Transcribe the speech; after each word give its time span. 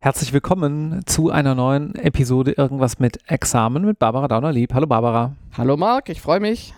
Herzlich 0.00 0.32
willkommen 0.32 1.02
zu 1.06 1.30
einer 1.30 1.54
neuen 1.54 1.94
Episode 1.94 2.52
Irgendwas 2.52 2.98
mit 2.98 3.20
Examen 3.30 3.84
mit 3.84 3.98
Barbara 3.98 4.26
Dauner-Lieb. 4.28 4.74
Hallo 4.74 4.86
Barbara. 4.86 5.36
Hallo 5.56 5.76
Marc, 5.76 6.08
ich 6.08 6.20
freue 6.20 6.40
mich. 6.40 6.74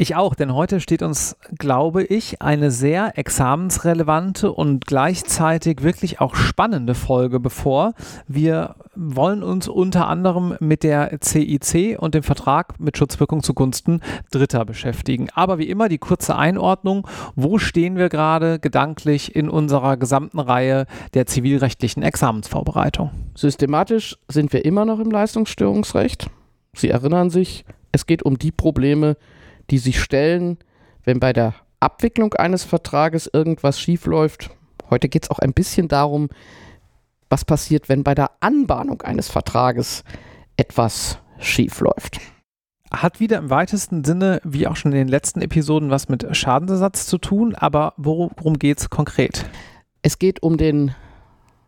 Ich 0.00 0.16
auch, 0.16 0.34
denn 0.34 0.54
heute 0.54 0.80
steht 0.80 1.02
uns, 1.02 1.36
glaube 1.58 2.02
ich, 2.02 2.40
eine 2.40 2.70
sehr 2.70 3.18
examensrelevante 3.18 4.50
und 4.50 4.86
gleichzeitig 4.86 5.82
wirklich 5.82 6.22
auch 6.22 6.36
spannende 6.36 6.94
Folge 6.94 7.38
bevor. 7.38 7.92
Wir 8.26 8.76
wollen 8.94 9.42
uns 9.42 9.68
unter 9.68 10.08
anderem 10.08 10.56
mit 10.58 10.84
der 10.84 11.18
CIC 11.22 11.98
und 12.00 12.14
dem 12.14 12.22
Vertrag 12.22 12.80
mit 12.80 12.96
Schutzwirkung 12.96 13.42
zugunsten 13.42 14.00
Dritter 14.30 14.64
beschäftigen. 14.64 15.28
Aber 15.34 15.58
wie 15.58 15.68
immer 15.68 15.90
die 15.90 15.98
kurze 15.98 16.34
Einordnung, 16.34 17.06
wo 17.36 17.58
stehen 17.58 17.96
wir 17.96 18.08
gerade 18.08 18.58
gedanklich 18.58 19.36
in 19.36 19.50
unserer 19.50 19.98
gesamten 19.98 20.38
Reihe 20.38 20.86
der 21.12 21.26
zivilrechtlichen 21.26 22.02
Examensvorbereitung? 22.02 23.10
Systematisch 23.34 24.16
sind 24.28 24.54
wir 24.54 24.64
immer 24.64 24.86
noch 24.86 24.98
im 24.98 25.10
Leistungsstörungsrecht. 25.10 26.30
Sie 26.72 26.88
erinnern 26.88 27.28
sich, 27.28 27.66
es 27.92 28.06
geht 28.06 28.22
um 28.22 28.38
die 28.38 28.52
Probleme, 28.52 29.16
die 29.16 29.39
sich 29.78 30.00
stellen, 30.00 30.58
wenn 31.04 31.20
bei 31.20 31.32
der 31.32 31.54
Abwicklung 31.80 32.34
eines 32.34 32.64
Vertrages 32.64 33.28
irgendwas 33.32 33.80
schiefläuft. 33.80 34.50
Heute 34.90 35.08
geht 35.08 35.24
es 35.24 35.30
auch 35.30 35.38
ein 35.38 35.54
bisschen 35.54 35.88
darum, 35.88 36.28
was 37.28 37.44
passiert, 37.44 37.88
wenn 37.88 38.04
bei 38.04 38.14
der 38.14 38.32
Anbahnung 38.40 39.02
eines 39.02 39.28
Vertrages 39.28 40.04
etwas 40.56 41.18
schiefläuft. 41.38 42.20
Hat 42.90 43.20
wieder 43.20 43.38
im 43.38 43.50
weitesten 43.50 44.04
Sinne, 44.04 44.40
wie 44.44 44.66
auch 44.66 44.74
schon 44.76 44.92
in 44.92 44.98
den 44.98 45.08
letzten 45.08 45.40
Episoden, 45.40 45.90
was 45.90 46.08
mit 46.08 46.36
Schadensersatz 46.36 47.06
zu 47.06 47.18
tun, 47.18 47.54
aber 47.54 47.94
worum 47.96 48.58
geht 48.58 48.80
es 48.80 48.90
konkret? 48.90 49.48
Es 50.02 50.18
geht 50.18 50.42
um 50.42 50.56
den 50.56 50.94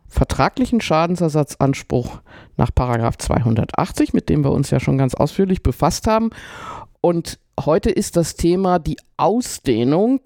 vertraglichen 0.09 0.81
Schadensersatzanspruch 0.81 2.21
nach 2.57 2.69
280, 2.71 4.13
mit 4.13 4.29
dem 4.29 4.43
wir 4.43 4.51
uns 4.51 4.69
ja 4.69 4.79
schon 4.79 4.97
ganz 4.97 5.15
ausführlich 5.15 5.63
befasst 5.63 6.07
haben. 6.07 6.29
Und 7.01 7.39
heute 7.59 7.89
ist 7.89 8.17
das 8.17 8.35
Thema 8.35 8.79
die 8.79 8.97
Ausdehnung 9.17 10.21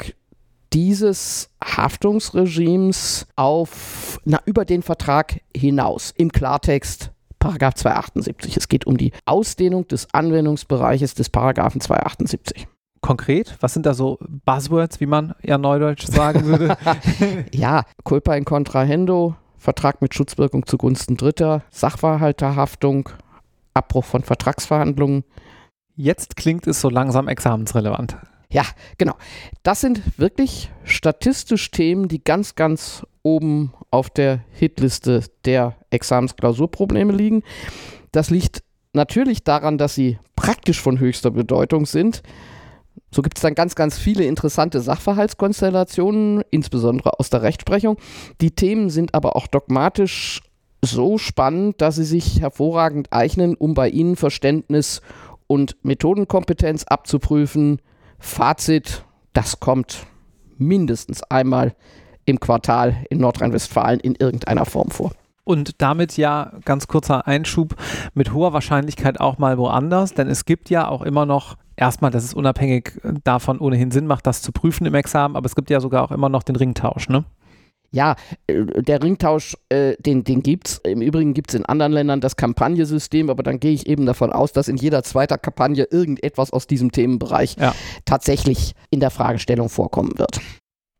dieses 0.73 1.49
Haftungsregimes 1.63 3.27
auf, 3.35 4.19
na, 4.25 4.41
über 4.45 4.65
den 4.65 4.83
Vertrag 4.83 5.41
hinaus. 5.55 6.13
Im 6.17 6.31
Klartext 6.31 7.11
Paragraph 7.39 7.75
278. 7.75 8.57
Es 8.57 8.67
geht 8.67 8.85
um 8.85 8.97
die 8.97 9.13
Ausdehnung 9.25 9.87
des 9.87 10.13
Anwendungsbereiches 10.13 11.13
des 11.13 11.29
Paragraphen 11.29 11.81
278. 11.81 12.67
Konkret, 13.01 13.55
was 13.61 13.73
sind 13.73 13.85
da 13.85 13.93
so 13.93 14.17
Buzzwords, 14.45 14.99
wie 14.99 15.05
man 15.05 15.35
ja 15.43 15.57
neudeutsch 15.57 16.07
sagen 16.07 16.45
würde? 16.45 16.77
ja, 17.53 17.83
culpa 18.03 18.35
in 18.35 18.43
contrahendo, 18.43 19.35
Vertrag 19.57 20.01
mit 20.01 20.13
Schutzwirkung 20.13 20.65
zugunsten 20.65 21.15
Dritter, 21.15 21.63
Sachverhalterhaftung, 21.69 23.09
Abbruch 23.73 24.05
von 24.05 24.23
Vertragsverhandlungen, 24.23 25.23
Jetzt 25.99 26.35
klingt 26.35 26.67
es 26.67 26.79
so 26.79 26.89
langsam 26.89 27.27
examensrelevant. 27.27 28.17
Ja, 28.51 28.63
genau. 28.99 29.15
Das 29.63 29.81
sind 29.81 30.01
wirklich 30.19 30.69
statistisch 30.83 31.71
Themen, 31.71 32.07
die 32.07 32.23
ganz, 32.23 32.53
ganz 32.53 33.03
oben 33.23 33.73
auf 33.89 34.11
der 34.11 34.41
Hitliste 34.51 35.23
der 35.43 35.75
Examensklausurprobleme 35.89 37.11
liegen. 37.11 37.41
Das 38.11 38.29
liegt 38.29 38.63
natürlich 38.93 39.43
daran, 39.43 39.79
dass 39.79 39.95
sie 39.95 40.19
praktisch 40.35 40.79
von 40.79 40.99
höchster 40.99 41.31
Bedeutung 41.31 41.87
sind. 41.87 42.21
So 43.09 43.23
gibt 43.23 43.39
es 43.39 43.41
dann 43.41 43.55
ganz, 43.55 43.73
ganz 43.73 43.97
viele 43.97 44.25
interessante 44.25 44.81
Sachverhaltskonstellationen, 44.81 46.43
insbesondere 46.51 47.19
aus 47.19 47.31
der 47.31 47.41
Rechtsprechung. 47.41 47.97
Die 48.39 48.51
Themen 48.51 48.91
sind 48.91 49.15
aber 49.15 49.35
auch 49.35 49.47
dogmatisch 49.47 50.41
so 50.83 51.17
spannend, 51.17 51.81
dass 51.81 51.95
sie 51.95 52.03
sich 52.03 52.39
hervorragend 52.41 53.11
eignen, 53.11 53.55
um 53.55 53.73
bei 53.73 53.89
Ihnen 53.89 54.15
Verständnis 54.15 55.01
und 55.01 55.07
Methodenkompetenz 55.83 56.83
abzuprüfen. 56.83 57.81
Fazit, 58.19 59.03
das 59.33 59.59
kommt 59.59 60.05
mindestens 60.57 61.23
einmal 61.23 61.75
im 62.25 62.39
Quartal 62.39 63.05
in 63.09 63.19
Nordrhein-Westfalen 63.19 63.99
in 63.99 64.15
irgendeiner 64.15 64.65
Form 64.65 64.91
vor. 64.91 65.11
Und 65.43 65.81
damit 65.81 66.17
ja 66.17 66.51
ganz 66.65 66.87
kurzer 66.87 67.25
Einschub 67.25 67.75
mit 68.13 68.33
hoher 68.33 68.51
Wahrscheinlichkeit 68.51 69.21
auch 69.21 69.37
mal 69.37 69.57
woanders, 69.57 70.13
denn 70.13 70.27
es 70.27 70.43
gibt 70.43 70.69
ja 70.69 70.89
auch 70.89 71.01
immer 71.01 71.25
noch, 71.25 71.55
erstmal, 71.77 72.11
dass 72.11 72.25
es 72.25 72.33
unabhängig 72.33 72.99
davon 73.23 73.59
ohnehin 73.59 73.91
Sinn 73.91 74.07
macht, 74.07 74.27
das 74.27 74.41
zu 74.41 74.51
prüfen 74.51 74.85
im 74.85 74.95
Examen, 74.95 75.37
aber 75.37 75.45
es 75.45 75.55
gibt 75.55 75.69
ja 75.69 75.79
sogar 75.79 76.03
auch 76.03 76.11
immer 76.11 76.27
noch 76.27 76.43
den 76.43 76.57
Ringtausch, 76.57 77.07
ne? 77.07 77.23
Ja, 77.91 78.15
äh, 78.47 78.65
der 78.81 79.01
Ringtausch, 79.01 79.55
äh, 79.69 79.95
den, 79.99 80.23
den 80.23 80.43
gibt 80.43 80.67
es. 80.67 80.77
Im 80.79 81.01
Übrigen 81.01 81.33
gibt 81.33 81.51
es 81.51 81.55
in 81.55 81.65
anderen 81.65 81.93
Ländern 81.93 82.21
das 82.21 82.35
Kampagnesystem, 82.35 83.29
aber 83.29 83.43
dann 83.43 83.59
gehe 83.59 83.73
ich 83.73 83.87
eben 83.87 84.05
davon 84.05 84.31
aus, 84.31 84.51
dass 84.51 84.67
in 84.67 84.77
jeder 84.77 85.03
zweiten 85.03 85.41
Kampagne 85.41 85.87
irgendetwas 85.89 86.51
aus 86.51 86.67
diesem 86.67 86.91
Themenbereich 86.91 87.55
ja. 87.59 87.73
tatsächlich 88.05 88.73
in 88.89 88.99
der 88.99 89.11
Fragestellung 89.11 89.69
vorkommen 89.69 90.17
wird. 90.17 90.39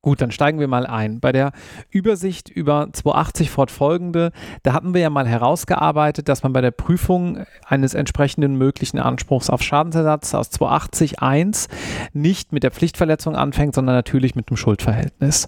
Gut, 0.07 0.21
dann 0.21 0.31
steigen 0.31 0.59
wir 0.61 0.69
mal 0.69 0.85
ein. 0.85 1.19
Bei 1.19 1.33
der 1.33 1.51
Übersicht 1.89 2.49
über 2.49 2.87
280 2.93 3.49
fortfolgende, 3.49 4.31
da 4.63 4.71
hatten 4.71 4.93
wir 4.93 5.01
ja 5.01 5.09
mal 5.09 5.27
herausgearbeitet, 5.27 6.29
dass 6.29 6.43
man 6.43 6.53
bei 6.53 6.61
der 6.61 6.71
Prüfung 6.71 7.45
eines 7.65 7.93
entsprechenden 7.93 8.55
möglichen 8.55 8.99
Anspruchs 8.99 9.49
auf 9.49 9.61
Schadensersatz 9.61 10.33
aus 10.33 10.49
280 10.51 11.21
1 11.21 11.67
nicht 12.13 12.53
mit 12.53 12.63
der 12.63 12.71
Pflichtverletzung 12.71 13.35
anfängt, 13.35 13.75
sondern 13.75 13.95
natürlich 13.95 14.33
mit 14.33 14.49
dem 14.49 14.55
Schuldverhältnis. 14.55 15.47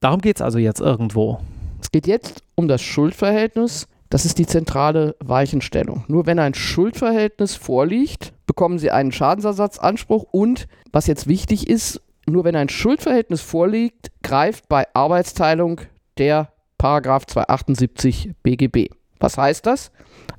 Darum 0.00 0.20
geht 0.20 0.36
es 0.36 0.42
also 0.42 0.58
jetzt 0.58 0.80
irgendwo. 0.80 1.40
Es 1.80 1.90
geht 1.90 2.06
jetzt 2.06 2.42
um 2.54 2.68
das 2.68 2.82
Schuldverhältnis. 2.82 3.88
Das 4.10 4.24
ist 4.24 4.38
die 4.38 4.46
zentrale 4.46 5.16
Weichenstellung. 5.20 6.04
Nur 6.08 6.26
wenn 6.26 6.38
ein 6.38 6.54
Schuldverhältnis 6.54 7.56
vorliegt, 7.56 8.32
bekommen 8.46 8.78
Sie 8.78 8.90
einen 8.90 9.12
Schadensersatzanspruch 9.12 10.24
und, 10.30 10.68
was 10.92 11.06
jetzt 11.06 11.26
wichtig 11.26 11.68
ist, 11.68 12.00
nur 12.28 12.44
wenn 12.44 12.56
ein 12.56 12.68
Schuldverhältnis 12.68 13.40
vorliegt, 13.40 14.10
greift 14.22 14.68
bei 14.68 14.86
Arbeitsteilung 14.94 15.80
der 16.18 16.50
Paragraph 16.78 17.26
278 17.26 18.32
BGB. 18.42 18.88
Was 19.18 19.38
heißt 19.38 19.66
das? 19.66 19.90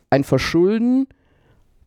Ein 0.09 0.23
Verschulden 0.23 1.07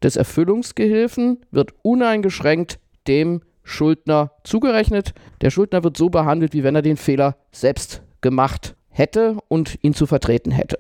des 0.03 0.17
Erfüllungsgehilfen 0.17 1.39
wird 1.51 1.75
uneingeschränkt 1.83 2.79
dem 3.07 3.43
Schuldner 3.71 4.33
zugerechnet. 4.45 5.15
Der 5.41 5.51
Schuldner 5.51 5.85
wird 5.85 5.97
so 5.97 6.11
behandelt, 6.11 6.53
wie 6.53 6.65
wenn 6.65 6.75
er 6.75 6.83
den 6.83 6.97
Fehler 6.97 7.37
selbst 7.53 8.03
gemacht 8.21 8.75
hätte 8.89 9.39
und 9.49 9.79
ihn 9.83 9.95
zu 9.95 10.07
vertreten 10.07 10.51
hätte. 10.51 10.79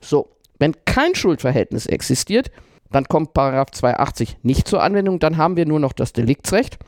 So, 0.00 0.30
wenn 0.58 0.74
kein 0.84 1.14
Schuldverhältnis 1.14 1.86
existiert, 1.86 2.50
dann 2.90 3.04
kommt 3.04 3.34
Paragraph 3.34 3.70
280 3.72 4.38
nicht 4.42 4.66
zur 4.66 4.82
Anwendung, 4.82 5.18
dann 5.18 5.36
haben 5.36 5.56
wir 5.56 5.66
nur 5.66 5.80
noch 5.80 5.92
das 5.92 6.12
Deliktsrecht. 6.12 6.78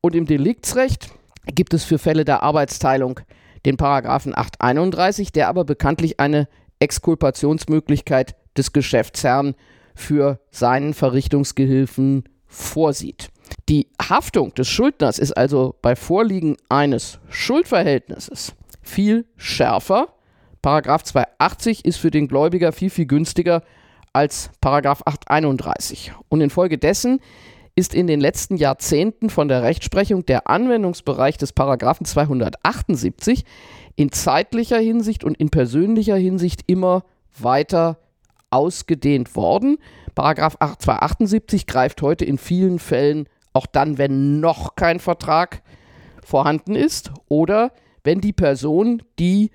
Und 0.00 0.14
im 0.14 0.26
Deliktsrecht 0.26 1.10
gibt 1.46 1.74
es 1.74 1.84
für 1.84 1.98
Fälle 1.98 2.24
der 2.24 2.42
Arbeitsteilung 2.42 3.20
den 3.66 3.76
Paragraphen 3.76 4.36
831, 4.36 5.32
der 5.32 5.48
aber 5.48 5.64
bekanntlich 5.64 6.20
eine 6.20 6.48
Exkulpationsmöglichkeit 6.78 8.36
des 8.56 8.72
Geschäftsherrn 8.72 9.54
für 9.94 10.40
seinen 10.50 10.94
Verrichtungsgehilfen 10.94 12.24
vorsieht. 12.46 13.29
Die 13.70 13.86
Haftung 14.02 14.52
des 14.54 14.66
Schuldners 14.66 15.20
ist 15.20 15.30
also 15.36 15.76
bei 15.80 15.94
Vorliegen 15.94 16.56
eines 16.68 17.20
Schuldverhältnisses 17.28 18.52
viel 18.82 19.26
schärfer. 19.36 20.08
Paragraph 20.60 21.04
280 21.04 21.84
ist 21.84 21.98
für 21.98 22.10
den 22.10 22.26
Gläubiger 22.26 22.72
viel, 22.72 22.90
viel 22.90 23.06
günstiger 23.06 23.62
als 24.12 24.50
Paragraph 24.60 25.02
831. 25.04 26.10
Und 26.28 26.40
infolgedessen 26.40 27.20
ist 27.76 27.94
in 27.94 28.08
den 28.08 28.18
letzten 28.20 28.56
Jahrzehnten 28.56 29.30
von 29.30 29.46
der 29.46 29.62
Rechtsprechung 29.62 30.26
der 30.26 30.50
Anwendungsbereich 30.50 31.38
des 31.38 31.52
Paragraphen 31.52 32.04
278 32.04 33.44
in 33.94 34.10
zeitlicher 34.10 34.80
Hinsicht 34.80 35.22
und 35.22 35.36
in 35.38 35.50
persönlicher 35.50 36.16
Hinsicht 36.16 36.62
immer 36.66 37.04
weiter 37.38 38.00
ausgedehnt 38.50 39.36
worden. 39.36 39.78
Paragraph 40.16 40.56
278 40.58 41.68
greift 41.68 42.02
heute 42.02 42.24
in 42.24 42.36
vielen 42.36 42.80
Fällen 42.80 43.28
auch 43.52 43.66
dann, 43.66 43.98
wenn 43.98 44.40
noch 44.40 44.76
kein 44.76 45.00
Vertrag 45.00 45.62
vorhanden 46.22 46.74
ist 46.74 47.10
oder 47.28 47.72
wenn 48.04 48.20
die 48.20 48.32
Person, 48.32 49.02
die 49.18 49.50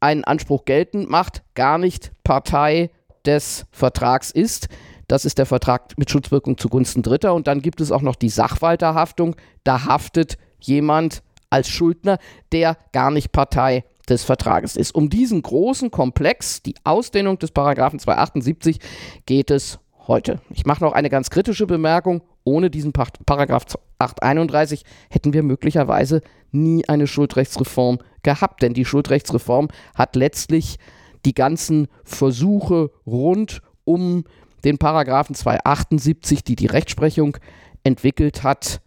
einen 0.00 0.24
Anspruch 0.24 0.64
geltend 0.64 1.08
macht, 1.08 1.42
gar 1.54 1.78
nicht 1.78 2.12
Partei 2.24 2.90
des 3.24 3.66
Vertrags 3.70 4.30
ist. 4.30 4.68
Das 5.08 5.24
ist 5.24 5.38
der 5.38 5.46
Vertrag 5.46 5.96
mit 5.96 6.10
Schutzwirkung 6.10 6.58
zugunsten 6.58 7.02
Dritter. 7.02 7.34
Und 7.34 7.46
dann 7.46 7.62
gibt 7.62 7.80
es 7.80 7.92
auch 7.92 8.02
noch 8.02 8.16
die 8.16 8.28
Sachwalterhaftung. 8.28 9.36
Da 9.64 9.84
haftet 9.84 10.38
jemand 10.60 11.22
als 11.50 11.68
Schuldner, 11.68 12.18
der 12.50 12.76
gar 12.92 13.10
nicht 13.10 13.30
Partei 13.30 13.84
des 14.08 14.24
Vertrages 14.24 14.76
ist. 14.76 14.94
Um 14.94 15.08
diesen 15.10 15.42
großen 15.42 15.90
Komplex, 15.90 16.62
die 16.62 16.74
Ausdehnung 16.84 17.38
des 17.38 17.52
Paragraphen 17.52 17.98
278, 17.98 18.78
geht 19.26 19.50
es 19.50 19.78
heute. 20.08 20.40
Ich 20.50 20.66
mache 20.66 20.82
noch 20.82 20.92
eine 20.92 21.10
ganz 21.10 21.30
kritische 21.30 21.66
Bemerkung. 21.66 22.22
Ohne 22.44 22.70
diesen 22.70 22.92
Paragraph 22.92 23.66
831 23.98 24.84
hätten 25.10 25.32
wir 25.32 25.42
möglicherweise 25.42 26.22
nie 26.50 26.88
eine 26.88 27.06
Schuldrechtsreform 27.06 27.98
gehabt, 28.22 28.62
denn 28.62 28.74
die 28.74 28.84
Schuldrechtsreform 28.84 29.68
hat 29.94 30.16
letztlich 30.16 30.78
die 31.24 31.34
ganzen 31.34 31.88
Versuche 32.04 32.90
rund 33.06 33.62
um 33.84 34.24
den 34.64 34.78
Paragraphen 34.78 35.34
278, 35.34 36.44
die 36.44 36.56
die 36.56 36.66
Rechtsprechung 36.66 37.36
entwickelt 37.84 38.42
hat, 38.42 38.80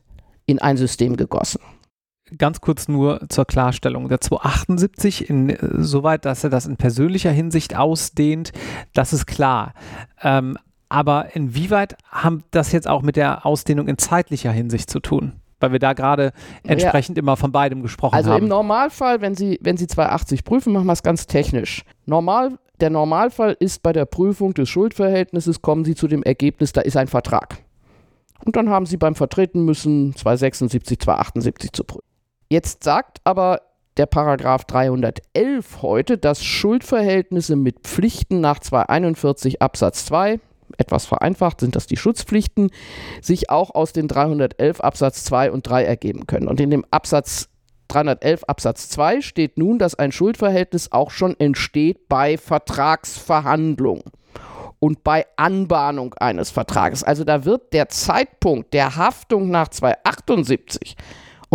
in 0.45 0.59
ein 0.59 0.77
System 0.77 1.17
gegossen. 1.17 1.59
Ganz 2.37 2.59
kurz 2.59 2.87
nur 2.87 3.21
zur 3.29 3.45
Klarstellung. 3.45 4.09
Der 4.09 4.19
278, 4.19 5.29
insoweit, 5.29 6.25
dass 6.25 6.43
er 6.43 6.49
das 6.49 6.65
in 6.65 6.75
persönlicher 6.75 7.31
Hinsicht 7.31 7.75
ausdehnt, 7.75 8.51
das 8.93 9.13
ist 9.13 9.27
klar. 9.27 9.73
Ähm, 10.21 10.57
aber 10.89 11.35
inwieweit 11.35 11.97
haben 12.09 12.43
das 12.51 12.71
jetzt 12.71 12.87
auch 12.87 13.01
mit 13.01 13.15
der 13.15 13.45
Ausdehnung 13.45 13.87
in 13.87 13.97
zeitlicher 13.97 14.51
Hinsicht 14.51 14.89
zu 14.89 14.99
tun? 14.99 15.33
Weil 15.59 15.71
wir 15.71 15.79
da 15.79 15.93
gerade 15.93 16.33
entsprechend 16.63 17.17
ja. 17.17 17.21
immer 17.21 17.37
von 17.37 17.51
beidem 17.51 17.81
gesprochen 17.81 18.15
also 18.15 18.29
haben. 18.29 18.35
Also 18.35 18.45
im 18.45 18.49
Normalfall, 18.49 19.21
wenn 19.21 19.35
Sie, 19.35 19.57
wenn 19.61 19.77
Sie 19.77 19.87
280 19.87 20.43
prüfen, 20.43 20.73
machen 20.73 20.85
wir 20.85 20.93
es 20.93 21.01
ganz 21.01 21.27
technisch. 21.27 21.83
Normal, 22.05 22.59
der 22.81 22.89
Normalfall 22.89 23.55
ist 23.59 23.81
bei 23.81 23.93
der 23.93 24.05
Prüfung 24.05 24.53
des 24.53 24.69
Schuldverhältnisses, 24.69 25.61
kommen 25.61 25.85
Sie 25.85 25.95
zu 25.95 26.07
dem 26.07 26.23
Ergebnis, 26.23 26.73
da 26.73 26.81
ist 26.81 26.97
ein 26.97 27.07
Vertrag. 27.07 27.63
Und 28.43 28.55
dann 28.55 28.69
haben 28.69 28.85
Sie 28.85 28.97
beim 28.97 29.15
Vertreten 29.15 29.63
müssen 29.63 30.15
276, 30.15 30.99
278 30.99 31.71
zu 31.71 31.83
prüfen. 31.83 32.05
Jetzt 32.49 32.83
sagt 32.83 33.21
aber 33.23 33.61
der 33.97 34.05
Paragraph 34.05 34.65
311 34.65 35.81
heute, 35.81 36.17
dass 36.17 36.43
Schuldverhältnisse 36.43 37.55
mit 37.55 37.79
Pflichten 37.79 38.41
nach 38.41 38.59
241 38.59 39.61
Absatz 39.61 40.05
2 40.05 40.39
etwas 40.77 41.05
vereinfacht 41.05 41.59
sind 41.59 41.75
das 41.75 41.87
die 41.87 41.97
Schutzpflichten, 41.97 42.71
sich 43.21 43.49
auch 43.49 43.73
aus 43.73 43.93
den 43.93 44.07
311 44.07 44.81
Absatz 44.81 45.23
2 45.25 45.51
und 45.51 45.67
3 45.67 45.83
ergeben 45.83 46.27
können. 46.27 46.47
Und 46.47 46.59
in 46.59 46.69
dem 46.69 46.85
Absatz 46.91 47.49
311 47.87 48.43
Absatz 48.45 48.89
2 48.89 49.21
steht 49.21 49.57
nun, 49.57 49.79
dass 49.79 49.95
ein 49.95 50.11
Schuldverhältnis 50.11 50.91
auch 50.91 51.11
schon 51.11 51.39
entsteht 51.39 52.07
bei 52.09 52.37
Vertragsverhandlung 52.37 54.03
und 54.79 55.03
bei 55.03 55.25
Anbahnung 55.37 56.13
eines 56.15 56.49
Vertrages. 56.49 57.03
Also 57.03 57.23
da 57.23 57.45
wird 57.45 57.73
der 57.73 57.89
Zeitpunkt 57.89 58.73
der 58.73 58.95
Haftung 58.95 59.49
nach 59.49 59.69
278 59.69 60.95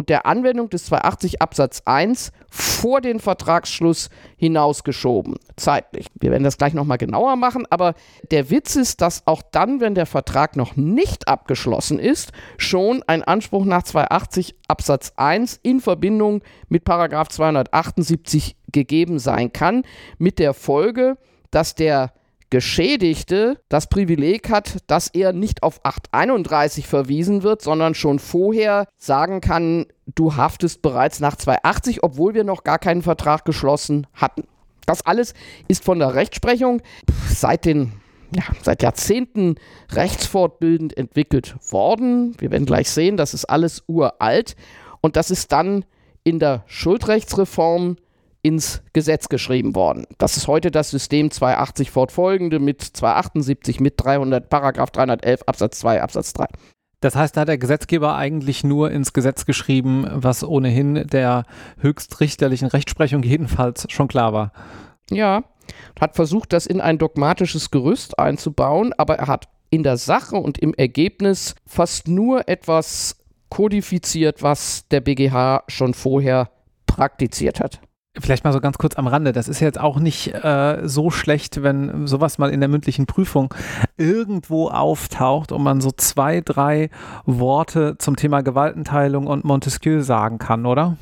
und 0.00 0.08
der 0.08 0.24
Anwendung 0.24 0.70
des 0.70 0.86
280 0.86 1.42
Absatz 1.42 1.82
1 1.84 2.32
vor 2.50 3.02
den 3.02 3.20
Vertragsschluss 3.20 4.08
hinausgeschoben, 4.38 5.34
zeitlich. 5.56 6.06
Wir 6.18 6.30
werden 6.30 6.42
das 6.42 6.56
gleich 6.56 6.72
nochmal 6.72 6.96
genauer 6.96 7.36
machen, 7.36 7.66
aber 7.68 7.92
der 8.30 8.48
Witz 8.48 8.76
ist, 8.76 9.02
dass 9.02 9.26
auch 9.26 9.42
dann, 9.52 9.82
wenn 9.82 9.94
der 9.94 10.06
Vertrag 10.06 10.56
noch 10.56 10.74
nicht 10.74 11.28
abgeschlossen 11.28 11.98
ist, 11.98 12.32
schon 12.56 13.02
ein 13.08 13.22
Anspruch 13.22 13.66
nach 13.66 13.82
280 13.82 14.54
Absatz 14.68 15.12
1 15.16 15.60
in 15.62 15.80
Verbindung 15.80 16.40
mit 16.70 16.84
Paragraph 16.84 17.28
278 17.28 18.56
gegeben 18.72 19.18
sein 19.18 19.52
kann, 19.52 19.82
mit 20.16 20.38
der 20.38 20.54
Folge, 20.54 21.18
dass 21.50 21.74
der 21.74 22.14
Geschädigte 22.50 23.60
das 23.68 23.88
Privileg 23.88 24.50
hat, 24.50 24.78
dass 24.88 25.08
er 25.08 25.32
nicht 25.32 25.62
auf 25.62 25.80
831 25.84 26.86
verwiesen 26.86 27.42
wird, 27.42 27.62
sondern 27.62 27.94
schon 27.94 28.18
vorher 28.18 28.86
sagen 28.96 29.40
kann, 29.40 29.86
du 30.06 30.36
haftest 30.36 30.82
bereits 30.82 31.20
nach 31.20 31.36
280, 31.36 32.02
obwohl 32.02 32.34
wir 32.34 32.44
noch 32.44 32.64
gar 32.64 32.78
keinen 32.78 33.02
Vertrag 33.02 33.44
geschlossen 33.44 34.08
hatten. 34.14 34.44
Das 34.84 35.06
alles 35.06 35.34
ist 35.68 35.84
von 35.84 36.00
der 36.00 36.14
Rechtsprechung 36.14 36.82
seit 37.28 37.64
den 37.64 37.92
ja, 38.34 38.44
seit 38.62 38.82
Jahrzehnten 38.82 39.56
rechtsfortbildend 39.90 40.96
entwickelt 40.96 41.56
worden. 41.72 42.36
Wir 42.38 42.52
werden 42.52 42.66
gleich 42.66 42.88
sehen, 42.88 43.16
das 43.16 43.34
ist 43.34 43.44
alles 43.44 43.82
uralt 43.88 44.54
und 45.00 45.16
das 45.16 45.30
ist 45.32 45.50
dann 45.50 45.84
in 46.22 46.38
der 46.38 46.62
Schuldrechtsreform 46.66 47.96
ins 48.42 48.82
Gesetz 48.92 49.28
geschrieben 49.28 49.74
worden. 49.74 50.06
Das 50.18 50.36
ist 50.36 50.48
heute 50.48 50.70
das 50.70 50.90
System 50.90 51.30
280 51.30 51.90
fortfolgende 51.90 52.58
mit 52.58 52.82
278 52.82 53.80
mit 53.80 53.94
300 53.96 54.48
Paragraph 54.48 54.90
311 54.90 55.42
Absatz 55.46 55.80
2 55.80 56.02
Absatz 56.02 56.32
3. 56.32 56.46
Das 57.00 57.16
heißt, 57.16 57.36
da 57.36 57.42
hat 57.42 57.48
der 57.48 57.58
Gesetzgeber 57.58 58.16
eigentlich 58.16 58.62
nur 58.62 58.90
ins 58.90 59.12
Gesetz 59.12 59.46
geschrieben, 59.46 60.06
was 60.12 60.44
ohnehin 60.44 61.06
der 61.06 61.44
höchstrichterlichen 61.78 62.68
Rechtsprechung 62.68 63.22
jedenfalls 63.22 63.86
schon 63.90 64.08
klar 64.08 64.32
war. 64.32 64.52
Ja, 65.10 65.44
hat 65.98 66.14
versucht, 66.14 66.52
das 66.52 66.66
in 66.66 66.80
ein 66.80 66.98
dogmatisches 66.98 67.70
Gerüst 67.70 68.18
einzubauen, 68.18 68.92
aber 68.98 69.18
er 69.18 69.28
hat 69.28 69.48
in 69.70 69.82
der 69.82 69.96
Sache 69.96 70.36
und 70.36 70.58
im 70.58 70.74
Ergebnis 70.74 71.54
fast 71.66 72.08
nur 72.08 72.48
etwas 72.48 73.16
kodifiziert, 73.48 74.42
was 74.42 74.86
der 74.88 75.00
BGH 75.00 75.64
schon 75.68 75.94
vorher 75.94 76.50
praktiziert 76.86 77.60
hat. 77.60 77.80
Vielleicht 78.18 78.42
mal 78.42 78.52
so 78.52 78.60
ganz 78.60 78.76
kurz 78.76 78.96
am 78.96 79.06
Rande. 79.06 79.30
Das 79.32 79.46
ist 79.46 79.60
jetzt 79.60 79.78
auch 79.78 80.00
nicht 80.00 80.34
äh, 80.34 80.80
so 80.82 81.10
schlecht, 81.10 81.62
wenn 81.62 82.08
sowas 82.08 82.38
mal 82.38 82.50
in 82.50 82.58
der 82.58 82.68
mündlichen 82.68 83.06
Prüfung 83.06 83.54
irgendwo 83.96 84.68
auftaucht 84.68 85.52
und 85.52 85.62
man 85.62 85.80
so 85.80 85.92
zwei, 85.92 86.40
drei 86.40 86.90
Worte 87.24 87.96
zum 87.98 88.16
Thema 88.16 88.40
Gewaltenteilung 88.42 89.28
und 89.28 89.44
Montesquieu 89.44 90.02
sagen 90.02 90.38
kann, 90.38 90.66
oder? 90.66 90.96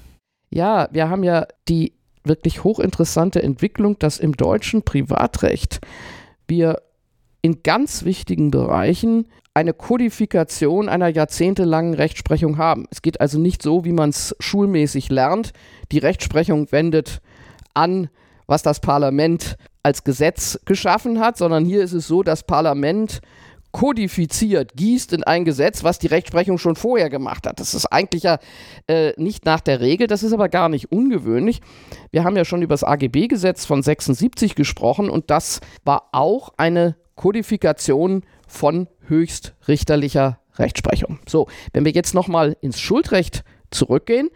Ja, 0.51 0.89
wir 0.93 1.09
haben 1.09 1.25
ja 1.25 1.47
die 1.67 1.95
wirklich 2.25 2.63
hochinteressante 2.63 3.43
Entwicklung, 3.43 3.99
dass 3.99 4.19
im 4.19 4.37
deutschen 4.37 4.83
Privatrecht 4.83 5.81
wir 6.47 6.83
in 7.41 7.63
ganz 7.63 8.05
wichtigen 8.05 8.51
Bereichen 8.51 9.27
eine 9.59 9.75
Kodifikation 9.75 10.89
einer 10.89 11.09
jahrzehntelangen 11.09 11.95
Rechtsprechung 11.95 12.59
haben. 12.59 12.87
Es 12.93 13.03
geht 13.03 13.21
also 13.21 13.41
nicht 13.41 13.61
so, 13.61 13.85
wie 13.85 13.91
man 13.91 14.11
es 14.11 14.37
schulmäßig 14.39 15.11
lernt. 15.11 15.51
Die 15.91 15.99
Rechtsprechung 15.99 16.71
wendet 16.71 17.21
an, 17.75 18.09
was 18.47 18.63
das 18.63 18.79
Parlament 18.79 19.57
als 19.83 20.05
Gesetz 20.05 20.61
geschaffen 20.65 21.19
hat, 21.19 21.37
sondern 21.37 21.65
hier 21.65 21.83
ist 21.83 21.93
es 21.93 22.07
so, 22.07 22.23
das 22.23 22.45
Parlament 22.45 23.21
kodifiziert, 23.73 24.77
gießt 24.77 25.13
in 25.13 25.25
ein 25.25 25.45
Gesetz, 25.45 25.83
was 25.83 25.99
die 25.99 26.07
Rechtsprechung 26.07 26.59
schon 26.59 26.77
vorher 26.77 27.11
gemacht 27.11 27.45
hat. 27.45 27.59
Das 27.59 27.75
ist 27.75 27.87
eigentlich 27.87 28.23
ja 28.23 28.39
äh, 28.87 29.13
nicht 29.17 29.45
nach 29.45 29.61
der 29.61 29.81
Regel, 29.81 30.07
das 30.07 30.23
ist 30.23 30.33
aber 30.33 30.49
gar 30.49 30.69
nicht 30.69 30.93
ungewöhnlich. 30.93 31.63
Wir 32.13 32.23
haben 32.23 32.37
ja 32.37 32.45
schon 32.45 32.63
über 32.63 32.75
das 32.75 32.85
AGB-Gesetz 32.85 33.65
von 33.65 33.83
76 33.83 34.55
gesprochen 34.55 35.11
und 35.11 35.31
das 35.31 35.61
war 35.85 36.11
auch 36.13 36.51
eine 36.59 36.95
Kodifikation 37.17 38.23
von 38.49 38.89
höchstrichterlicher 39.06 40.41
Rechtsprechung. 40.56 41.21
So, 41.29 41.47
wenn 41.73 41.85
wir 41.85 41.93
jetzt 41.93 42.15
nochmal 42.15 42.57
ins 42.61 42.81
Schuldrecht 42.81 43.45
zurückgehen, 43.71 44.31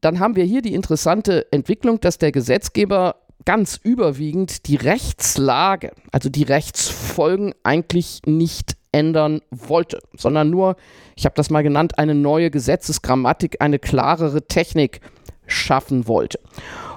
dann 0.00 0.20
haben 0.20 0.36
wir 0.36 0.44
hier 0.44 0.62
die 0.62 0.74
interessante 0.74 1.50
Entwicklung, 1.50 2.00
dass 2.00 2.18
der 2.18 2.32
Gesetzgeber 2.32 3.16
ganz 3.44 3.80
überwiegend 3.82 4.66
die 4.68 4.76
Rechtslage, 4.76 5.92
also 6.12 6.28
die 6.28 6.42
Rechtsfolgen 6.42 7.54
eigentlich 7.62 8.22
nicht 8.26 8.76
ändern 8.92 9.40
wollte, 9.50 10.00
sondern 10.16 10.50
nur, 10.50 10.76
ich 11.16 11.24
habe 11.24 11.34
das 11.36 11.50
mal 11.50 11.62
genannt, 11.62 11.98
eine 11.98 12.14
neue 12.14 12.50
Gesetzesgrammatik, 12.50 13.60
eine 13.60 13.78
klarere 13.78 14.46
Technik 14.46 15.00
schaffen 15.46 16.06
wollte. 16.06 16.38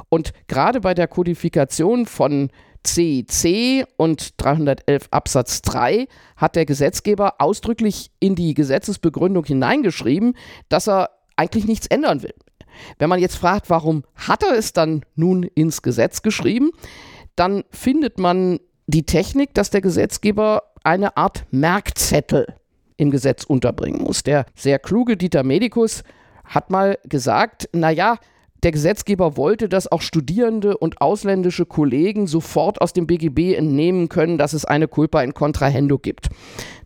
Und 0.10 0.34
gerade 0.48 0.82
bei 0.82 0.94
der 0.94 1.08
Kodifikation 1.08 2.06
von 2.06 2.52
CC 2.84 3.86
und 3.98 4.42
311 4.42 5.08
Absatz 5.12 5.62
3 5.62 6.08
hat 6.36 6.56
der 6.56 6.66
Gesetzgeber 6.66 7.36
ausdrücklich 7.40 8.12
in 8.20 8.36
die 8.36 8.54
Gesetzesbegründung 8.54 9.46
hineingeschrieben, 9.46 10.36
dass 10.70 10.88
er 10.88 11.10
eigentlich 11.36 11.66
nichts 11.66 11.88
ändern 11.88 12.24
will. 12.24 12.34
Wenn 12.98 13.10
man 13.10 13.20
jetzt 13.20 13.38
fragt, 13.38 13.70
warum 13.70 14.04
hat 14.16 14.44
er 14.44 14.58
es 14.58 14.74
dann 14.74 15.04
nun 15.16 15.44
ins 15.44 15.82
Gesetz 15.82 16.22
geschrieben, 16.22 16.72
dann 17.36 17.64
findet 17.70 18.20
man 18.20 18.60
die 18.88 19.06
Technik, 19.06 19.54
dass 19.54 19.70
der 19.70 19.82
Gesetzgeber 19.82 20.64
eine 20.84 21.18
Art 21.18 21.46
Merkzettel 21.52 22.56
im 22.98 23.12
Gesetz 23.12 23.44
unterbringen 23.44 24.04
muss. 24.04 24.24
Der 24.24 24.46
sehr 24.56 24.80
kluge 24.80 25.18
Dieter 25.18 25.44
Medikus 25.44 26.04
hat 26.44 26.70
mal 26.70 26.98
gesagt, 27.06 27.70
naja, 27.74 28.18
der 28.64 28.72
Gesetzgeber 28.72 29.38
wollte, 29.38 29.68
dass 29.68 29.92
auch 29.92 30.02
Studierende 30.02 30.78
und 30.78 31.02
ausländische 31.02 31.66
Kollegen 31.66 32.28
sofort 32.28 32.82
aus 32.82 32.94
dem 32.94 33.08
BGB 33.08 33.56
entnehmen 33.56 34.10
können, 34.10 34.38
dass 34.38 34.54
es 34.54 34.66
eine 34.66 34.88
Culpa 34.88 35.22
in 35.22 35.34
Contrahendo 35.34 36.00
gibt. 36.00 36.30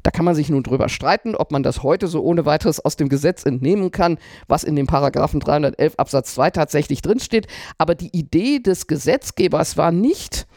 Da 0.03 0.11
kann 0.11 0.25
man 0.25 0.35
sich 0.35 0.49
nun 0.49 0.63
drüber 0.63 0.89
streiten, 0.89 1.35
ob 1.35 1.51
man 1.51 1.63
das 1.63 1.83
heute 1.83 2.07
so 2.07 2.21
ohne 2.23 2.45
weiteres 2.45 2.83
aus 2.83 2.95
dem 2.95 3.09
Gesetz 3.09 3.45
entnehmen 3.45 3.91
kann, 3.91 4.17
was 4.47 4.63
in 4.63 4.75
dem 4.75 4.87
Paragraphen 4.87 5.39
311 5.39 5.95
Absatz 5.97 6.33
2 6.33 6.51
tatsächlich 6.51 7.01
drinsteht. 7.01 7.47
Aber 7.77 7.93
die 7.93 8.17
Idee 8.17 8.59
des 8.59 8.87
Gesetzgebers 8.87 9.77
war 9.77 9.91
nicht, 9.91 10.47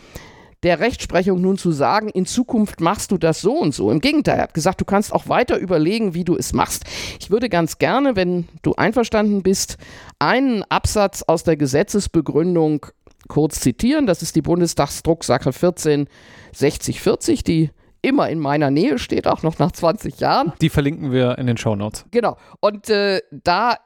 der 0.62 0.81
Rechtsprechung 0.81 1.40
nun 1.40 1.57
zu 1.57 1.73
sagen, 1.73 2.09
in 2.11 2.26
Zukunft 2.26 2.81
machst 2.81 3.12
du 3.12 3.19
das 3.19 3.40
so 3.40 3.55
und 3.55 3.75
so. 3.75 3.90
Im 3.90 4.00
Gegenteil, 4.00 4.37
er 4.37 4.43
hat 4.45 4.55
gesagt, 4.55 4.81
du 4.81 4.85
kannst 4.85 5.12
auch 5.12 5.29
weiter 5.29 5.57
überlegen, 5.59 6.14
wie 6.14 6.25
du 6.25 6.37
es 6.37 6.52
machst. 6.52 6.85
Ich 7.19 7.31
würde 7.31 7.49
ganz 7.49 7.79
gerne, 7.79 8.14
wenn 8.17 8.49
du 8.62 8.75
einverstanden 8.75 9.43
bist, 9.43 9.79
einen 10.19 10.62
Absatz 10.64 11.23
aus 11.23 11.45
der 11.45 11.57
Gesetzesbegründung 11.57 12.87
kurz 13.29 13.61
zitieren. 13.61 14.07
Das 14.07 14.21
ist 14.23 14.37
die 14.37 14.43
Bundestagsdrucksache 14.43 15.49
146040, 15.49 17.43
die 17.45 17.71
immer 18.02 18.29
in 18.29 18.38
meiner 18.38 18.71
Nähe 18.71 18.99
steht, 18.99 19.26
auch 19.26 19.43
noch 19.43 19.59
nach 19.59 19.73
20 19.73 20.21
Jahren. 20.21 20.52
Die 20.61 20.69
verlinken 20.69 21.12
wir 21.12 21.38
in 21.38 21.47
den 21.47 21.57
Show 21.57 21.76
Notes. 21.76 22.05
Genau. 22.11 22.37
Und 22.61 22.90
äh, 22.90 23.21
da 23.31 23.76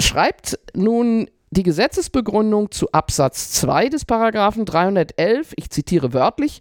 schreibt 0.00 0.58
nun 0.74 1.28
die 1.56 1.62
Gesetzesbegründung 1.62 2.70
zu 2.70 2.92
Absatz 2.92 3.52
2 3.52 3.88
des 3.88 4.04
Paragraphen 4.04 4.66
311, 4.66 5.54
ich 5.56 5.70
zitiere 5.70 6.12
wörtlich, 6.12 6.60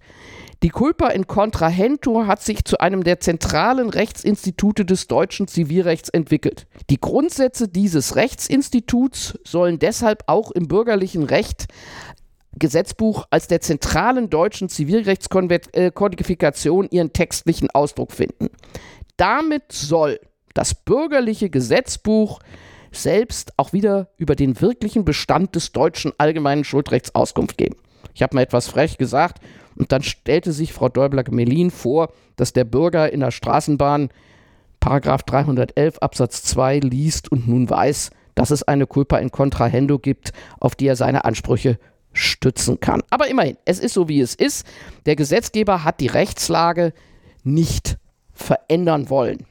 die 0.63 0.69
Culpa 0.69 1.09
in 1.09 1.27
Contrahento 1.27 2.27
hat 2.27 2.41
sich 2.41 2.63
zu 2.63 2.79
einem 2.79 3.03
der 3.03 3.19
zentralen 3.19 3.89
Rechtsinstitute 3.89 4.85
des 4.85 5.07
deutschen 5.07 5.49
Zivilrechts 5.49 6.07
entwickelt. 6.09 6.65
Die 6.89 6.99
Grundsätze 6.99 7.67
dieses 7.67 8.15
Rechtsinstituts 8.15 9.37
sollen 9.43 9.79
deshalb 9.79 10.23
auch 10.27 10.51
im 10.51 10.69
bürgerlichen 10.69 11.23
Recht 11.23 11.65
Gesetzbuch 12.57 13.25
als 13.31 13.47
der 13.47 13.59
zentralen 13.59 14.29
deutschen 14.29 14.69
Zivilrechtskodifikation 14.69 16.87
ihren 16.89 17.11
textlichen 17.11 17.69
Ausdruck 17.71 18.13
finden. 18.13 18.47
Damit 19.17 19.73
soll 19.73 20.21
das 20.53 20.73
bürgerliche 20.73 21.49
Gesetzbuch 21.49 22.39
selbst 22.97 23.53
auch 23.57 23.73
wieder 23.73 24.09
über 24.17 24.35
den 24.35 24.59
wirklichen 24.61 25.05
Bestand 25.05 25.55
des 25.55 25.71
deutschen 25.71 26.13
allgemeinen 26.17 26.63
Schuldrechts 26.63 27.13
Auskunft 27.15 27.57
geben. 27.57 27.75
Ich 28.13 28.23
habe 28.23 28.35
mal 28.35 28.41
etwas 28.41 28.67
frech 28.67 28.97
gesagt 28.97 29.39
und 29.75 29.91
dann 29.91 30.03
stellte 30.03 30.51
sich 30.51 30.73
Frau 30.73 30.89
Däubler-Gemelin 30.89 31.71
vor, 31.71 32.11
dass 32.35 32.53
der 32.53 32.63
Bürger 32.63 33.11
in 33.11 33.19
der 33.19 33.31
Straßenbahn 33.31 34.09
Paragraph 34.79 35.23
311 35.23 35.97
Absatz 35.99 36.43
2 36.43 36.79
liest 36.79 37.31
und 37.31 37.47
nun 37.47 37.69
weiß, 37.69 38.11
dass 38.35 38.51
es 38.51 38.63
eine 38.63 38.85
Culpa 38.85 39.17
in 39.17 39.31
Contrahendo 39.31 39.97
gibt, 39.97 40.31
auf 40.59 40.75
die 40.75 40.87
er 40.87 40.95
seine 40.95 41.25
Ansprüche 41.25 41.79
stützen 42.13 42.79
kann. 42.79 43.01
Aber 43.09 43.27
immerhin, 43.27 43.57
es 43.65 43.79
ist 43.79 43.93
so, 43.93 44.07
wie 44.07 44.21
es 44.21 44.35
ist. 44.35 44.65
Der 45.05 45.15
Gesetzgeber 45.15 45.83
hat 45.83 45.99
die 45.99 46.07
Rechtslage 46.07 46.93
nicht 47.43 47.97
verändern 48.31 49.09
wollen. 49.09 49.45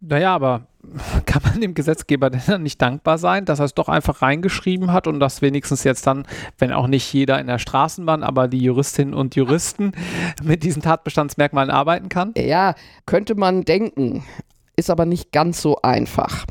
Naja, 0.00 0.34
aber 0.34 0.66
kann 1.26 1.42
man 1.42 1.60
dem 1.60 1.74
Gesetzgeber 1.74 2.30
denn 2.30 2.42
dann 2.46 2.62
nicht 2.62 2.80
dankbar 2.80 3.18
sein, 3.18 3.44
dass 3.44 3.58
er 3.58 3.66
es 3.66 3.74
doch 3.74 3.88
einfach 3.88 4.22
reingeschrieben 4.22 4.92
hat 4.92 5.06
und 5.06 5.20
dass 5.20 5.42
wenigstens 5.42 5.84
jetzt 5.84 6.06
dann, 6.06 6.26
wenn 6.58 6.72
auch 6.72 6.86
nicht 6.86 7.12
jeder 7.12 7.40
in 7.40 7.46
der 7.46 7.58
Straßenbahn, 7.58 8.22
aber 8.22 8.48
die 8.48 8.60
Juristinnen 8.60 9.14
und 9.14 9.36
Juristen 9.36 9.92
mit 10.42 10.62
diesen 10.62 10.82
Tatbestandsmerkmalen 10.82 11.70
arbeiten 11.70 12.08
kann? 12.08 12.32
Ja, 12.36 12.74
könnte 13.06 13.34
man 13.34 13.64
denken, 13.64 14.24
ist 14.76 14.90
aber 14.90 15.06
nicht 15.06 15.32
ganz 15.32 15.60
so 15.60 15.82
einfach. 15.82 16.44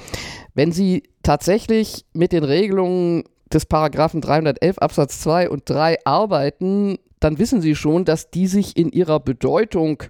Wenn 0.54 0.72
Sie 0.72 1.04
tatsächlich 1.24 2.06
mit 2.14 2.32
den 2.32 2.44
Regelungen 2.44 3.24
des 3.52 3.66
Paragraphen 3.66 4.22
311 4.22 4.78
Absatz 4.80 5.20
2 5.22 5.50
und 5.50 5.70
3 5.70 6.06
arbeiten, 6.06 6.98
dann 7.20 7.40
wissen 7.40 7.62
Sie 7.62 7.76
schon, 7.76 8.06
dass 8.06 8.30
die 8.30 8.48
sich 8.48 8.78
in 8.78 8.92
ihrer 8.92 9.20
Bedeutung 9.20 10.04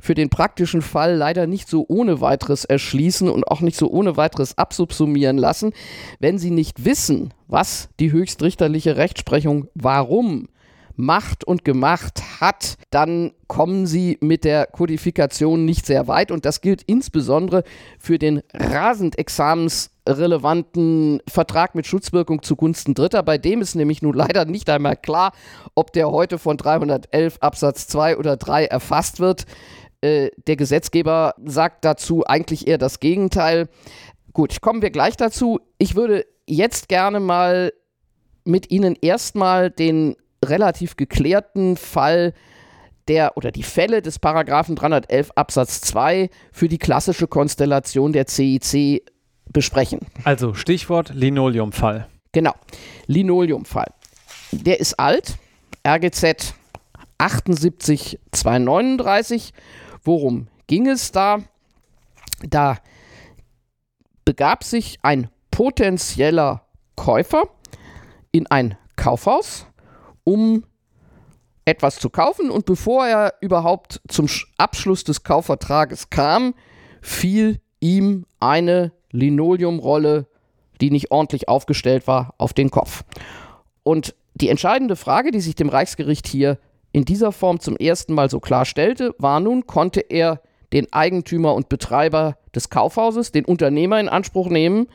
für 0.00 0.14
den 0.14 0.30
praktischen 0.30 0.82
Fall 0.82 1.14
leider 1.14 1.46
nicht 1.46 1.68
so 1.68 1.84
ohne 1.88 2.20
weiteres 2.20 2.64
erschließen 2.64 3.28
und 3.28 3.44
auch 3.48 3.60
nicht 3.60 3.76
so 3.76 3.90
ohne 3.90 4.16
weiteres 4.16 4.56
absubsumieren 4.56 5.38
lassen, 5.38 5.72
wenn 6.20 6.38
Sie 6.38 6.50
nicht 6.50 6.84
wissen, 6.84 7.34
was 7.46 7.88
die 8.00 8.12
höchstrichterliche 8.12 8.96
Rechtsprechung 8.96 9.68
warum 9.74 10.48
macht 10.96 11.44
und 11.44 11.64
gemacht 11.64 12.40
hat, 12.40 12.76
dann 12.90 13.32
kommen 13.46 13.86
sie 13.86 14.18
mit 14.20 14.44
der 14.44 14.66
Kodifikation 14.66 15.64
nicht 15.64 15.86
sehr 15.86 16.08
weit. 16.08 16.30
Und 16.30 16.44
das 16.44 16.60
gilt 16.60 16.82
insbesondere 16.82 17.62
für 17.98 18.18
den 18.18 18.42
rasend 18.52 19.18
examensrelevanten 20.06 21.20
Vertrag 21.28 21.74
mit 21.74 21.86
Schutzwirkung 21.86 22.42
zugunsten 22.42 22.94
Dritter. 22.94 23.22
Bei 23.22 23.38
dem 23.38 23.60
ist 23.60 23.74
nämlich 23.74 24.02
nun 24.02 24.14
leider 24.14 24.44
nicht 24.44 24.70
einmal 24.70 24.96
klar, 24.96 25.32
ob 25.74 25.92
der 25.92 26.10
heute 26.10 26.38
von 26.38 26.56
311 26.56 27.38
Absatz 27.40 27.88
2 27.88 28.16
oder 28.16 28.36
3 28.36 28.66
erfasst 28.66 29.20
wird. 29.20 29.44
Äh, 30.00 30.30
der 30.46 30.56
Gesetzgeber 30.56 31.34
sagt 31.44 31.84
dazu 31.84 32.24
eigentlich 32.24 32.66
eher 32.66 32.78
das 32.78 33.00
Gegenteil. 33.00 33.68
Gut, 34.32 34.60
kommen 34.60 34.82
wir 34.82 34.90
gleich 34.90 35.16
dazu. 35.16 35.60
Ich 35.78 35.96
würde 35.96 36.24
jetzt 36.46 36.88
gerne 36.88 37.20
mal 37.20 37.72
mit 38.44 38.70
Ihnen 38.70 38.96
erstmal 39.00 39.70
den 39.70 40.16
relativ 40.44 40.96
geklärten 40.96 41.76
Fall 41.76 42.32
der 43.08 43.36
oder 43.36 43.50
die 43.50 43.62
Fälle 43.62 44.02
des 44.02 44.18
Paragraphen 44.18 44.76
311 44.76 45.30
Absatz 45.36 45.80
2 45.80 46.28
für 46.52 46.68
die 46.68 46.78
klassische 46.78 47.28
Konstellation 47.28 48.12
der 48.12 48.26
CIC 48.26 49.02
besprechen. 49.52 50.00
Also 50.24 50.54
Stichwort 50.54 51.10
Linoleumfall. 51.14 52.08
Genau, 52.32 52.54
Linoleumfall. 53.06 53.92
Der 54.52 54.80
ist 54.80 54.98
alt, 54.98 55.36
RGZ 55.86 56.54
78239. 57.18 59.52
Worum 60.02 60.48
ging 60.66 60.88
es 60.88 61.12
da? 61.12 61.40
Da 62.42 62.78
begab 64.24 64.64
sich 64.64 64.98
ein 65.02 65.28
potenzieller 65.50 66.62
Käufer 66.96 67.48
in 68.32 68.46
ein 68.48 68.76
Kaufhaus 68.96 69.66
um 70.26 70.64
etwas 71.64 71.98
zu 71.98 72.10
kaufen 72.10 72.50
und 72.50 72.66
bevor 72.66 73.06
er 73.06 73.34
überhaupt 73.40 74.00
zum 74.08 74.28
Abschluss 74.58 75.04
des 75.04 75.22
Kaufvertrages 75.22 76.10
kam, 76.10 76.54
fiel 77.00 77.60
ihm 77.80 78.26
eine 78.40 78.92
Linoleumrolle, 79.16 80.26
die 80.80 80.90
nicht 80.90 81.10
ordentlich 81.10 81.48
aufgestellt 81.48 82.06
war, 82.06 82.34
auf 82.38 82.52
den 82.52 82.70
Kopf. 82.70 83.04
Und 83.82 84.14
die 84.34 84.48
entscheidende 84.48 84.96
Frage, 84.96 85.30
die 85.30 85.40
sich 85.40 85.54
dem 85.54 85.68
Reichsgericht 85.68 86.26
hier 86.26 86.58
in 86.92 87.04
dieser 87.04 87.32
Form 87.32 87.60
zum 87.60 87.76
ersten 87.76 88.14
Mal 88.14 88.30
so 88.30 88.40
klar 88.40 88.64
stellte, 88.64 89.14
war 89.18 89.40
nun, 89.40 89.66
konnte 89.66 90.00
er 90.00 90.40
den 90.72 90.92
Eigentümer 90.92 91.54
und 91.54 91.68
Betreiber 91.68 92.36
des 92.54 92.70
Kaufhauses, 92.70 93.32
den 93.32 93.44
Unternehmer 93.44 94.00
in 94.00 94.08
Anspruch 94.08 94.48
nehmen, 94.48 94.88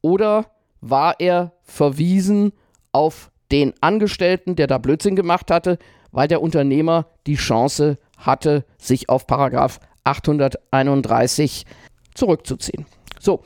oder 0.00 0.46
war 0.80 1.20
er 1.20 1.52
verwiesen 1.62 2.52
auf 2.90 3.30
den 3.52 3.72
Angestellten, 3.80 4.56
der 4.56 4.66
da 4.66 4.78
Blödsinn 4.78 5.14
gemacht 5.14 5.50
hatte, 5.50 5.78
weil 6.10 6.28
der 6.28 6.42
Unternehmer 6.42 7.06
die 7.26 7.36
Chance 7.36 7.98
hatte, 8.16 8.64
sich 8.78 9.08
auf 9.08 9.26
Paragraph 9.26 9.78
831 10.04 11.66
zurückzuziehen. 12.14 12.86
So, 13.22 13.44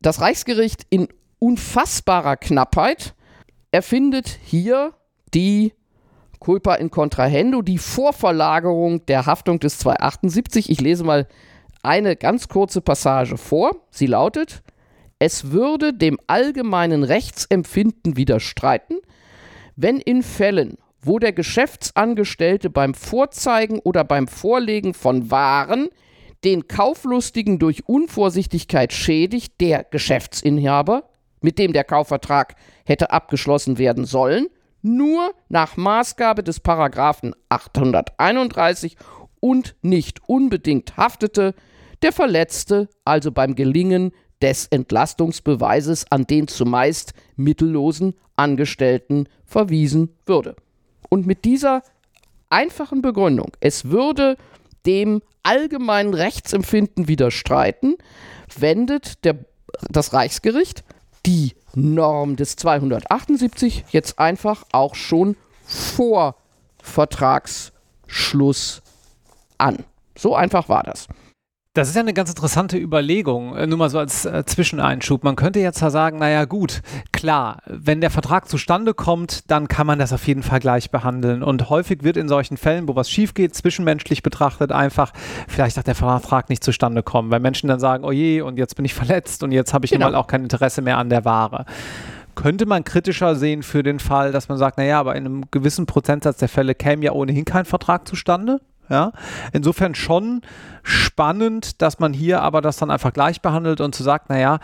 das 0.00 0.20
Reichsgericht 0.20 0.82
in 0.90 1.06
unfassbarer 1.38 2.36
Knappheit 2.36 3.14
erfindet 3.70 4.40
hier 4.42 4.94
die 5.32 5.74
Culpa 6.40 6.74
in 6.74 6.90
Contrahendo, 6.90 7.62
die 7.62 7.78
Vorverlagerung 7.78 9.06
der 9.06 9.26
Haftung 9.26 9.60
des 9.60 9.78
278. 9.78 10.70
Ich 10.70 10.80
lese 10.80 11.04
mal 11.04 11.28
eine 11.84 12.16
ganz 12.16 12.48
kurze 12.48 12.80
Passage 12.80 13.36
vor. 13.36 13.76
Sie 13.92 14.08
lautet, 14.08 14.64
es 15.20 15.52
würde 15.52 15.94
dem 15.94 16.18
allgemeinen 16.26 17.04
Rechtsempfinden 17.04 18.16
widerstreiten, 18.16 18.98
wenn 19.76 19.98
in 19.98 20.24
Fällen, 20.24 20.78
wo 21.00 21.20
der 21.20 21.32
Geschäftsangestellte 21.32 22.70
beim 22.70 22.92
Vorzeigen 22.92 23.78
oder 23.78 24.02
beim 24.02 24.26
Vorlegen 24.26 24.94
von 24.94 25.30
Waren 25.30 25.90
den 26.44 26.68
Kauflustigen 26.68 27.58
durch 27.58 27.88
Unvorsichtigkeit 27.88 28.92
schädigt, 28.92 29.60
der 29.60 29.84
Geschäftsinhaber, 29.84 31.04
mit 31.40 31.58
dem 31.58 31.72
der 31.72 31.84
Kaufvertrag 31.84 32.56
hätte 32.84 33.10
abgeschlossen 33.10 33.78
werden 33.78 34.04
sollen, 34.04 34.46
nur 34.82 35.32
nach 35.48 35.76
Maßgabe 35.76 36.42
des 36.42 36.60
Paragraphen 36.60 37.34
831 37.48 38.96
und 39.40 39.76
nicht 39.82 40.20
unbedingt 40.28 40.96
haftete, 40.96 41.54
der 42.02 42.12
Verletzte 42.12 42.88
also 43.04 43.30
beim 43.30 43.54
Gelingen 43.54 44.12
des 44.40 44.66
Entlastungsbeweises 44.66 46.10
an 46.10 46.26
den 46.26 46.48
zumeist 46.48 47.14
mittellosen 47.36 48.14
Angestellten 48.34 49.28
verwiesen 49.44 50.16
würde. 50.26 50.56
Und 51.08 51.26
mit 51.26 51.44
dieser 51.44 51.82
einfachen 52.50 53.02
Begründung, 53.02 53.52
es 53.60 53.86
würde 53.86 54.36
dem 54.86 55.22
allgemeinen 55.42 56.14
Rechtsempfinden 56.14 57.08
widerstreiten, 57.08 57.96
wendet 58.56 59.24
der, 59.24 59.38
das 59.90 60.12
Reichsgericht 60.12 60.84
die 61.26 61.54
Norm 61.74 62.36
des 62.36 62.56
278 62.56 63.84
jetzt 63.90 64.18
einfach 64.18 64.64
auch 64.72 64.94
schon 64.94 65.36
vor 65.64 66.36
Vertragsschluss 66.82 68.82
an. 69.58 69.84
So 70.16 70.34
einfach 70.34 70.68
war 70.68 70.82
das. 70.82 71.08
Das 71.74 71.88
ist 71.88 71.94
ja 71.94 72.02
eine 72.02 72.12
ganz 72.12 72.28
interessante 72.28 72.76
Überlegung, 72.76 73.56
äh, 73.56 73.66
nur 73.66 73.78
mal 73.78 73.88
so 73.88 73.98
als 73.98 74.26
äh, 74.26 74.44
Zwischeneinschub. 74.44 75.24
Man 75.24 75.36
könnte 75.36 75.58
jetzt 75.58 75.80
ja 75.80 75.88
sagen, 75.88 76.18
naja 76.18 76.44
gut, 76.44 76.82
klar, 77.12 77.62
wenn 77.64 78.02
der 78.02 78.10
Vertrag 78.10 78.46
zustande 78.46 78.92
kommt, 78.92 79.50
dann 79.50 79.68
kann 79.68 79.86
man 79.86 79.98
das 79.98 80.12
auf 80.12 80.26
jeden 80.26 80.42
Fall 80.42 80.60
gleich 80.60 80.90
behandeln. 80.90 81.42
Und 81.42 81.70
häufig 81.70 82.02
wird 82.02 82.18
in 82.18 82.28
solchen 82.28 82.58
Fällen, 82.58 82.88
wo 82.88 82.94
was 82.94 83.08
schief 83.08 83.32
geht, 83.32 83.54
zwischenmenschlich 83.54 84.22
betrachtet, 84.22 84.70
einfach 84.70 85.14
vielleicht 85.48 85.78
auch 85.78 85.82
der 85.82 85.94
Vertrag 85.94 86.50
nicht 86.50 86.62
zustande 86.62 87.02
kommen, 87.02 87.30
weil 87.30 87.40
Menschen 87.40 87.68
dann 87.68 87.80
sagen, 87.80 88.04
oh 88.04 88.12
je, 88.12 88.42
und 88.42 88.58
jetzt 88.58 88.76
bin 88.76 88.84
ich 88.84 88.92
verletzt 88.92 89.42
und 89.42 89.50
jetzt 89.50 89.72
habe 89.72 89.86
ich 89.86 89.92
genau. 89.92 90.04
nun 90.04 90.12
mal 90.12 90.18
auch 90.18 90.26
kein 90.26 90.42
Interesse 90.42 90.82
mehr 90.82 90.98
an 90.98 91.08
der 91.08 91.24
Ware. 91.24 91.64
Könnte 92.34 92.66
man 92.66 92.84
kritischer 92.84 93.34
sehen 93.34 93.62
für 93.62 93.82
den 93.82 93.98
Fall, 93.98 94.30
dass 94.30 94.50
man 94.50 94.58
sagt, 94.58 94.76
naja, 94.76 95.00
aber 95.00 95.16
in 95.16 95.24
einem 95.24 95.44
gewissen 95.50 95.86
Prozentsatz 95.86 96.36
der 96.36 96.50
Fälle 96.50 96.74
käme 96.74 97.02
ja 97.02 97.12
ohnehin 97.12 97.46
kein 97.46 97.64
Vertrag 97.64 98.06
zustande? 98.06 98.60
Ja, 98.88 99.12
insofern 99.52 99.94
schon 99.94 100.42
spannend, 100.82 101.80
dass 101.80 101.98
man 101.98 102.12
hier 102.12 102.42
aber 102.42 102.60
das 102.60 102.76
dann 102.76 102.90
einfach 102.90 103.12
gleich 103.12 103.40
behandelt 103.40 103.80
und 103.80 103.94
zu 103.94 104.02
so 104.02 104.06
sagt, 104.06 104.28
naja, 104.28 104.58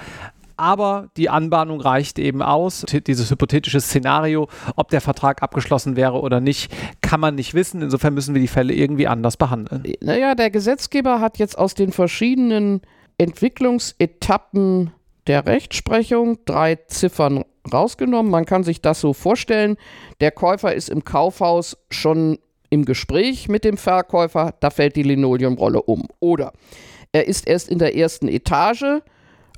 aber 0.59 1.09
die 1.17 1.31
Anbahnung 1.31 1.81
reicht 1.81 2.19
eben 2.19 2.43
aus. 2.43 2.85
Dieses 3.07 3.31
hypothetische 3.31 3.81
Szenario, 3.81 4.49
ob 4.75 4.91
der 4.91 5.01
Vertrag 5.01 5.43
abgeschlossen 5.43 5.95
wäre 5.95 6.21
oder 6.21 6.41
nicht, 6.41 6.75
kann 7.01 7.21
man 7.21 7.37
nicht 7.37 7.55
wissen. 7.55 7.81
Insofern 7.81 8.13
müssen 8.13 8.35
wir 8.35 8.41
die 8.41 8.49
Fälle 8.49 8.75
irgendwie 8.75 9.07
anders 9.07 9.37
behandeln. 9.37 9.85
Naja, 10.03 10.35
der 10.35 10.51
Gesetzgeber 10.51 11.21
hat 11.21 11.39
jetzt 11.39 11.57
aus 11.57 11.75
den 11.75 11.93
verschiedenen 11.93 12.83
Entwicklungsetappen 13.19 14.91
der 15.29 15.47
Rechtsprechung 15.47 16.39
drei 16.45 16.77
Ziffern 16.89 17.45
rausgenommen. 17.73 18.31
Man 18.31 18.45
kann 18.45 18.65
sich 18.65 18.83
das 18.83 19.01
so 19.01 19.13
vorstellen. 19.13 19.77
Der 20.21 20.33
Käufer 20.33 20.75
ist 20.75 20.89
im 20.89 21.05
Kaufhaus 21.05 21.77
schon 21.91 22.39
im 22.71 22.85
Gespräch 22.85 23.49
mit 23.49 23.65
dem 23.65 23.77
Verkäufer, 23.77 24.55
da 24.61 24.71
fällt 24.71 24.97
die 24.97 25.03
Linoleumrolle 25.03 25.83
um. 25.83 26.09
Oder 26.21 26.53
er 27.13 27.27
ist 27.27 27.47
erst 27.49 27.69
in 27.69 27.79
der 27.79 27.97
ersten 27.97 28.29
Etage 28.29 29.03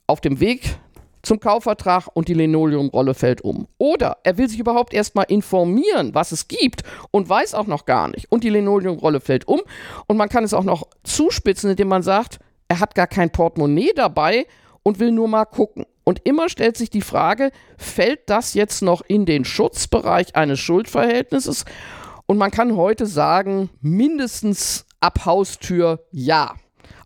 auf 0.07 0.21
dem 0.21 0.41
Weg 0.41 0.79
zum 1.23 1.41
Kaufvertrag 1.41 2.09
und 2.15 2.29
die 2.29 2.35
Linoleumrolle 2.35 3.15
fällt 3.15 3.43
um. 3.43 3.67
Oder 3.79 4.19
er 4.23 4.39
will 4.39 4.49
sich 4.49 4.59
überhaupt 4.59 4.95
erstmal 4.95 5.27
informieren, 5.29 6.15
was 6.15 6.33
es 6.33 6.49
gibt 6.49 6.83
und 7.11 7.29
weiß 7.29 7.55
auch 7.55 7.67
noch 7.67 7.85
gar 7.85 8.09
nicht. 8.09 8.31
Und 8.31 8.45
die 8.45 8.51
Linoleumrolle 8.51 9.21
fällt 9.21 9.47
um 9.47 9.61
und 10.07 10.17
man 10.17 10.29
kann 10.29 10.45
es 10.45 10.55
auch 10.55 10.65
noch 10.65 10.89
zuspitzen, 11.03 11.71
indem 11.71 11.89
man 11.89 12.03
sagt, 12.03 12.39
er 12.69 12.81
hat 12.81 12.95
gar 12.95 13.07
kein 13.07 13.31
Portemonnaie 13.31 13.93
dabei 13.95 14.47
und 14.83 14.99
will 14.99 15.13
nur 15.13 15.29
mal 15.29 15.45
gucken. 15.45 15.85
Und 16.05 16.21
immer 16.25 16.49
stellt 16.49 16.77
sich 16.77 16.91
die 16.91 17.03
Frage, 17.03 17.53
fällt 17.77 18.31
das 18.31 18.55
jetzt 18.55 18.83
noch 18.83 19.03
in 19.07 19.27
den 19.27 19.45
Schutzbereich 19.45 20.35
eines 20.35 20.59
Schuldverhältnisses? 20.59 21.65
Und 22.31 22.39
man 22.39 22.53
kann 22.53 22.77
heute 22.77 23.07
sagen, 23.07 23.71
mindestens 23.81 24.87
ab 25.01 25.25
Haustür 25.25 26.07
ja. 26.13 26.55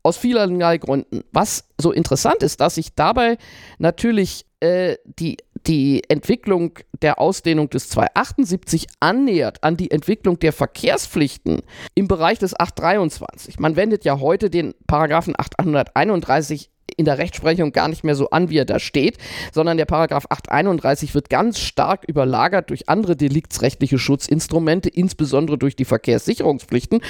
Aus 0.02 0.18
vielerlei 0.18 0.76
Gründen. 0.76 1.24
Was 1.32 1.64
so 1.80 1.92
interessant 1.92 2.42
ist, 2.42 2.60
dass 2.60 2.74
sich 2.74 2.94
dabei 2.94 3.38
natürlich 3.78 4.44
äh, 4.60 4.96
die, 5.06 5.38
die 5.66 6.02
Entwicklung 6.10 6.78
der 7.00 7.18
Ausdehnung 7.18 7.70
des 7.70 7.88
278 7.88 8.86
annähert 9.00 9.64
an 9.64 9.78
die 9.78 9.90
Entwicklung 9.90 10.38
der 10.40 10.52
Verkehrspflichten 10.52 11.62
im 11.94 12.06
Bereich 12.06 12.38
des 12.38 12.60
823. 12.60 13.58
Man 13.58 13.76
wendet 13.76 14.04
ja 14.04 14.20
heute 14.20 14.50
den 14.50 14.74
Paragraphen 14.86 15.32
831 15.38 16.68
in 16.96 17.04
der 17.04 17.18
Rechtsprechung 17.18 17.72
gar 17.72 17.88
nicht 17.88 18.04
mehr 18.04 18.14
so 18.14 18.30
an, 18.30 18.50
wie 18.50 18.58
er 18.58 18.64
da 18.64 18.78
steht, 18.78 19.18
sondern 19.52 19.76
der 19.76 19.84
Paragraph 19.84 20.26
831 20.28 21.14
wird 21.14 21.30
ganz 21.30 21.58
stark 21.58 22.04
überlagert 22.06 22.70
durch 22.70 22.88
andere 22.88 23.16
deliktsrechtliche 23.16 23.98
Schutzinstrumente, 23.98 24.88
insbesondere 24.88 25.58
durch 25.58 25.76
die 25.76 25.84
Verkehrssicherungspflichten. 25.84 27.00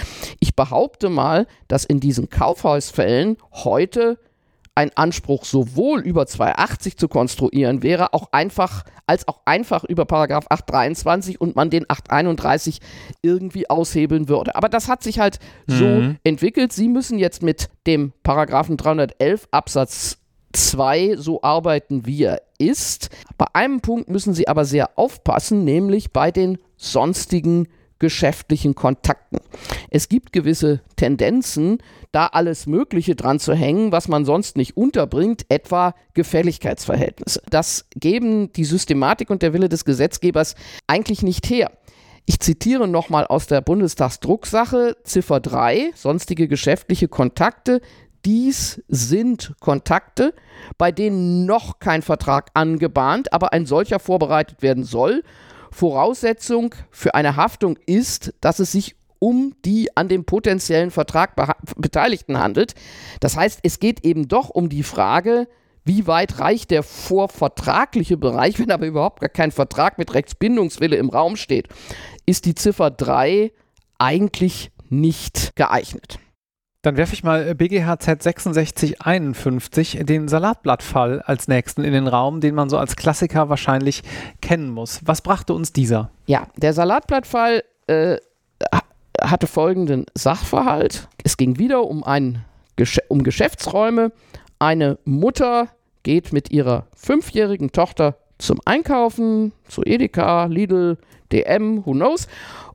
Ich 0.41 0.57
behaupte 0.57 1.09
mal, 1.09 1.47
dass 1.69 1.85
in 1.85 2.01
diesen 2.01 2.31
Kaufhausfällen 2.31 3.37
heute 3.53 4.19
ein 4.75 4.91
Anspruch 4.97 5.45
sowohl 5.45 6.01
über 6.01 6.27
280 6.27 6.97
zu 6.97 7.09
konstruieren 7.09 7.83
wäre, 7.83 8.13
auch 8.13 8.29
einfach, 8.33 8.85
als 9.07 9.29
auch 9.29 9.41
einfach 9.45 9.85
über 9.85 10.05
Paragraph 10.05 10.47
823 10.49 11.41
und 11.41 11.55
man 11.55 11.71
den 11.71 11.85
831 11.89 12.81
irgendwie 13.23 13.71
aushebeln 13.71 14.29
würde. 14.29 14.57
Aber 14.57 14.69
das 14.69 14.89
hat 14.89 15.03
sich 15.03 15.21
halt 15.21 15.39
mhm. 15.67 15.73
so 15.73 16.15
entwickelt. 16.25 16.73
Sie 16.73 16.89
müssen 16.89 17.19
jetzt 17.19 17.43
mit 17.43 17.69
dem 17.87 18.13
Paragraphen 18.23 18.77
311 18.77 19.49
Absatz 19.53 20.19
2 20.53 21.17
so 21.17 21.43
arbeiten, 21.43 22.07
wie 22.07 22.25
er 22.25 22.43
ist. 22.59 23.11
Bei 23.39 23.47
einem 23.53 23.81
Punkt 23.81 24.09
müssen 24.09 24.35
Sie 24.35 24.49
aber 24.49 24.65
sehr 24.65 24.99
aufpassen, 24.99 25.65
nämlich 25.65 26.13
bei 26.13 26.31
den 26.31 26.59
sonstigen 26.77 27.69
geschäftlichen 27.99 28.75
Kontakten. 28.75 29.39
Es 29.91 30.09
gibt 30.09 30.33
gewisse 30.33 30.81
Tendenzen, 30.97 31.79
da 32.13 32.27
alles 32.27 32.67
Mögliche 32.67 33.15
dran 33.15 33.39
zu 33.39 33.55
hängen, 33.55 33.93
was 33.93 34.09
man 34.09 34.25
sonst 34.25 34.57
nicht 34.57 34.77
unterbringt, 34.77 35.47
etwa 35.49 35.95
Gefälligkeitsverhältnisse. 36.15 37.43
Das 37.51 37.87
geben 37.95 38.53
die 38.53 38.65
Systematik 38.65 39.31
und 39.31 39.43
der 39.43 39.53
Wille 39.53 39.69
des 39.69 39.85
Gesetzgebers 39.85 40.55
eigentlich 40.87 41.23
nicht 41.23 41.49
her. 41.49 41.71
Ich 42.27 42.41
zitiere 42.41 42.89
nochmal 42.89 43.27
aus 43.27 43.47
der 43.47 43.61
Bundestagsdrucksache 43.61 44.97
Ziffer 45.05 45.41
3, 45.41 45.93
sonstige 45.95 46.49
geschäftliche 46.49 47.07
Kontakte. 47.07 47.83
Dies 48.25 48.83
sind 48.89 49.53
Kontakte, 49.61 50.33
bei 50.79 50.91
denen 50.91 51.45
noch 51.45 51.79
kein 51.81 52.01
Vertrag 52.01 52.51
angebahnt, 52.55 53.35
aber 53.35 53.53
ein 53.53 53.67
solcher 53.67 53.99
vorbereitet 53.99 54.63
werden 54.63 54.85
soll 54.85 55.23
Voraussetzung 55.75 56.73
für 56.93 57.17
eine 57.17 57.35
Haftung 57.35 57.77
ist, 57.85 58.33
dass 58.41 58.61
es 58.61 58.71
sich 58.71 58.95
um 59.19 59.55
die 59.65 59.97
an 59.97 60.09
dem 60.09 60.25
potenziellen 60.25 60.93
Vertrag 60.93 61.35
Beteiligten 61.77 62.39
handelt. 62.39 62.75
Das 63.19 63.37
heißt, 63.37 63.59
es 63.65 63.81
geht 63.81 64.05
eben 64.05 64.29
doch 64.29 64.51
um 64.51 64.69
die 64.69 64.85
Frage, 64.85 65.49
wie 65.85 66.07
weit 66.07 66.39
reicht 66.39 66.71
der 66.71 66.85
vorvertragliche 66.85 68.17
Bereich, 68.17 68.61
wenn 68.61 68.71
aber 68.71 68.87
überhaupt 68.87 69.21
gar 69.21 69.29
kein 69.29 69.51
Vertrag 69.51 69.99
mit 69.99 70.15
Rechtsbindungswille 70.15 70.97
im 70.97 71.09
Raum 71.09 71.35
steht, 71.35 71.67
ist 72.25 72.45
die 72.45 72.55
Ziffer 72.55 72.93
3 72.93 73.51
eigentlich 73.99 74.71
nicht 74.91 75.57
geeignet. 75.57 76.21
Dann 76.85 76.99
werfe 76.99 77.15
ich 77.15 77.25
mal 77.25 77.55
BGHZ 77.55 78.23
6651, 78.23 80.01
den 80.03 80.29
Salatblattfall 80.29 81.23
als 81.23 81.49
nächsten 81.49 81.83
in 81.83 81.95
den 81.95 82.07
Raum, 82.07 82.43
den 82.43 82.55
man 82.55 82.69
so 82.69 82.77
als 82.77 82.95
Klassiker 82.95 83.49
wahrscheinlich 83.49 84.03
kennen 84.43 84.69
muss. 84.69 85.01
Was 85.03 85.23
brachte 85.23 85.55
uns 85.55 85.73
dieser? 85.73 86.11
Ja, 86.27 86.47
der 86.57 86.75
Salatblattfall 86.75 87.65
äh, 87.87 88.19
hatte 89.19 89.47
folgenden 89.47 90.05
Sachverhalt. 90.13 91.09
Es 91.23 91.39
ging 91.39 91.59
wieder 91.59 91.85
um, 91.85 92.05
ein, 92.05 92.45
um 93.09 93.23
Geschäftsräume. 93.23 94.13
Eine 94.59 94.99
Mutter 95.07 95.69
geht 96.03 96.35
mit 96.35 96.51
ihrer 96.51 96.85
fünfjährigen 96.95 97.73
Tochter 97.73 98.19
zum 98.37 98.61
Einkaufen, 98.67 99.53
zu 99.69 99.85
Edeka, 99.85 100.45
Lidl, 100.45 100.99
DM, 101.33 101.87
who 101.87 101.93
knows. 101.93 102.29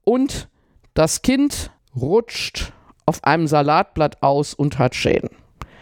Und 0.03 0.47
das 0.95 1.21
Kind 1.21 1.69
rutscht 1.95 2.73
auf 3.09 3.23
einem 3.23 3.47
Salatblatt 3.47 4.21
aus 4.21 4.53
und 4.53 4.77
hat 4.77 4.93
Schäden. 4.93 5.29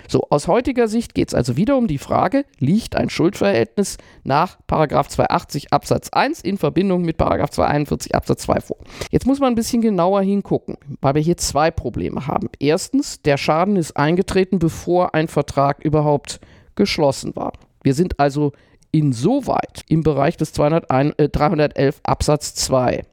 So, 0.08 0.26
aus 0.30 0.48
heutiger 0.48 0.88
Sicht 0.88 1.14
geht 1.14 1.28
es 1.28 1.34
also 1.34 1.58
wieder 1.58 1.76
um 1.76 1.88
die 1.88 1.98
Frage, 1.98 2.46
liegt 2.60 2.96
ein 2.96 3.10
Schuldverhältnis 3.10 3.98
nach 4.24 4.58
280 4.68 5.74
Absatz 5.74 6.08
1 6.14 6.40
in 6.40 6.58
Verbindung 6.58 7.02
mit 7.02 7.18
241 7.18 8.16
Absatz 8.16 8.44
2 8.44 8.62
vor. 8.62 8.78
Jetzt 9.12 9.26
muss 9.26 9.42
man 9.42 9.52
ein 9.52 9.56
bisschen 9.56 9.82
genauer 9.82 10.22
hingucken, 10.22 10.78
weil 11.02 11.16
wir 11.16 11.22
hier 11.22 11.36
zwei 11.36 11.70
Probleme 11.72 12.26
haben. 12.26 12.48
Erstens, 12.60 13.22
der 13.22 13.36
Schaden 13.36 13.76
ist 13.76 13.98
eingetreten, 13.98 14.60
bevor 14.60 15.14
ein 15.14 15.28
Vertrag 15.28 15.84
überhaupt 15.84 16.40
geschlossen 16.76 17.36
war. 17.36 17.52
Wir 17.84 17.94
sind 17.94 18.18
also 18.22 18.54
insoweit 18.92 19.84
im 19.90 20.04
Bereich 20.04 20.38
des 20.38 20.54
201, 20.54 21.16
äh, 21.18 21.28
311 21.28 22.00
Absatz 22.04 22.56
2, 22.56 23.04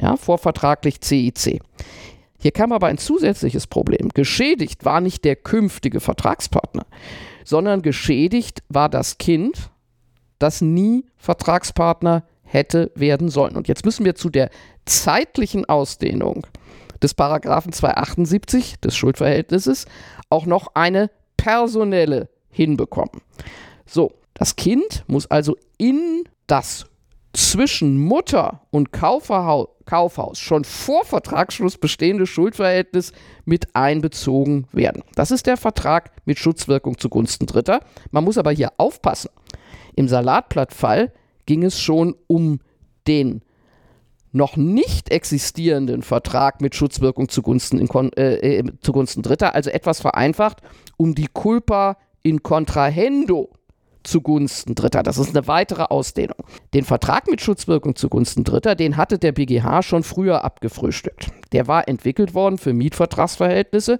ja, 0.00 0.16
vorvertraglich 0.16 1.02
CIC. 1.02 1.60
Hier 2.40 2.52
kam 2.52 2.72
aber 2.72 2.86
ein 2.86 2.98
zusätzliches 2.98 3.66
Problem. 3.66 4.08
Geschädigt 4.14 4.84
war 4.84 5.00
nicht 5.00 5.24
der 5.24 5.36
künftige 5.36 6.00
Vertragspartner, 6.00 6.86
sondern 7.44 7.82
geschädigt 7.82 8.62
war 8.68 8.88
das 8.88 9.18
Kind, 9.18 9.70
das 10.38 10.62
nie 10.62 11.04
Vertragspartner 11.18 12.24
hätte 12.42 12.90
werden 12.94 13.28
sollen. 13.28 13.56
Und 13.56 13.68
jetzt 13.68 13.84
müssen 13.84 14.06
wir 14.06 14.14
zu 14.14 14.30
der 14.30 14.50
zeitlichen 14.86 15.66
Ausdehnung 15.66 16.46
des 17.02 17.14
Paragraphen 17.14 17.72
278 17.72 18.80
des 18.80 18.96
Schuldverhältnisses 18.96 19.86
auch 20.30 20.46
noch 20.46 20.74
eine 20.74 21.10
personelle 21.36 22.30
hinbekommen. 22.50 23.20
So, 23.86 24.12
das 24.34 24.56
Kind 24.56 25.04
muss 25.06 25.30
also 25.30 25.56
in 25.76 26.24
das 26.46 26.86
zwischen 27.32 27.98
Mutter 27.98 28.62
und 28.70 28.92
Kaufhaus 28.92 30.38
schon 30.38 30.64
vor 30.64 31.04
Vertragsschluss 31.04 31.78
bestehende 31.78 32.26
Schuldverhältnis 32.26 33.12
mit 33.44 33.74
einbezogen 33.74 34.66
werden. 34.72 35.02
Das 35.14 35.30
ist 35.30 35.46
der 35.46 35.56
Vertrag 35.56 36.10
mit 36.24 36.38
Schutzwirkung 36.38 36.98
zugunsten 36.98 37.46
Dritter. 37.46 37.80
Man 38.10 38.24
muss 38.24 38.38
aber 38.38 38.50
hier 38.50 38.72
aufpassen. 38.78 39.30
Im 39.94 40.08
Salatblattfall 40.08 41.12
ging 41.46 41.62
es 41.62 41.80
schon 41.80 42.16
um 42.26 42.60
den 43.06 43.42
noch 44.32 44.56
nicht 44.56 45.10
existierenden 45.10 46.02
Vertrag 46.02 46.60
mit 46.60 46.74
Schutzwirkung 46.74 47.28
zugunsten, 47.28 47.80
äh, 48.16 48.58
äh, 48.58 48.64
zugunsten 48.80 49.22
Dritter, 49.22 49.54
also 49.54 49.70
etwas 49.70 50.00
vereinfacht, 50.00 50.58
um 50.96 51.14
die 51.14 51.26
Culpa 51.32 51.96
in 52.22 52.42
Contrahendo 52.42 53.50
zugunsten 54.02 54.74
Dritter. 54.74 55.02
Das 55.02 55.18
ist 55.18 55.36
eine 55.36 55.46
weitere 55.46 55.84
Ausdehnung. 55.84 56.38
Den 56.74 56.84
Vertrag 56.84 57.28
mit 57.28 57.40
Schutzwirkung 57.40 57.96
zugunsten 57.96 58.44
Dritter, 58.44 58.74
den 58.74 58.96
hatte 58.96 59.18
der 59.18 59.32
BGH 59.32 59.82
schon 59.82 60.02
früher 60.02 60.44
abgefrühstückt. 60.44 61.28
Der 61.52 61.66
war 61.66 61.88
entwickelt 61.88 62.34
worden 62.34 62.58
für 62.58 62.72
Mietvertragsverhältnisse. 62.72 63.98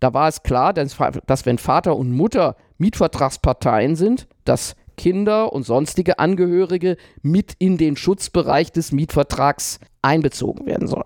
Da 0.00 0.14
war 0.14 0.28
es 0.28 0.42
klar, 0.42 0.72
dass, 0.72 0.96
dass 1.26 1.46
wenn 1.46 1.58
Vater 1.58 1.96
und 1.96 2.12
Mutter 2.12 2.56
Mietvertragsparteien 2.78 3.96
sind, 3.96 4.28
das 4.44 4.76
Kinder 4.98 5.54
und 5.54 5.62
sonstige 5.62 6.18
Angehörige 6.18 6.98
mit 7.22 7.54
in 7.58 7.78
den 7.78 7.96
Schutzbereich 7.96 8.70
des 8.70 8.92
Mietvertrags 8.92 9.80
einbezogen 10.02 10.66
werden 10.66 10.86
sollen. 10.86 11.04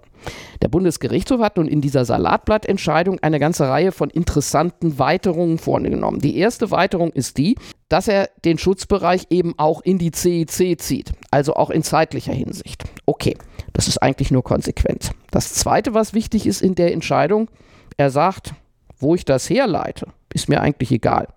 Der 0.60 0.68
Bundesgerichtshof 0.68 1.40
hat 1.40 1.56
nun 1.56 1.66
in 1.66 1.80
dieser 1.80 2.04
Salatblattentscheidung 2.04 3.18
eine 3.20 3.38
ganze 3.38 3.68
Reihe 3.68 3.92
von 3.92 4.10
interessanten 4.10 4.98
Weiterungen 4.98 5.58
vorgenommen. 5.58 6.20
Die 6.20 6.36
erste 6.36 6.70
Weiterung 6.70 7.12
ist 7.12 7.38
die, 7.38 7.56
dass 7.88 8.08
er 8.08 8.30
den 8.44 8.58
Schutzbereich 8.58 9.26
eben 9.30 9.54
auch 9.58 9.80
in 9.82 9.98
die 9.98 10.12
CIC 10.12 10.80
zieht, 10.80 11.12
also 11.30 11.54
auch 11.54 11.70
in 11.70 11.82
zeitlicher 11.82 12.32
Hinsicht. 12.32 12.84
Okay, 13.06 13.36
das 13.72 13.88
ist 13.88 13.98
eigentlich 14.02 14.30
nur 14.30 14.44
konsequent. 14.44 15.10
Das 15.30 15.54
zweite, 15.54 15.94
was 15.94 16.14
wichtig 16.14 16.46
ist 16.46 16.62
in 16.62 16.74
der 16.74 16.92
Entscheidung, 16.92 17.48
er 17.96 18.10
sagt, 18.10 18.54
wo 18.98 19.14
ich 19.14 19.24
das 19.24 19.50
herleite, 19.50 20.06
ist 20.32 20.48
mir 20.48 20.60
eigentlich 20.60 20.92
egal. 20.92 21.28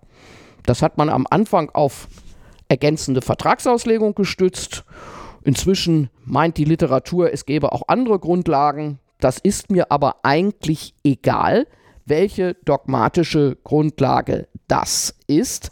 Das 0.64 0.82
hat 0.82 0.98
man 0.98 1.08
am 1.08 1.26
Anfang 1.28 1.70
auf 1.70 2.08
ergänzende 2.68 3.22
Vertragsauslegung 3.22 4.14
gestützt 4.14 4.84
Inzwischen 5.46 6.10
meint 6.24 6.56
die 6.56 6.64
Literatur, 6.64 7.32
es 7.32 7.46
gäbe 7.46 7.70
auch 7.70 7.82
andere 7.86 8.18
Grundlagen. 8.18 8.98
Das 9.20 9.38
ist 9.38 9.70
mir 9.70 9.92
aber 9.92 10.16
eigentlich 10.24 10.92
egal, 11.04 11.68
welche 12.04 12.54
dogmatische 12.64 13.56
Grundlage 13.62 14.48
das 14.66 15.14
ist, 15.28 15.70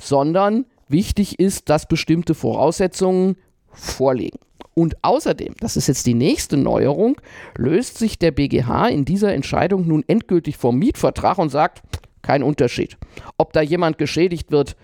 sondern 0.00 0.66
wichtig 0.86 1.40
ist, 1.40 1.68
dass 1.68 1.88
bestimmte 1.88 2.34
Voraussetzungen 2.34 3.36
vorliegen. 3.72 4.38
Und 4.74 4.96
außerdem, 5.02 5.54
das 5.58 5.76
ist 5.76 5.88
jetzt 5.88 6.06
die 6.06 6.14
nächste 6.14 6.56
Neuerung, 6.56 7.20
löst 7.56 7.98
sich 7.98 8.20
der 8.20 8.30
BGH 8.30 8.86
in 8.86 9.04
dieser 9.04 9.34
Entscheidung 9.34 9.88
nun 9.88 10.04
endgültig 10.06 10.56
vom 10.58 10.78
Mietvertrag 10.78 11.38
und 11.38 11.48
sagt, 11.48 11.82
kein 12.22 12.44
Unterschied. 12.44 12.96
Ob 13.36 13.52
da 13.52 13.62
jemand 13.62 13.98
geschädigt 13.98 14.52
wird, 14.52 14.76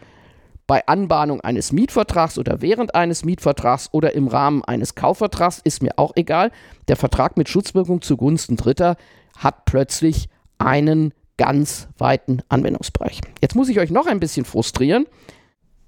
bei 0.66 0.87
Anbahnung 0.87 1.40
eines 1.40 1.72
Mietvertrags 1.72 2.38
oder 2.38 2.62
während 2.62 2.94
eines 2.94 3.24
Mietvertrags 3.24 3.90
oder 3.92 4.14
im 4.14 4.29
Rahmen 4.29 4.64
eines 4.64 4.94
Kaufvertrags 4.94 5.61
ist 5.62 5.83
mir 5.83 5.98
auch 5.98 6.12
egal. 6.16 6.50
Der 6.88 6.96
Vertrag 6.96 7.37
mit 7.37 7.48
Schutzwirkung 7.48 8.03
zugunsten 8.03 8.57
Dritter 8.57 8.96
hat 9.37 9.64
plötzlich 9.66 10.29
einen 10.59 11.12
ganz 11.37 11.88
weiten 11.98 12.42
Anwendungsbereich. 12.48 13.20
Jetzt 13.40 13.57
muss 13.57 13.68
ich 13.68 13.79
euch 13.79 13.90
noch 13.90 14.07
ein 14.07 14.20
bisschen 14.20 14.44
frustrieren. 14.44 15.07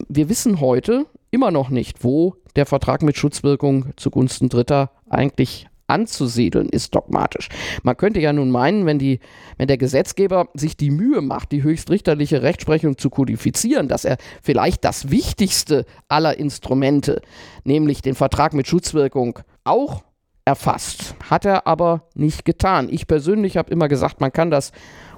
Wir 0.08 0.28
wissen 0.28 0.60
heute 0.60 1.06
immer 1.30 1.50
noch 1.50 1.70
nicht, 1.70 2.04
wo 2.04 2.36
der 2.56 2.66
Vertrag 2.66 3.02
mit 3.02 3.16
Schutzwirkung 3.16 3.92
zugunsten 3.96 4.48
Dritter 4.48 4.90
eigentlich 5.08 5.68
anzusiedeln, 5.86 6.68
ist 6.68 6.94
dogmatisch. 6.94 7.48
Man 7.82 7.96
könnte 7.96 8.20
ja 8.20 8.32
nun 8.32 8.50
meinen, 8.50 8.86
wenn, 8.86 8.98
die, 8.98 9.20
wenn 9.56 9.68
der 9.68 9.78
Gesetzgeber 9.78 10.48
sich 10.54 10.76
die 10.76 10.90
Mühe 10.90 11.20
macht, 11.20 11.52
die 11.52 11.62
höchstrichterliche 11.62 12.42
Rechtsprechung 12.42 12.98
zu 12.98 13.10
kodifizieren, 13.10 13.88
dass 13.88 14.04
er 14.04 14.16
vielleicht 14.42 14.84
das 14.84 15.10
wichtigste 15.10 15.84
aller 16.08 16.38
Instrumente, 16.38 17.20
nämlich 17.64 18.02
den 18.02 18.14
Vertrag 18.14 18.54
mit 18.54 18.66
Schutzwirkung, 18.66 19.38
auch 19.64 20.02
erfasst. 20.44 21.14
Hat 21.28 21.44
er 21.44 21.66
aber 21.66 22.08
nicht 22.14 22.44
getan. 22.44 22.88
Ich 22.90 23.06
persönlich 23.06 23.56
habe 23.56 23.70
immer 23.70 23.88
gesagt, 23.88 24.20
man 24.20 24.32
kann 24.32 24.50
das 24.50 24.72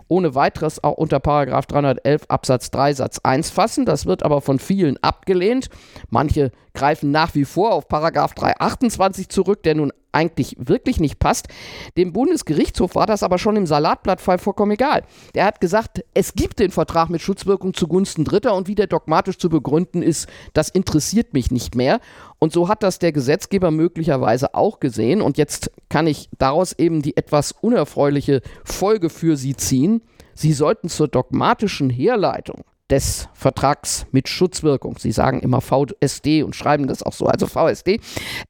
ohne 0.09 0.35
weiteres 0.35 0.83
auch 0.83 0.95
unter 0.95 1.21
311 1.21 2.25
Absatz 2.29 2.71
3 2.71 2.95
Satz 2.95 3.21
1 3.23 3.51
fassen. 3.51 3.85
Das 3.85 4.07
wird 4.07 4.23
aber 4.23 4.41
von 4.41 4.59
vielen 4.59 4.97
abgelehnt. 5.03 5.69
Manche 6.11 6.51
greifen 6.79 7.11
nach 7.11 7.35
wie 7.35 7.45
vor 7.45 7.73
auf 7.73 7.87
328 7.87 9.29
zurück, 9.29 9.64
der 9.64 9.75
nun 9.75 9.93
eigentlich 10.12 10.57
wirklich 10.59 11.01
nicht 11.01 11.19
passt. 11.19 11.49
Dem 11.97 12.12
Bundesgerichtshof 12.12 12.95
war 12.95 13.07
das 13.07 13.23
aber 13.23 13.38
schon 13.38 13.57
im 13.57 13.67
Salatblattfall 13.67 14.38
vollkommen 14.38 14.73
egal. 14.73 15.03
Der 15.35 15.45
hat 15.45 15.61
gesagt, 15.61 16.05
es 16.14 16.35
gibt 16.35 16.61
den 16.61 16.71
Vertrag 16.71 17.11
mit 17.11 17.21
Schutzwirkung 17.21 17.75
zugunsten 17.75 18.25
Dritter 18.25 18.55
und 18.55 18.69
wie 18.69 18.75
der 18.75 18.87
dogmatisch 18.87 19.38
zu 19.38 19.49
begründen 19.49 20.03
ist, 20.03 20.29
das 20.55 20.69
interessiert 20.69 21.35
mich 21.35 21.51
nicht 21.51 21.75
mehr. 21.75 22.01
Und 22.38 22.53
so 22.53 22.69
hat 22.69 22.83
das 22.83 22.99
der 22.99 23.12
Gesetzgeber 23.12 23.71
möglicherweise 23.71 24.55
auch 24.55 24.81
gesehen. 24.81 25.21
Und 25.21 25.37
jetzt 25.37 25.71
kann 25.88 26.07
ich 26.07 26.29
daraus 26.38 26.73
eben 26.73 27.03
die 27.03 27.17
etwas 27.17 27.53
unerfreuliche 27.53 28.41
Folge 28.64 29.11
für 29.11 29.37
Sie 29.37 29.57
ziehen. 29.57 30.03
Sie 30.35 30.53
sollten 30.53 30.88
zur 30.88 31.09
dogmatischen 31.09 31.91
Herleitung 31.91 32.64
des 32.90 33.29
Vertrags 33.35 34.07
mit 34.12 34.29
Schutzwirkung, 34.29 34.96
Sie 34.98 35.12
sagen 35.12 35.40
immer 35.40 35.61
VSD 35.61 36.42
und 36.42 36.57
schreiben 36.57 36.87
das 36.87 37.03
auch 37.03 37.12
so, 37.12 37.27
also 37.27 37.46
VSD, 37.46 38.01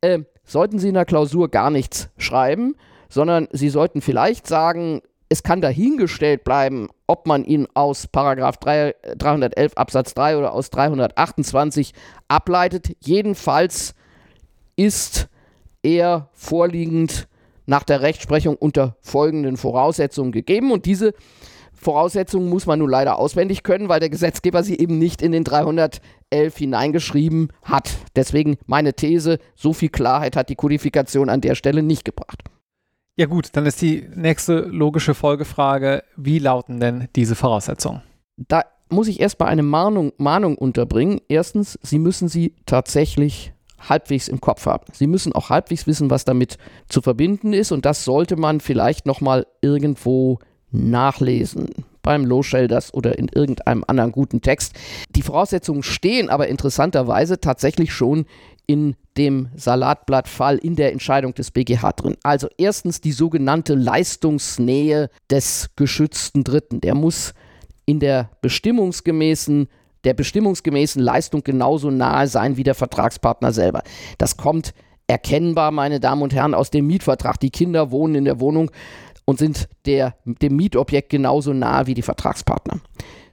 äh, 0.01 0.21
sollten 0.45 0.79
Sie 0.79 0.89
in 0.89 0.95
der 0.95 1.05
Klausur 1.05 1.49
gar 1.49 1.71
nichts 1.71 2.09
schreiben, 2.19 2.77
sondern 3.09 3.49
Sie 3.53 3.69
sollten 3.69 4.01
vielleicht 4.01 4.47
sagen, 4.47 5.03
es 5.29 5.43
kann 5.43 5.61
dahingestellt 5.61 6.45
bleiben, 6.45 6.89
ob 7.07 7.27
man 7.27 7.45
ihn 7.45 7.67
aus 7.75 8.07
Paragraph 8.07 8.57
3, 8.59 8.95
311 9.17 9.75
Absatz 9.77 10.15
3 10.15 10.39
oder 10.39 10.53
aus 10.55 10.71
328 10.71 11.93
ableitet. 12.29 12.97
Jedenfalls 13.01 13.95
ist 14.77 15.29
er 15.83 16.29
vorliegend 16.33 17.29
nach 17.67 17.83
der 17.83 18.01
Rechtsprechung 18.01 18.57
unter 18.57 18.97
folgenden 19.03 19.59
Voraussetzungen 19.59 20.33
gegeben. 20.33 20.73
Und 20.73 20.87
diese 20.87 21.13
Voraussetzungen 21.81 22.49
muss 22.49 22.67
man 22.67 22.81
nun 22.81 22.91
leider 22.91 23.19
auswendig 23.19 23.63
können, 23.63 23.89
weil 23.89 24.01
der 24.01 24.11
Gesetzgeber 24.11 24.63
sie 24.63 24.79
eben 24.79 24.99
nicht 24.99 25.23
in 25.23 25.33
den 25.33 25.45
311 25.45 26.01
hineingeschrieben 26.57 27.53
hat. 27.63 27.91
Deswegen 28.17 28.57
meine 28.67 28.95
These, 28.95 29.39
so 29.55 29.73
viel 29.73 29.89
Klarheit 29.89 30.37
hat 30.37 30.49
die 30.49 30.57
Kodifikation 30.57 31.29
an 31.29 31.41
der 31.41 31.55
Stelle 31.55 31.83
nicht 31.83 32.05
gebracht. 32.05 32.43
Ja 33.17 33.27
gut, 33.27 33.51
dann 33.53 33.67
ist 33.67 33.83
die 33.83 34.09
nächste 34.15 34.61
logische 34.61 35.15
Folgefrage, 35.15 36.05
wie 36.17 36.39
lauten 36.39 36.79
denn 36.79 37.09
diese 37.17 37.35
Voraussetzungen? 37.35 38.03
Da 38.37 38.63
muss 38.91 39.09
ich 39.09 39.21
erstmal 39.21 39.49
eine 39.49 39.63
Mahnung, 39.65 40.13
Mahnung 40.19 40.57
unterbringen. 40.57 41.21
Erstens, 41.29 41.79
Sie 41.83 41.99
müssen 41.99 42.29
sie 42.29 42.55
tatsächlich 42.65 43.53
halbwegs 43.89 44.29
im 44.29 44.41
Kopf 44.41 44.67
haben. 44.67 44.85
Sie 44.93 45.07
müssen 45.07 45.33
auch 45.33 45.51
halbwegs 45.51 45.87
wissen, 45.87 46.11
was 46.11 46.25
damit 46.25 46.59
zu 46.89 47.01
verbinden 47.01 47.53
ist 47.53 47.73
und 47.73 47.85
das 47.85 48.05
sollte 48.05 48.37
man 48.37 48.61
vielleicht 48.61 49.07
nochmal 49.07 49.47
irgendwo 49.61 50.39
nachlesen 50.71 51.69
beim 52.03 52.25
Low 52.25 52.43
Shelters 52.43 52.95
oder 52.95 53.19
in 53.19 53.29
irgendeinem 53.29 53.85
anderen 53.87 54.13
guten 54.13 54.41
Text. 54.41 54.75
Die 55.11 55.23
Voraussetzungen 55.23 55.83
stehen 55.83 56.31
aber 56.31 56.49
interessanterweise 56.49 57.41
tatsächlich 57.41 57.93
schon 57.93 58.25
in 58.67 58.97
dem 59.17 59.49
Salatblattfall 59.57 60.59
in 60.59 60.77
der 60.77 60.93
Entscheidung 60.93 61.35
des 61.35 61.51
BGH 61.51 61.93
drin. 61.93 62.17
Also 62.23 62.49
erstens 62.59 63.01
die 63.01 63.13
sogenannte 63.13 63.75
Leistungsnähe 63.75 65.11
des 65.31 65.71
geschützten 65.77 66.45
Dritten. 66.45 66.81
Der 66.81 66.95
muss 66.95 67.35
in 67.87 67.99
der 67.99 68.31
bestimmungsgemäßen 68.43 69.69
der 70.05 70.15
bestimmungsgemäßen 70.15 71.03
Leistung 71.03 71.43
genauso 71.43 71.91
nahe 71.91 72.29
sein 72.29 72.57
wie 72.57 72.63
der 72.63 72.77
Vertragspartner 72.77 73.53
selber. 73.53 73.83
Das 74.17 74.37
kommt 74.37 74.73
erkennbar, 75.09 75.71
meine 75.73 75.99
Damen 76.01 76.23
und 76.23 76.35
Herren, 76.35 76.55
aus 76.55 76.71
dem 76.71 76.87
Mietvertrag. 76.87 77.41
Die 77.41 77.51
Kinder 77.51 77.91
wohnen 77.91 78.15
in 78.15 78.25
der 78.25 78.41
Wohnung 78.41 78.71
und 79.29 79.39
sind 79.39 79.69
der, 79.85 80.15
dem 80.25 80.57
Mietobjekt 80.57 81.11
genauso 81.11 81.53
nah 81.53 81.87
wie 81.87 81.93
die 81.93 82.01
Vertragspartner. 82.01 82.81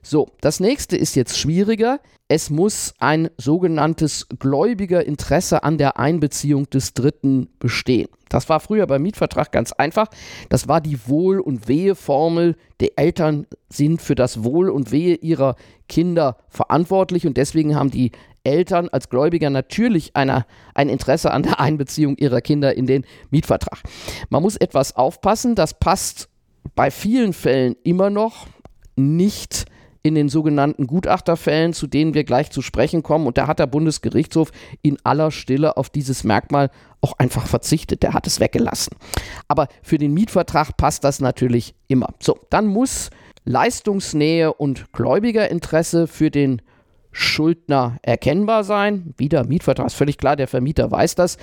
So, 0.07 0.27
das 0.39 0.59
nächste 0.59 0.95
ist 0.97 1.15
jetzt 1.15 1.35
schwieriger. 1.35 1.99
Es 2.27 2.51
muss 2.51 2.93
ein 2.99 3.31
sogenanntes 3.37 4.27
Gläubigerinteresse 4.37 5.63
an 5.63 5.79
der 5.79 5.97
Einbeziehung 5.97 6.69
des 6.69 6.93
Dritten 6.93 7.49
bestehen. 7.57 8.07
Das 8.29 8.47
war 8.47 8.59
früher 8.59 8.85
beim 8.85 9.01
Mietvertrag 9.01 9.51
ganz 9.51 9.71
einfach. 9.71 10.07
Das 10.49 10.67
war 10.67 10.79
die 10.79 11.07
Wohl- 11.07 11.39
und 11.39 11.67
Wehe-Formel. 11.67 12.55
Die 12.81 12.95
Eltern 12.95 13.47
sind 13.69 13.99
für 13.99 14.13
das 14.13 14.43
Wohl 14.43 14.69
und 14.69 14.91
Wehe 14.91 15.15
ihrer 15.15 15.55
Kinder 15.89 16.37
verantwortlich 16.49 17.25
und 17.25 17.37
deswegen 17.37 17.75
haben 17.75 17.89
die 17.89 18.11
Eltern 18.43 18.89
als 18.89 19.09
Gläubiger 19.09 19.49
natürlich 19.49 20.15
eine, 20.15 20.45
ein 20.75 20.89
Interesse 20.89 21.31
an 21.31 21.41
der 21.41 21.59
Einbeziehung 21.59 22.15
ihrer 22.17 22.41
Kinder 22.41 22.77
in 22.77 22.85
den 22.85 23.05
Mietvertrag. 23.31 23.81
Man 24.29 24.43
muss 24.43 24.55
etwas 24.55 24.95
aufpassen, 24.95 25.55
das 25.55 25.79
passt 25.79 26.29
bei 26.75 26.91
vielen 26.91 27.33
Fällen 27.33 27.75
immer 27.81 28.11
noch 28.11 28.45
nicht 28.95 29.65
in 30.05 30.13
den 30.13 30.29
sogenannten 30.29 30.85
Gutachterfällen, 30.85 31.73
zu 31.73 31.87
denen 31.87 32.13
wir 32.13 32.25
gleich 32.25 32.51
zu 32.51 32.61
sprechen 32.61 33.01
kommen. 33.01 33.25
Und 33.25 33.39
da 33.39 33.47
hat 33.47 33.57
der 33.57 33.65
Bundesgerichtshof 33.65 34.51
in 34.83 34.97
aller 35.03 35.31
Stille 35.31 35.77
auf 35.77 35.89
dieses 35.89 36.23
Merkmal 36.23 36.69
auch 37.01 37.13
einfach 37.17 37.47
verzichtet. 37.47 38.03
Der 38.03 38.13
hat 38.13 38.27
es 38.27 38.39
weggelassen. 38.39 38.95
Aber 39.47 39.67
für 39.81 39.97
den 39.97 40.13
Mietvertrag 40.13 40.77
passt 40.77 41.03
das 41.03 41.21
natürlich 41.21 41.73
immer. 41.87 42.13
So, 42.21 42.37
dann 42.51 42.67
muss 42.67 43.09
Leistungsnähe 43.45 44.53
und 44.53 44.93
Gläubigerinteresse 44.93 46.05
für 46.05 46.29
den 46.29 46.61
Schuldner 47.11 47.97
erkennbar 48.03 48.63
sein. 48.63 49.15
Wieder 49.17 49.43
Mietvertrag 49.43 49.87
ist 49.87 49.95
völlig 49.95 50.19
klar, 50.19 50.35
der 50.35 50.47
Vermieter 50.47 50.91
weiß 50.91 51.15
das. 51.15 51.37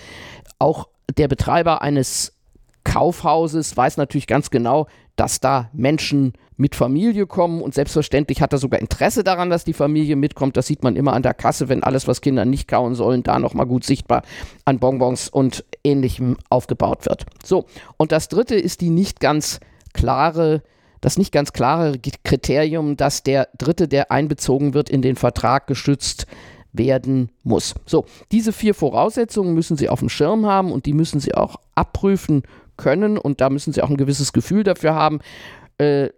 Auch 0.60 0.86
der 1.16 1.26
Betreiber 1.26 1.82
eines 1.82 2.38
Kaufhauses 2.84 3.76
weiß 3.76 3.96
natürlich 3.96 4.28
ganz 4.28 4.50
genau, 4.50 4.86
dass 5.16 5.40
da 5.40 5.70
Menschen 5.72 6.32
mit 6.56 6.74
Familie 6.74 7.26
kommen 7.26 7.60
und 7.60 7.74
selbstverständlich 7.74 8.40
hat 8.40 8.52
er 8.52 8.58
sogar 8.58 8.80
Interesse 8.80 9.24
daran, 9.24 9.50
dass 9.50 9.64
die 9.64 9.72
Familie 9.72 10.16
mitkommt. 10.16 10.56
Das 10.56 10.66
sieht 10.66 10.82
man 10.82 10.96
immer 10.96 11.12
an 11.12 11.22
der 11.22 11.34
Kasse, 11.34 11.68
wenn 11.68 11.82
alles, 11.82 12.06
was 12.06 12.20
Kinder 12.20 12.44
nicht 12.44 12.68
kauen 12.68 12.94
sollen, 12.94 13.22
da 13.22 13.38
nochmal 13.38 13.66
gut 13.66 13.84
sichtbar 13.84 14.22
an 14.64 14.78
Bonbons 14.78 15.28
und 15.28 15.64
ähnlichem 15.84 16.36
aufgebaut 16.50 17.06
wird. 17.06 17.26
So, 17.44 17.66
und 17.96 18.12
das 18.12 18.28
dritte 18.28 18.54
ist 18.54 18.80
die 18.80 18.90
nicht 18.90 19.20
ganz 19.20 19.60
klare 19.92 20.62
das 21.02 21.18
nicht 21.18 21.32
ganz 21.32 21.52
klare 21.52 21.98
Kriterium, 21.98 22.96
dass 22.96 23.24
der 23.24 23.48
Dritte, 23.58 23.88
der 23.88 24.12
einbezogen 24.12 24.72
wird, 24.72 24.88
in 24.88 25.02
den 25.02 25.16
Vertrag 25.16 25.66
geschützt 25.66 26.26
werden 26.72 27.30
muss. 27.42 27.74
So, 27.84 28.06
diese 28.30 28.52
vier 28.52 28.72
Voraussetzungen 28.72 29.52
müssen 29.52 29.76
Sie 29.76 29.88
auf 29.88 29.98
dem 29.98 30.08
Schirm 30.08 30.46
haben 30.46 30.72
und 30.72 30.86
die 30.86 30.94
müssen 30.94 31.20
Sie 31.20 31.34
auch 31.34 31.56
abprüfen 31.74 32.44
können 32.76 33.18
und 33.18 33.40
da 33.40 33.50
müssen 33.50 33.72
Sie 33.72 33.82
auch 33.82 33.90
ein 33.90 33.96
gewisses 33.96 34.32
Gefühl 34.32 34.64
dafür 34.64 34.94
haben, 34.94 35.20
äh, 35.78 36.08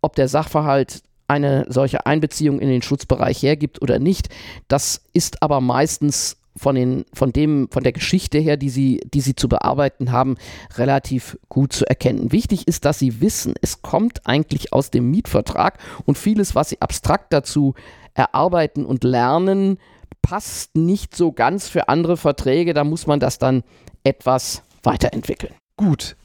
ob 0.00 0.16
der 0.16 0.28
Sachverhalt 0.28 1.02
eine 1.26 1.66
solche 1.68 2.06
Einbeziehung 2.06 2.58
in 2.58 2.68
den 2.68 2.82
Schutzbereich 2.82 3.42
hergibt 3.42 3.82
oder 3.82 3.98
nicht. 3.98 4.28
Das 4.66 5.02
ist 5.12 5.42
aber 5.42 5.60
meistens 5.60 6.38
von, 6.56 6.74
den, 6.74 7.04
von, 7.12 7.32
dem, 7.32 7.68
von 7.70 7.82
der 7.82 7.92
Geschichte 7.92 8.38
her, 8.38 8.56
die 8.56 8.70
sie, 8.70 9.00
die 9.12 9.20
sie 9.20 9.36
zu 9.36 9.48
bearbeiten 9.48 10.10
haben, 10.10 10.36
relativ 10.76 11.38
gut 11.48 11.72
zu 11.72 11.86
erkennen. 11.86 12.32
Wichtig 12.32 12.66
ist, 12.66 12.84
dass 12.84 12.98
sie 12.98 13.20
wissen, 13.20 13.54
es 13.60 13.82
kommt 13.82 14.26
eigentlich 14.26 14.72
aus 14.72 14.90
dem 14.90 15.10
Mietvertrag 15.10 15.78
und 16.04 16.18
vieles, 16.18 16.54
was 16.54 16.70
sie 16.70 16.80
abstrakt 16.80 17.32
dazu 17.32 17.74
erarbeiten 18.14 18.84
und 18.84 19.04
lernen, 19.04 19.78
passt 20.22 20.76
nicht 20.76 21.14
so 21.14 21.32
ganz 21.32 21.68
für 21.68 21.88
andere 21.88 22.16
Verträge. 22.16 22.74
Da 22.74 22.84
muss 22.84 23.06
man 23.06 23.20
das 23.20 23.38
dann 23.38 23.62
etwas 24.02 24.62
weiterentwickeln. 24.82 25.54
Gut, 25.78 26.16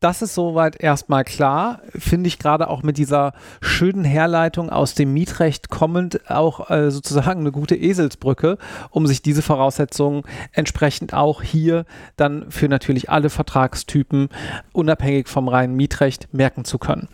das 0.00 0.20
ist 0.20 0.34
soweit 0.34 0.80
erstmal 0.82 1.22
klar. 1.22 1.80
Finde 1.96 2.26
ich 2.26 2.40
gerade 2.40 2.68
auch 2.68 2.82
mit 2.82 2.98
dieser 2.98 3.34
schönen 3.60 4.04
Herleitung 4.04 4.68
aus 4.68 4.94
dem 4.94 5.12
Mietrecht 5.12 5.70
kommend 5.70 6.28
auch 6.28 6.68
äh, 6.70 6.90
sozusagen 6.90 7.40
eine 7.40 7.52
gute 7.52 7.76
Eselsbrücke, 7.76 8.58
um 8.90 9.06
sich 9.06 9.22
diese 9.22 9.42
Voraussetzungen 9.42 10.24
entsprechend 10.50 11.14
auch 11.14 11.40
hier 11.40 11.84
dann 12.16 12.50
für 12.50 12.68
natürlich 12.68 13.08
alle 13.08 13.30
Vertragstypen 13.30 14.28
unabhängig 14.72 15.28
vom 15.28 15.46
reinen 15.46 15.76
Mietrecht 15.76 16.34
merken 16.34 16.64
zu 16.64 16.78
können. 16.78 17.08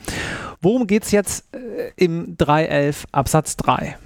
Worum 0.63 0.87
geht 0.87 1.05
es 1.05 1.11
jetzt 1.11 1.55
äh, 1.55 1.93
im 1.97 2.39
311 2.39 3.05
Absatz 3.13 3.59
3? 3.59 3.99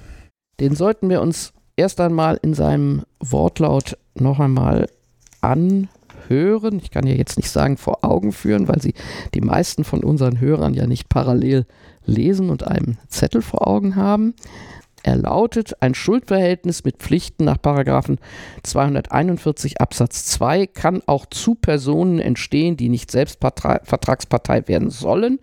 Den 0.59 0.75
sollten 0.75 1.09
wir 1.09 1.20
uns 1.20 1.53
erst 1.77 2.01
einmal 2.01 2.40
in 2.42 2.53
seinem 2.53 3.05
Wortlaut 3.20 3.96
noch 4.16 4.40
einmal 4.40 4.88
an 5.40 5.88
hören. 6.28 6.78
Ich 6.82 6.90
kann 6.90 7.06
ja 7.06 7.14
jetzt 7.14 7.36
nicht 7.36 7.50
sagen 7.50 7.76
vor 7.76 8.04
Augen 8.04 8.32
führen, 8.32 8.68
weil 8.68 8.80
sie 8.80 8.94
die 9.34 9.40
meisten 9.40 9.84
von 9.84 10.02
unseren 10.04 10.40
Hörern 10.40 10.74
ja 10.74 10.86
nicht 10.86 11.08
parallel 11.08 11.66
lesen 12.04 12.50
und 12.50 12.66
einen 12.66 12.98
Zettel 13.08 13.42
vor 13.42 13.66
Augen 13.66 13.96
haben. 13.96 14.34
Er 15.06 15.14
lautet, 15.14 15.80
ein 15.80 15.94
Schuldverhältnis 15.94 16.82
mit 16.82 16.96
Pflichten 16.96 17.44
nach 17.44 17.58
241 17.58 19.80
Absatz 19.80 20.24
2 20.24 20.66
kann 20.66 21.00
auch 21.06 21.26
zu 21.26 21.54
Personen 21.54 22.18
entstehen, 22.18 22.76
die 22.76 22.88
nicht 22.88 23.12
selbst 23.12 23.38
Vertragspartei 23.40 24.66
werden 24.66 24.90
sollen. 24.90 25.38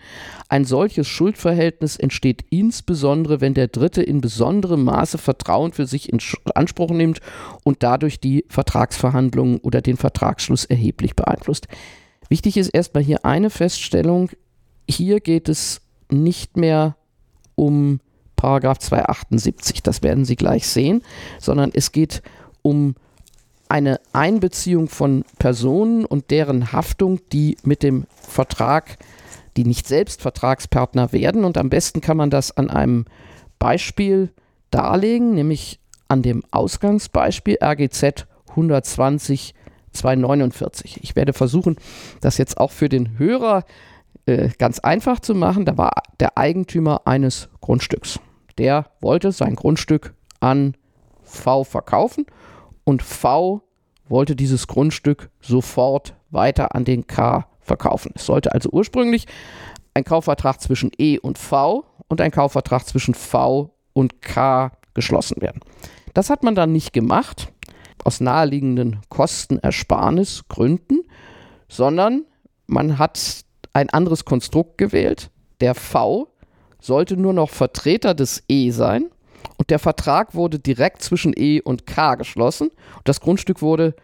Ein 0.50 0.66
solches 0.66 1.08
Schuldverhältnis 1.08 1.96
entsteht 1.96 2.44
insbesondere, 2.50 3.40
wenn 3.40 3.54
der 3.54 3.70
Dritte 3.70 4.04
in 4.04 4.20
besonderem 4.20 4.84
Maße 4.84 5.18
Vertrauen 5.18 5.72
für 5.72 5.86
sich 5.86 6.12
in 6.12 6.20
Anspruch 6.56 6.92
nimmt 6.92 7.22
und 7.64 7.84
dadurch 7.84 8.20
die 8.20 8.44
Vertragsverhandlungen 8.50 9.60
oder 9.60 9.82
den 9.82 9.96
Vertragsschluss 9.96 10.66
erheblich 10.66 11.16
beeinflusst. 11.16 11.70
Wichtig 12.28 12.58
ist 12.58 12.68
erstmal 12.68 13.04
hier 13.04 13.24
eine 13.24 13.50
Feststellung. 13.50 14.30
Hier 14.90 15.22
geht 15.22 15.48
es 15.48 15.80
nicht 16.12 16.58
mehr 16.58 16.98
um 17.56 18.02
Paragraph 18.44 18.80
278, 18.80 19.84
das 19.84 20.04
werden 20.04 20.26
Sie 20.26 20.36
gleich 20.36 20.68
sehen, 20.68 21.02
sondern 21.40 21.72
es 21.74 21.94
geht 21.94 22.22
um 22.62 22.96
eine 23.70 24.02
Einbeziehung 24.12 24.90
von 24.90 25.24
Personen 25.40 26.04
und 26.04 26.30
deren 26.30 26.74
Haftung, 26.74 27.22
die 27.32 27.56
mit 27.64 27.84
dem 27.84 28.06
Vertrag, 28.14 28.98
die 29.56 29.64
nicht 29.64 29.88
selbst 29.88 30.22
Vertragspartner 30.22 31.14
werden. 31.14 31.46
Und 31.46 31.58
am 31.58 31.70
besten 31.70 32.02
kann 32.02 32.18
man 32.18 32.30
das 32.30 32.52
an 32.52 32.70
einem 32.70 33.06
Beispiel 33.60 34.30
darlegen, 34.72 35.36
nämlich 35.36 35.80
an 36.10 36.22
dem 36.22 36.44
Ausgangsbeispiel 36.52 37.60
RGZ 37.64 38.28
120 38.50 39.54
249. 39.94 41.00
Ich 41.02 41.16
werde 41.16 41.32
versuchen, 41.32 41.78
das 42.20 42.38
jetzt 42.38 42.58
auch 42.58 42.72
für 42.72 42.90
den 42.90 43.18
Hörer 43.18 43.64
äh, 44.26 44.50
ganz 44.58 44.80
einfach 44.80 45.22
zu 45.22 45.34
machen. 45.34 45.64
Da 45.64 45.78
war 45.78 46.04
der 46.20 46.38
Eigentümer 46.38 47.04
eines 47.06 47.48
Grundstücks 47.62 48.20
der 48.58 48.88
wollte 49.02 49.32
sein 49.32 49.56
Grundstück 49.56 50.14
an 50.40 50.76
V 51.22 51.64
verkaufen 51.64 52.26
und 52.84 53.02
V 53.02 53.62
wollte 54.08 54.36
dieses 54.36 54.68
Grundstück 54.68 55.30
sofort 55.42 56.16
weiter 56.30 56.76
an 56.76 56.86
den 56.86 57.08
K 57.08 57.48
verkaufen. 57.62 58.12
Es 58.16 58.26
sollte 58.26 58.54
also 58.54 58.70
ursprünglich 58.72 59.26
ein 59.94 60.04
Kaufvertrag 60.04 60.60
zwischen 60.60 60.92
E 60.98 61.18
und 61.18 61.38
V 61.38 61.86
und 62.08 62.20
ein 62.20 62.32
Kaufvertrag 62.32 62.86
zwischen 62.86 63.14
V 63.14 63.74
und 63.94 64.22
K 64.22 64.72
geschlossen 64.94 65.42
werden. 65.42 65.62
Das 66.14 66.30
hat 66.30 66.44
man 66.44 66.56
dann 66.56 66.72
nicht 66.72 66.94
gemacht, 66.94 67.52
aus 68.04 68.20
naheliegenden 68.20 69.00
Kostenersparnisgründen, 69.10 71.04
sondern 71.70 72.26
man 72.68 72.98
hat 73.00 73.46
ein 73.72 73.90
anderes 73.90 74.26
Konstrukt 74.26 74.78
gewählt. 74.78 75.32
Der 75.62 75.74
V 75.76 76.28
sollte 76.84 77.18
nur 77.18 77.34
noch 77.34 77.50
Vertreter 77.50 78.14
des 78.14 78.44
E 78.48 78.72
sein 78.72 79.10
und 79.58 79.70
der 79.70 79.80
Vertrag 79.80 80.36
wurde 80.36 80.60
direkt 80.60 81.02
zwischen 81.02 81.34
E 81.36 81.62
und 81.62 81.86
K 81.88 82.16
geschlossen. 82.16 82.68
Und 82.68 83.08
das 83.08 83.22
Grundstück 83.22 83.62
wurde, 83.62 83.96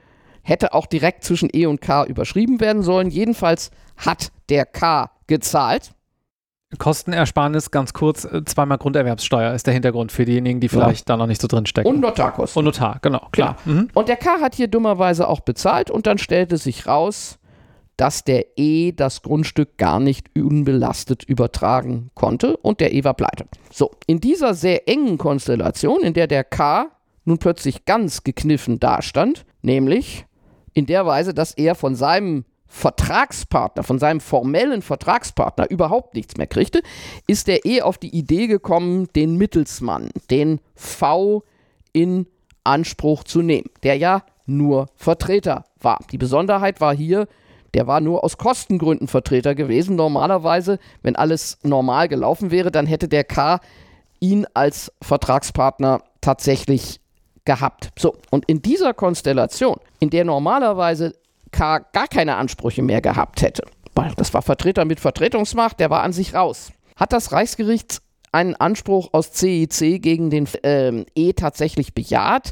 hätte 0.41 0.73
auch 0.73 0.85
direkt 0.85 1.23
zwischen 1.23 1.49
E 1.53 1.65
und 1.65 1.81
K 1.81 2.05
überschrieben 2.05 2.59
werden 2.59 2.81
sollen. 2.81 3.09
Jedenfalls 3.09 3.71
hat 3.97 4.31
der 4.49 4.65
K 4.65 5.11
gezahlt. 5.27 5.91
Kostenersparnis, 6.77 7.71
ganz 7.71 7.93
kurz, 7.93 8.25
äh, 8.25 8.45
zweimal 8.45 8.77
Grunderwerbssteuer 8.77 9.53
ist 9.53 9.65
der 9.65 9.73
Hintergrund 9.73 10.11
für 10.11 10.23
diejenigen, 10.23 10.59
die 10.59 10.69
vielleicht 10.69 11.09
ja. 11.09 11.15
da 11.15 11.17
noch 11.17 11.25
nicht 11.25 11.41
so 11.41 11.47
drin 11.47 11.65
stecken. 11.65 11.87
Und 11.87 11.99
Notarkosten. 11.99 12.59
Und 12.59 12.65
Notar, 12.65 12.99
genau, 13.01 13.27
klar. 13.31 13.57
Genau. 13.65 13.81
Mhm. 13.81 13.89
Und 13.95 14.07
der 14.07 14.17
K 14.17 14.39
hat 14.39 14.53
hier 14.53 14.67
dummerweise 14.67 15.27
auch 15.27 15.39
bezahlt 15.39 15.89
und 15.89 16.05
dann 16.05 16.19
stellte 16.19 16.57
sich 16.57 16.85
raus, 16.85 17.39
dass 17.99 18.23
der 18.23 18.57
E 18.57 18.93
das 18.93 19.23
Grundstück 19.23 19.77
gar 19.77 19.99
nicht 19.99 20.29
unbelastet 20.37 21.25
übertragen 21.25 22.11
konnte 22.15 22.55
und 22.55 22.79
der 22.79 22.93
E 22.93 23.03
war 23.03 23.13
pleite. 23.13 23.45
So, 23.73 23.91
in 24.07 24.21
dieser 24.21 24.53
sehr 24.53 24.87
engen 24.87 25.17
Konstellation, 25.17 26.01
in 26.01 26.13
der 26.13 26.27
der 26.27 26.45
K 26.45 26.91
nun 27.25 27.39
plötzlich 27.39 27.83
ganz 27.83 28.23
gekniffen 28.23 28.79
dastand, 28.79 29.45
nämlich 29.61 30.25
in 30.73 30.85
der 30.85 31.05
Weise, 31.05 31.33
dass 31.33 31.51
er 31.53 31.75
von 31.75 31.95
seinem 31.95 32.45
Vertragspartner, 32.67 33.83
von 33.83 33.99
seinem 33.99 34.21
formellen 34.21 34.81
Vertragspartner 34.81 35.69
überhaupt 35.69 36.15
nichts 36.15 36.37
mehr 36.37 36.47
kriegte, 36.47 36.83
ist 37.27 37.47
der 37.47 37.65
E 37.65 37.81
auf 37.81 37.97
die 37.97 38.15
Idee 38.15 38.47
gekommen, 38.47 39.09
den 39.13 39.35
Mittelsmann, 39.35 40.09
den 40.29 40.61
V 40.73 41.43
in 41.91 42.27
Anspruch 42.63 43.25
zu 43.25 43.41
nehmen, 43.41 43.69
der 43.83 43.97
ja 43.97 44.23
nur 44.45 44.87
Vertreter 44.95 45.65
war. 45.81 45.99
Die 46.11 46.17
Besonderheit 46.17 46.79
war 46.79 46.95
hier, 46.95 47.27
der 47.73 47.87
war 47.87 48.01
nur 48.01 48.23
aus 48.23 48.37
Kostengründen 48.37 49.07
Vertreter 49.07 49.55
gewesen. 49.55 49.95
Normalerweise, 49.95 50.79
wenn 51.01 51.15
alles 51.15 51.57
normal 51.63 52.07
gelaufen 52.07 52.51
wäre, 52.51 52.71
dann 52.71 52.85
hätte 52.85 53.07
der 53.07 53.23
K 53.23 53.59
ihn 54.19 54.45
als 54.53 54.91
Vertragspartner 55.01 56.01
tatsächlich 56.21 56.99
gehabt. 57.45 57.89
So, 57.97 58.15
und 58.29 58.45
in 58.45 58.61
dieser 58.61 58.93
Konstellation, 58.93 59.77
in 59.99 60.09
der 60.09 60.25
normalerweise 60.25 61.15
K 61.51 61.79
gar 61.79 62.07
keine 62.07 62.35
Ansprüche 62.35 62.81
mehr 62.81 63.01
gehabt 63.01 63.41
hätte, 63.41 63.63
weil 63.95 64.13
das 64.15 64.33
war 64.33 64.41
Vertreter 64.41 64.85
mit 64.85 64.99
Vertretungsmacht, 64.99 65.79
der 65.79 65.89
war 65.89 66.03
an 66.03 66.13
sich 66.13 66.33
raus, 66.33 66.71
hat 66.95 67.13
das 67.13 67.31
Reichsgericht 67.31 68.01
einen 68.31 68.55
Anspruch 68.55 69.09
aus 69.13 69.31
CIC 69.31 70.01
gegen 70.01 70.29
den 70.29 70.47
äh, 70.63 71.03
E 71.15 71.33
tatsächlich 71.33 71.93
bejaht. 71.93 72.51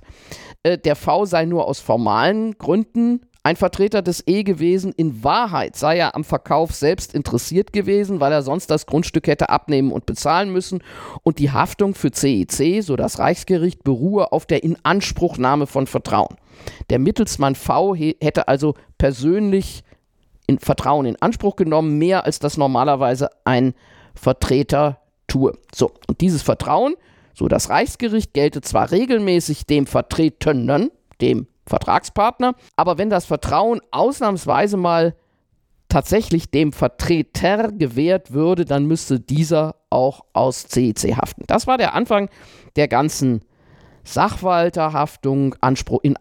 Äh, 0.63 0.77
der 0.77 0.95
V 0.95 1.25
sei 1.25 1.45
nur 1.45 1.67
aus 1.67 1.79
formalen 1.79 2.57
Gründen 2.57 3.21
ein 3.47 3.55
Vertreter 3.55 4.01
des 4.01 4.27
E 4.27 4.43
gewesen. 4.43 4.91
In 4.91 5.23
Wahrheit 5.23 5.77
sei 5.77 5.99
er 5.99 6.15
am 6.15 6.25
Verkauf 6.25 6.75
selbst 6.75 7.13
interessiert 7.13 7.71
gewesen, 7.71 8.19
weil 8.19 8.33
er 8.33 8.41
sonst 8.41 8.69
das 8.69 8.85
Grundstück 8.85 9.25
hätte 9.27 9.47
abnehmen 9.47 9.93
und 9.93 10.05
bezahlen 10.05 10.51
müssen. 10.51 10.83
Und 11.23 11.39
die 11.39 11.51
Haftung 11.51 11.95
für 11.95 12.11
CEC, 12.11 12.83
so 12.83 12.97
das 12.97 13.19
Reichsgericht, 13.19 13.85
beruhe 13.85 14.33
auf 14.33 14.47
der 14.47 14.65
Inanspruchnahme 14.65 15.65
von 15.65 15.87
Vertrauen. 15.87 16.35
Der 16.89 16.99
Mittelsmann 16.99 17.55
V 17.55 17.95
hätte 17.95 18.49
also 18.49 18.73
persönlich 18.97 19.85
in 20.45 20.59
Vertrauen 20.59 21.05
in 21.05 21.15
Anspruch 21.21 21.55
genommen, 21.55 21.97
mehr 21.97 22.25
als 22.25 22.39
das 22.39 22.57
normalerweise 22.57 23.29
ein 23.45 23.75
Vertreter 24.13 24.99
tue. 25.27 25.53
So, 25.73 25.93
und 26.09 26.19
dieses 26.19 26.41
Vertrauen, 26.41 26.95
so 27.33 27.47
das 27.47 27.69
Reichsgericht, 27.69 28.33
gelte 28.33 28.59
zwar 28.59 28.91
regelmäßig 28.91 29.65
dem 29.65 29.87
Vertretenen, 29.87 30.91
dem 31.21 31.47
Vertragspartner. 31.67 32.55
Aber 32.75 32.97
wenn 32.97 33.09
das 33.09 33.25
Vertrauen 33.25 33.81
ausnahmsweise 33.91 34.77
mal 34.77 35.15
tatsächlich 35.89 36.51
dem 36.51 36.73
Vertreter 36.73 37.71
gewährt 37.71 38.31
würde, 38.31 38.65
dann 38.65 38.85
müsste 38.85 39.19
dieser 39.19 39.75
auch 39.89 40.25
aus 40.33 40.67
CEC 40.67 41.15
haften. 41.15 41.43
Das 41.47 41.67
war 41.67 41.77
der 41.77 41.93
Anfang 41.93 42.29
der 42.75 42.87
ganzen 42.87 43.41
Sachwalterhaftung, 44.03 45.55
Anspruch, 45.61 46.01
in 46.03 46.15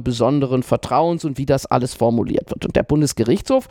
besonderen 0.00 0.62
Vertrauens 0.62 1.24
und 1.24 1.38
wie 1.38 1.46
das 1.46 1.66
alles 1.66 1.94
formuliert 1.94 2.50
wird. 2.50 2.64
Und 2.64 2.76
der 2.76 2.82
Bundesgerichtshof, 2.82 3.68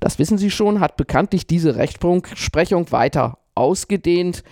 das 0.00 0.18
wissen 0.18 0.38
Sie 0.38 0.50
schon, 0.50 0.80
hat 0.80 0.96
bekanntlich 0.96 1.46
diese 1.46 1.76
Rechtsprechung 1.76 2.90
weiter 2.90 3.38
ausgedehnt 3.54 4.42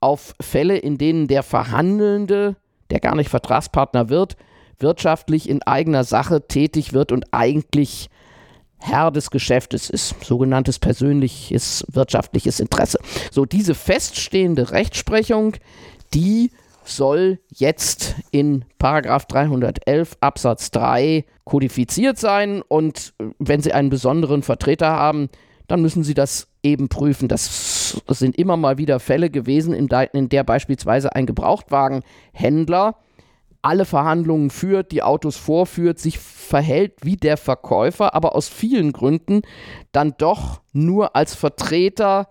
auf 0.00 0.34
Fälle, 0.40 0.76
in 0.78 0.98
denen 0.98 1.26
der 1.26 1.42
Verhandelnde 1.42 2.56
der 2.90 3.00
gar 3.00 3.14
nicht 3.14 3.30
Vertragspartner 3.30 4.08
wird, 4.08 4.36
wirtschaftlich 4.80 5.48
in 5.48 5.62
eigener 5.62 6.04
Sache 6.04 6.46
tätig 6.46 6.92
wird 6.92 7.12
und 7.12 7.26
eigentlich 7.32 8.08
Herr 8.78 9.10
des 9.10 9.30
Geschäftes 9.30 9.90
ist, 9.90 10.24
sogenanntes 10.24 10.78
persönliches 10.78 11.84
wirtschaftliches 11.92 12.60
Interesse. 12.60 12.98
So 13.30 13.44
diese 13.44 13.74
feststehende 13.74 14.70
Rechtsprechung, 14.70 15.56
die 16.14 16.50
soll 16.84 17.38
jetzt 17.50 18.14
in 18.30 18.64
Paragraph 18.78 19.26
311 19.26 20.16
Absatz 20.20 20.70
3 20.70 21.26
kodifiziert 21.44 22.18
sein 22.18 22.62
und 22.62 23.12
wenn 23.38 23.60
Sie 23.60 23.72
einen 23.72 23.90
besonderen 23.90 24.42
Vertreter 24.42 24.88
haben, 24.88 25.28
dann 25.68 25.82
müssen 25.82 26.02
Sie 26.02 26.14
das 26.14 26.48
eben 26.62 26.88
prüfen. 26.88 27.28
Das 27.28 28.00
sind 28.08 28.36
immer 28.36 28.56
mal 28.56 28.78
wieder 28.78 28.98
Fälle 28.98 29.30
gewesen, 29.30 29.72
in 29.74 30.28
der 30.28 30.44
beispielsweise 30.44 31.14
ein 31.14 31.26
Gebrauchtwagenhändler 31.26 32.96
alle 33.62 33.84
Verhandlungen 33.84 34.50
führt, 34.50 34.92
die 34.92 35.02
Autos 35.02 35.36
vorführt, 35.36 35.98
sich 35.98 36.18
verhält 36.18 36.94
wie 37.02 37.16
der 37.16 37.36
Verkäufer, 37.36 38.14
aber 38.14 38.34
aus 38.34 38.48
vielen 38.48 38.92
Gründen 38.92 39.42
dann 39.92 40.14
doch 40.18 40.60
nur 40.72 41.14
als 41.16 41.34
Vertreter 41.34 42.28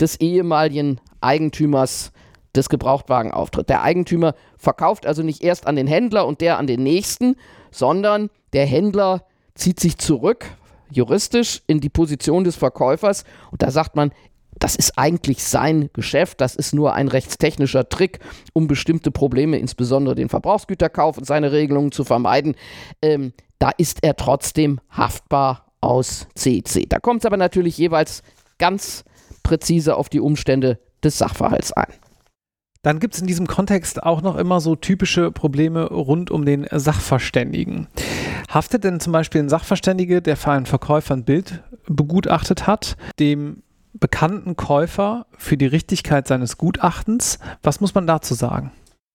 des 0.00 0.20
ehemaligen 0.20 1.00
Eigentümers 1.20 2.12
des 2.54 2.68
Gebrauchtwagen 2.68 3.32
auftritt. 3.32 3.68
Der 3.68 3.82
Eigentümer 3.82 4.34
verkauft 4.56 5.06
also 5.06 5.22
nicht 5.22 5.42
erst 5.42 5.66
an 5.66 5.76
den 5.76 5.86
Händler 5.86 6.26
und 6.26 6.40
der 6.40 6.58
an 6.58 6.66
den 6.66 6.82
nächsten, 6.82 7.36
sondern 7.70 8.30
der 8.52 8.66
Händler 8.66 9.24
zieht 9.54 9.80
sich 9.80 9.98
zurück, 9.98 10.46
juristisch, 10.90 11.62
in 11.66 11.80
die 11.80 11.88
Position 11.88 12.44
des 12.44 12.56
Verkäufers 12.56 13.24
und 13.50 13.62
da 13.62 13.70
sagt 13.70 13.96
man, 13.96 14.12
das 14.62 14.76
ist 14.76 14.96
eigentlich 14.96 15.42
sein 15.42 15.90
Geschäft, 15.92 16.40
das 16.40 16.54
ist 16.54 16.72
nur 16.72 16.94
ein 16.94 17.08
rechtstechnischer 17.08 17.88
Trick, 17.88 18.20
um 18.52 18.68
bestimmte 18.68 19.10
Probleme, 19.10 19.58
insbesondere 19.58 20.14
den 20.14 20.28
Verbrauchsgüterkauf 20.28 21.18
und 21.18 21.24
seine 21.24 21.50
Regelungen 21.50 21.90
zu 21.90 22.04
vermeiden. 22.04 22.54
Ähm, 23.02 23.32
da 23.58 23.70
ist 23.76 24.04
er 24.04 24.14
trotzdem 24.14 24.80
haftbar 24.88 25.66
aus 25.80 26.28
CC. 26.36 26.86
Da 26.88 27.00
kommt 27.00 27.22
es 27.22 27.26
aber 27.26 27.36
natürlich 27.36 27.76
jeweils 27.76 28.22
ganz 28.58 29.04
präzise 29.42 29.96
auf 29.96 30.08
die 30.08 30.20
Umstände 30.20 30.78
des 31.02 31.18
Sachverhalts 31.18 31.72
ein. 31.72 31.92
Dann 32.82 33.00
gibt 33.00 33.14
es 33.14 33.20
in 33.20 33.26
diesem 33.26 33.48
Kontext 33.48 34.02
auch 34.02 34.22
noch 34.22 34.36
immer 34.36 34.60
so 34.60 34.76
typische 34.76 35.32
Probleme 35.32 35.88
rund 35.88 36.30
um 36.30 36.44
den 36.44 36.68
Sachverständigen. 36.70 37.88
Haftet 38.48 38.84
denn 38.84 39.00
zum 39.00 39.12
Beispiel 39.12 39.42
ein 39.42 39.48
Sachverständige, 39.48 40.22
der 40.22 40.36
für 40.36 40.52
einen 40.52 40.66
Verkäufer 40.66 41.14
ein 41.14 41.24
Bild 41.24 41.64
begutachtet 41.88 42.68
hat, 42.68 42.96
dem 43.18 43.62
bekannten 43.94 44.56
Käufer 44.56 45.26
für 45.36 45.56
die 45.56 45.66
Richtigkeit 45.66 46.26
seines 46.26 46.58
Gutachtens. 46.58 47.38
Was 47.62 47.80
muss 47.80 47.94
man 47.94 48.06
dazu 48.06 48.34
sagen? 48.34 48.72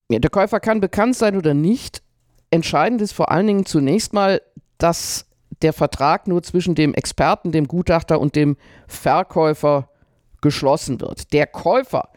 Ja, 0.09 0.19
der 0.19 0.29
Käufer 0.29 0.59
kann 0.59 0.79
bekannt 0.79 1.15
sein 1.15 1.35
oder 1.35 1.53
nicht. 1.53 2.01
Entscheidend 2.49 3.01
ist 3.01 3.11
vor 3.11 3.31
allen 3.31 3.47
Dingen 3.47 3.65
zunächst 3.65 4.13
mal, 4.13 4.41
dass 4.77 5.25
der 5.61 5.73
Vertrag 5.73 6.27
nur 6.27 6.43
zwischen 6.43 6.75
dem 6.75 6.93
Experten, 6.93 7.51
dem 7.51 7.67
Gutachter 7.67 8.19
und 8.19 8.35
dem 8.35 8.57
Verkäufer 8.87 9.89
geschlossen 10.41 11.01
wird. 11.01 11.33
Der 11.33 11.47
Käufer 11.47 12.09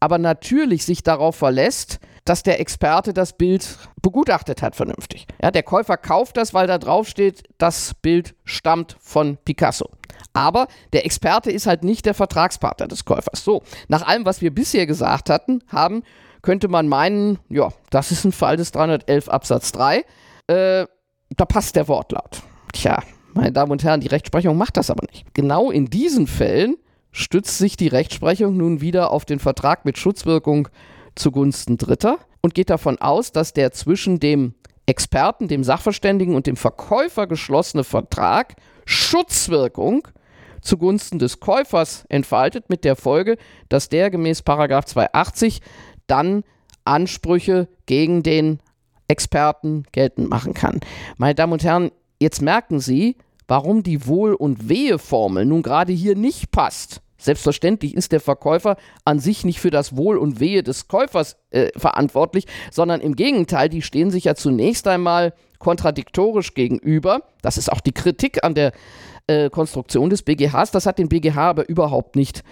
aber 0.00 0.18
natürlich 0.18 0.84
sich 0.84 1.02
darauf 1.02 1.36
verlässt, 1.36 1.98
dass 2.24 2.42
der 2.42 2.60
Experte 2.60 3.14
das 3.14 3.34
Bild 3.34 3.78
begutachtet 4.02 4.60
hat 4.60 4.76
vernünftig. 4.76 5.26
Ja, 5.40 5.50
der 5.50 5.62
Käufer 5.62 5.96
kauft 5.96 6.36
das, 6.36 6.52
weil 6.52 6.66
da 6.66 6.78
drauf 6.78 7.08
steht, 7.08 7.44
das 7.58 7.94
Bild 7.94 8.34
stammt 8.44 8.96
von 9.00 9.38
Picasso. 9.44 9.90
Aber 10.32 10.66
der 10.92 11.06
Experte 11.06 11.50
ist 11.50 11.66
halt 11.66 11.84
nicht 11.84 12.04
der 12.04 12.14
Vertragspartner 12.14 12.88
des 12.88 13.04
Käufers. 13.04 13.42
So, 13.42 13.62
nach 13.88 14.06
allem, 14.06 14.26
was 14.26 14.42
wir 14.42 14.54
bisher 14.54 14.86
gesagt 14.86 15.30
hatten, 15.30 15.62
haben, 15.68 16.02
könnte 16.42 16.68
man 16.68 16.88
meinen, 16.88 17.38
ja, 17.48 17.72
das 17.90 18.12
ist 18.12 18.24
ein 18.24 18.32
Fall 18.32 18.56
des 18.56 18.72
311 18.72 19.28
Absatz 19.28 19.72
3. 19.72 20.04
Äh, 20.48 20.86
da 21.30 21.44
passt 21.44 21.74
der 21.76 21.88
Wortlaut. 21.88 22.42
Tja, 22.72 23.02
meine 23.32 23.52
Damen 23.52 23.72
und 23.72 23.82
Herren, 23.82 24.00
die 24.00 24.08
Rechtsprechung 24.08 24.56
macht 24.56 24.76
das 24.76 24.90
aber 24.90 25.06
nicht. 25.10 25.34
Genau 25.34 25.70
in 25.70 25.86
diesen 25.86 26.26
Fällen 26.26 26.76
stützt 27.16 27.56
sich 27.56 27.78
die 27.78 27.88
Rechtsprechung 27.88 28.58
nun 28.58 28.82
wieder 28.82 29.10
auf 29.10 29.24
den 29.24 29.38
Vertrag 29.38 29.86
mit 29.86 29.96
Schutzwirkung 29.96 30.68
zugunsten 31.14 31.78
Dritter 31.78 32.18
und 32.42 32.54
geht 32.54 32.68
davon 32.68 32.98
aus, 32.98 33.32
dass 33.32 33.54
der 33.54 33.72
zwischen 33.72 34.20
dem 34.20 34.54
Experten, 34.84 35.48
dem 35.48 35.64
Sachverständigen 35.64 36.34
und 36.34 36.46
dem 36.46 36.56
Verkäufer 36.56 37.26
geschlossene 37.26 37.84
Vertrag 37.84 38.56
Schutzwirkung 38.84 40.06
zugunsten 40.60 41.18
des 41.18 41.40
Käufers 41.40 42.04
entfaltet, 42.10 42.68
mit 42.68 42.84
der 42.84 42.96
Folge, 42.96 43.38
dass 43.70 43.88
der 43.88 44.10
gemäß 44.10 44.42
280 44.44 45.62
dann 46.06 46.44
Ansprüche 46.84 47.66
gegen 47.86 48.22
den 48.22 48.60
Experten 49.08 49.84
geltend 49.92 50.28
machen 50.28 50.52
kann. 50.52 50.80
Meine 51.16 51.34
Damen 51.34 51.54
und 51.54 51.64
Herren, 51.64 51.92
jetzt 52.20 52.42
merken 52.42 52.78
Sie, 52.78 53.16
warum 53.48 53.82
die 53.82 54.06
Wohl- 54.06 54.34
und 54.34 54.68
Wehe-Formel 54.68 55.46
nun 55.46 55.62
gerade 55.62 55.92
hier 55.94 56.14
nicht 56.14 56.50
passt. 56.50 57.00
Selbstverständlich 57.18 57.94
ist 57.94 58.12
der 58.12 58.20
Verkäufer 58.20 58.76
an 59.04 59.18
sich 59.18 59.44
nicht 59.44 59.60
für 59.60 59.70
das 59.70 59.96
Wohl 59.96 60.18
und 60.18 60.40
Wehe 60.40 60.62
des 60.62 60.88
Käufers 60.88 61.36
äh, 61.50 61.70
verantwortlich, 61.76 62.46
sondern 62.70 63.00
im 63.00 63.16
Gegenteil, 63.16 63.68
die 63.68 63.82
stehen 63.82 64.10
sich 64.10 64.24
ja 64.24 64.34
zunächst 64.34 64.86
einmal 64.86 65.32
kontradiktorisch 65.58 66.54
gegenüber. 66.54 67.22
Das 67.42 67.58
ist 67.58 67.72
auch 67.72 67.80
die 67.80 67.92
Kritik 67.92 68.44
an 68.44 68.54
der 68.54 68.72
äh, 69.26 69.50
Konstruktion 69.50 70.10
des 70.10 70.22
BGHs. 70.22 70.70
Das 70.70 70.86
hat 70.86 70.98
den 70.98 71.08
BGH 71.08 71.50
aber 71.50 71.68
überhaupt 71.68 72.16
nicht 72.16 72.42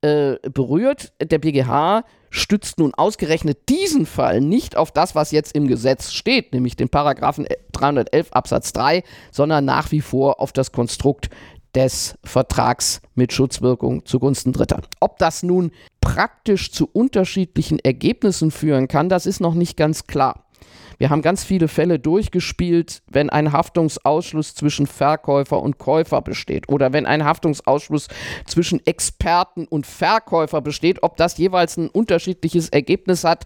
äh, 0.00 0.36
berührt. 0.50 1.12
Der 1.20 1.38
BGH 1.38 2.04
stützt 2.30 2.78
nun 2.78 2.92
ausgerechnet 2.94 3.68
diesen 3.68 4.06
Fall 4.06 4.40
nicht 4.40 4.76
auf 4.76 4.90
das, 4.90 5.14
was 5.14 5.30
jetzt 5.30 5.54
im 5.54 5.68
Gesetz 5.68 6.12
steht, 6.12 6.52
nämlich 6.52 6.74
den 6.74 6.88
Paragraphen 6.88 7.46
311 7.72 8.32
Absatz 8.32 8.72
3, 8.72 9.04
sondern 9.30 9.64
nach 9.64 9.92
wie 9.92 10.00
vor 10.00 10.40
auf 10.40 10.52
das 10.52 10.72
Konstrukt 10.72 11.30
des 11.74 12.16
Vertrags 12.24 13.00
mit 13.14 13.32
Schutzwirkung 13.32 14.04
zugunsten 14.06 14.52
Dritter. 14.52 14.82
Ob 15.00 15.18
das 15.18 15.42
nun 15.42 15.70
praktisch 16.00 16.70
zu 16.70 16.88
unterschiedlichen 16.92 17.78
Ergebnissen 17.78 18.50
führen 18.50 18.88
kann, 18.88 19.08
das 19.08 19.26
ist 19.26 19.40
noch 19.40 19.54
nicht 19.54 19.76
ganz 19.76 20.06
klar. 20.06 20.44
Wir 20.98 21.10
haben 21.10 21.22
ganz 21.22 21.44
viele 21.44 21.68
Fälle 21.68 21.98
durchgespielt, 21.98 23.02
wenn 23.10 23.30
ein 23.30 23.52
Haftungsausschluss 23.52 24.54
zwischen 24.54 24.86
Verkäufer 24.86 25.60
und 25.60 25.78
Käufer 25.78 26.22
besteht 26.22 26.68
oder 26.68 26.92
wenn 26.92 27.06
ein 27.06 27.24
Haftungsausschluss 27.24 28.08
zwischen 28.46 28.84
Experten 28.86 29.66
und 29.66 29.86
Verkäufer 29.86 30.60
besteht, 30.60 31.02
ob 31.02 31.16
das 31.16 31.36
jeweils 31.38 31.76
ein 31.76 31.88
unterschiedliches 31.88 32.68
Ergebnis 32.68 33.24
hat, 33.24 33.44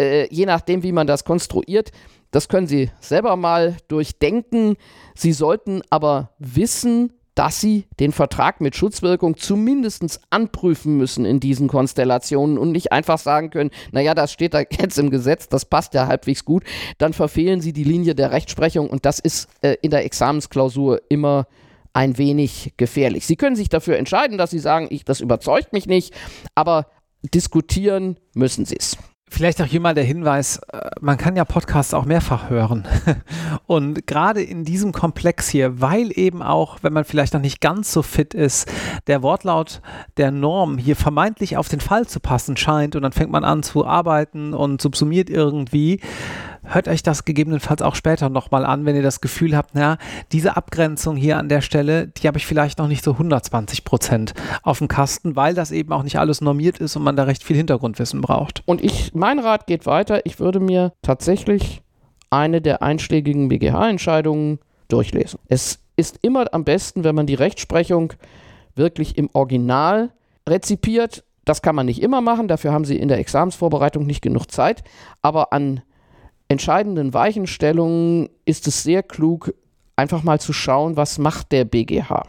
äh, 0.00 0.26
je 0.34 0.46
nachdem, 0.46 0.82
wie 0.82 0.92
man 0.92 1.06
das 1.06 1.24
konstruiert. 1.24 1.92
Das 2.30 2.48
können 2.48 2.66
Sie 2.66 2.90
selber 3.00 3.36
mal 3.36 3.76
durchdenken. 3.88 4.76
Sie 5.14 5.32
sollten 5.32 5.82
aber 5.88 6.32
wissen, 6.38 7.12
dass 7.38 7.60
sie 7.60 7.86
den 8.00 8.10
Vertrag 8.10 8.60
mit 8.60 8.74
Schutzwirkung 8.74 9.36
zumindest 9.36 10.20
anprüfen 10.28 10.96
müssen 10.96 11.24
in 11.24 11.38
diesen 11.38 11.68
Konstellationen 11.68 12.58
und 12.58 12.72
nicht 12.72 12.90
einfach 12.90 13.18
sagen 13.18 13.50
können, 13.50 13.70
naja, 13.92 14.14
das 14.14 14.32
steht 14.32 14.54
da 14.54 14.60
jetzt 14.70 14.98
im 14.98 15.08
Gesetz, 15.08 15.48
das 15.48 15.64
passt 15.64 15.94
ja 15.94 16.08
halbwegs 16.08 16.44
gut, 16.44 16.64
dann 16.98 17.12
verfehlen 17.12 17.60
sie 17.60 17.72
die 17.72 17.84
Linie 17.84 18.16
der 18.16 18.32
Rechtsprechung 18.32 18.90
und 18.90 19.06
das 19.06 19.20
ist 19.20 19.48
äh, 19.62 19.76
in 19.82 19.92
der 19.92 20.04
Examensklausur 20.04 21.00
immer 21.08 21.46
ein 21.92 22.18
wenig 22.18 22.74
gefährlich. 22.76 23.24
Sie 23.24 23.36
können 23.36 23.54
sich 23.54 23.68
dafür 23.68 23.98
entscheiden, 23.98 24.36
dass 24.36 24.50
Sie 24.50 24.58
sagen, 24.58 24.88
ich, 24.90 25.04
das 25.04 25.20
überzeugt 25.20 25.72
mich 25.72 25.86
nicht, 25.86 26.12
aber 26.56 26.86
diskutieren 27.22 28.18
müssen 28.34 28.64
Sie 28.64 28.76
es. 28.76 28.96
Vielleicht 29.30 29.60
auch 29.60 29.66
hier 29.66 29.80
mal 29.80 29.94
der 29.94 30.04
Hinweis, 30.04 30.58
äh, 30.72 30.90
man 31.00 31.18
kann 31.18 31.36
ja 31.36 31.44
Podcasts 31.44 31.94
auch 31.94 32.04
mehrfach 32.04 32.50
hören. 32.50 32.86
Und 33.66 34.06
gerade 34.06 34.42
in 34.42 34.64
diesem 34.64 34.92
Komplex 34.92 35.48
hier, 35.48 35.80
weil 35.80 36.10
eben 36.18 36.42
auch, 36.42 36.78
wenn 36.82 36.92
man 36.92 37.04
vielleicht 37.04 37.34
noch 37.34 37.40
nicht 37.40 37.60
ganz 37.60 37.92
so 37.92 38.02
fit 38.02 38.34
ist, 38.34 38.70
der 39.06 39.22
Wortlaut 39.22 39.80
der 40.16 40.30
Norm 40.30 40.78
hier 40.78 40.96
vermeintlich 40.96 41.56
auf 41.56 41.68
den 41.68 41.80
Fall 41.80 42.06
zu 42.06 42.20
passen 42.20 42.56
scheint 42.56 42.96
und 42.96 43.02
dann 43.02 43.12
fängt 43.12 43.30
man 43.30 43.44
an 43.44 43.62
zu 43.62 43.86
arbeiten 43.86 44.54
und 44.54 44.80
subsumiert 44.80 45.30
irgendwie, 45.30 46.00
hört 46.64 46.88
euch 46.88 47.02
das 47.02 47.24
gegebenenfalls 47.24 47.82
auch 47.82 47.94
später 47.94 48.28
nochmal 48.28 48.64
an, 48.64 48.84
wenn 48.84 48.96
ihr 48.96 49.02
das 49.02 49.20
Gefühl 49.20 49.56
habt, 49.56 49.74
naja, 49.74 49.98
diese 50.32 50.56
Abgrenzung 50.56 51.16
hier 51.16 51.38
an 51.38 51.48
der 51.48 51.60
Stelle, 51.60 52.08
die 52.08 52.26
habe 52.26 52.38
ich 52.38 52.46
vielleicht 52.46 52.78
noch 52.78 52.88
nicht 52.88 53.04
so 53.04 53.12
120 53.12 53.84
Prozent 53.84 54.34
auf 54.62 54.78
dem 54.78 54.88
Kasten, 54.88 55.36
weil 55.36 55.54
das 55.54 55.70
eben 55.70 55.92
auch 55.92 56.02
nicht 56.02 56.18
alles 56.18 56.40
normiert 56.40 56.78
ist 56.78 56.96
und 56.96 57.02
man 57.02 57.16
da 57.16 57.24
recht 57.24 57.42
viel 57.42 57.56
Hintergrundwissen 57.56 58.20
braucht. 58.20 58.62
Und 58.66 58.82
ich, 58.82 59.14
mein 59.14 59.38
Rat 59.38 59.66
geht 59.66 59.86
weiter. 59.86 60.24
Ich 60.26 60.40
würde 60.40 60.60
mir 60.60 60.92
tatsächlich 61.02 61.82
eine 62.30 62.60
der 62.60 62.82
einschlägigen 62.82 63.48
BGH-Entscheidungen 63.48 64.58
durchlesen. 64.88 65.38
Es 65.48 65.80
ist 65.96 66.18
immer 66.22 66.46
am 66.52 66.64
besten, 66.64 67.04
wenn 67.04 67.14
man 67.14 67.26
die 67.26 67.34
Rechtsprechung 67.34 68.12
wirklich 68.74 69.18
im 69.18 69.28
Original 69.32 70.10
rezipiert. 70.48 71.24
Das 71.44 71.62
kann 71.62 71.74
man 71.74 71.86
nicht 71.86 72.02
immer 72.02 72.20
machen, 72.20 72.48
dafür 72.48 72.72
haben 72.72 72.84
Sie 72.84 72.98
in 72.98 73.08
der 73.08 73.18
Examensvorbereitung 73.18 74.06
nicht 74.06 74.22
genug 74.22 74.50
Zeit. 74.50 74.84
Aber 75.22 75.52
an 75.52 75.82
entscheidenden 76.48 77.14
Weichenstellungen 77.14 78.28
ist 78.44 78.66
es 78.66 78.82
sehr 78.82 79.02
klug, 79.02 79.54
einfach 79.96 80.22
mal 80.22 80.40
zu 80.40 80.52
schauen, 80.52 80.96
was 80.96 81.18
macht 81.18 81.52
der 81.52 81.64
BGH. 81.64 82.24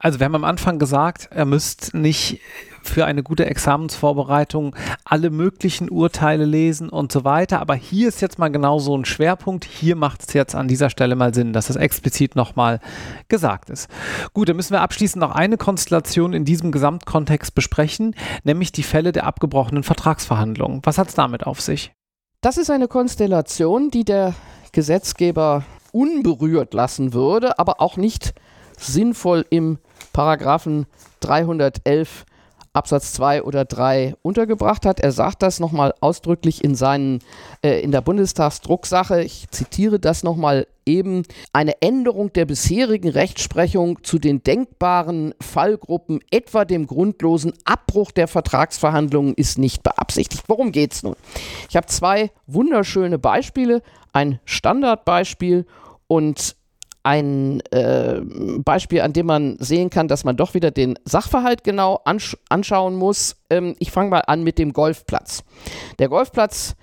Also 0.00 0.20
wir 0.20 0.26
haben 0.26 0.36
am 0.36 0.44
Anfang 0.44 0.78
gesagt, 0.78 1.28
er 1.32 1.44
müsst 1.44 1.92
nicht 1.92 2.40
für 2.84 3.04
eine 3.04 3.24
gute 3.24 3.46
Examensvorbereitung 3.46 4.76
alle 5.04 5.30
möglichen 5.30 5.90
Urteile 5.90 6.44
lesen 6.44 6.88
und 6.88 7.10
so 7.10 7.24
weiter. 7.24 7.58
Aber 7.60 7.74
hier 7.74 8.06
ist 8.06 8.20
jetzt 8.20 8.38
mal 8.38 8.48
genau 8.48 8.78
so 8.78 8.96
ein 8.96 9.04
Schwerpunkt. 9.04 9.64
Hier 9.64 9.96
macht 9.96 10.22
es 10.26 10.34
jetzt 10.34 10.54
an 10.54 10.68
dieser 10.68 10.88
Stelle 10.88 11.16
mal 11.16 11.34
Sinn, 11.34 11.52
dass 11.52 11.66
das 11.66 11.74
explizit 11.74 12.36
nochmal 12.36 12.78
gesagt 13.26 13.70
ist. 13.70 13.90
Gut, 14.34 14.48
dann 14.48 14.56
müssen 14.56 14.72
wir 14.72 14.82
abschließend 14.82 15.20
noch 15.20 15.32
eine 15.32 15.56
Konstellation 15.56 16.32
in 16.32 16.44
diesem 16.44 16.70
Gesamtkontext 16.70 17.56
besprechen, 17.56 18.14
nämlich 18.44 18.70
die 18.70 18.84
Fälle 18.84 19.10
der 19.10 19.26
abgebrochenen 19.26 19.82
Vertragsverhandlungen. 19.82 20.80
Was 20.84 20.98
hat 20.98 21.08
es 21.08 21.14
damit 21.14 21.44
auf 21.44 21.60
sich? 21.60 21.92
Das 22.40 22.56
ist 22.56 22.70
eine 22.70 22.86
Konstellation, 22.86 23.90
die 23.90 24.04
der 24.04 24.32
Gesetzgeber 24.70 25.64
unberührt 25.90 26.72
lassen 26.72 27.12
würde, 27.12 27.58
aber 27.58 27.80
auch 27.80 27.96
nicht 27.96 28.32
sinnvoll 28.78 29.44
im 29.50 29.78
Paragraphen 30.12 30.86
311 31.18 32.24
Absatz 32.72 33.12
2 33.14 33.42
oder 33.42 33.64
3 33.64 34.14
untergebracht 34.22 34.86
hat. 34.86 35.00
Er 35.00 35.10
sagt 35.10 35.42
das 35.42 35.58
nochmal 35.58 35.92
ausdrücklich 36.00 36.62
in, 36.62 36.76
seinen, 36.76 37.24
äh, 37.64 37.80
in 37.80 37.90
der 37.90 38.02
Bundestagsdrucksache. 38.02 39.20
Ich 39.24 39.50
zitiere 39.50 39.98
das 39.98 40.22
nochmal 40.22 40.68
eben. 40.88 41.22
Eine 41.52 41.80
Änderung 41.80 42.32
der 42.32 42.46
bisherigen 42.46 43.10
Rechtsprechung 43.10 44.02
zu 44.02 44.18
den 44.18 44.42
denkbaren 44.42 45.34
Fallgruppen, 45.40 46.20
etwa 46.30 46.64
dem 46.64 46.86
grundlosen 46.86 47.52
Abbruch 47.64 48.10
der 48.10 48.26
Vertragsverhandlungen, 48.26 49.34
ist 49.34 49.58
nicht 49.58 49.82
beabsichtigt. 49.82 50.44
Worum 50.48 50.72
geht 50.72 50.94
es 50.94 51.02
nun? 51.02 51.14
Ich 51.68 51.76
habe 51.76 51.86
zwei 51.86 52.30
wunderschöne 52.46 53.18
Beispiele. 53.18 53.82
Ein 54.12 54.40
Standardbeispiel 54.46 55.66
und 56.06 56.56
ein 57.02 57.60
äh, 57.70 58.20
Beispiel, 58.58 59.02
an 59.02 59.12
dem 59.12 59.26
man 59.26 59.56
sehen 59.60 59.90
kann, 59.90 60.08
dass 60.08 60.24
man 60.24 60.36
doch 60.36 60.54
wieder 60.54 60.70
den 60.70 60.98
Sachverhalt 61.04 61.64
genau 61.64 62.00
ansch 62.04 62.36
anschauen 62.48 62.96
muss. 62.96 63.36
Ähm, 63.50 63.76
ich 63.78 63.90
fange 63.90 64.10
mal 64.10 64.22
an 64.26 64.42
mit 64.42 64.58
dem 64.58 64.72
Golfplatz. 64.72 65.44
Der 65.98 66.08
Golfplatz 66.08 66.74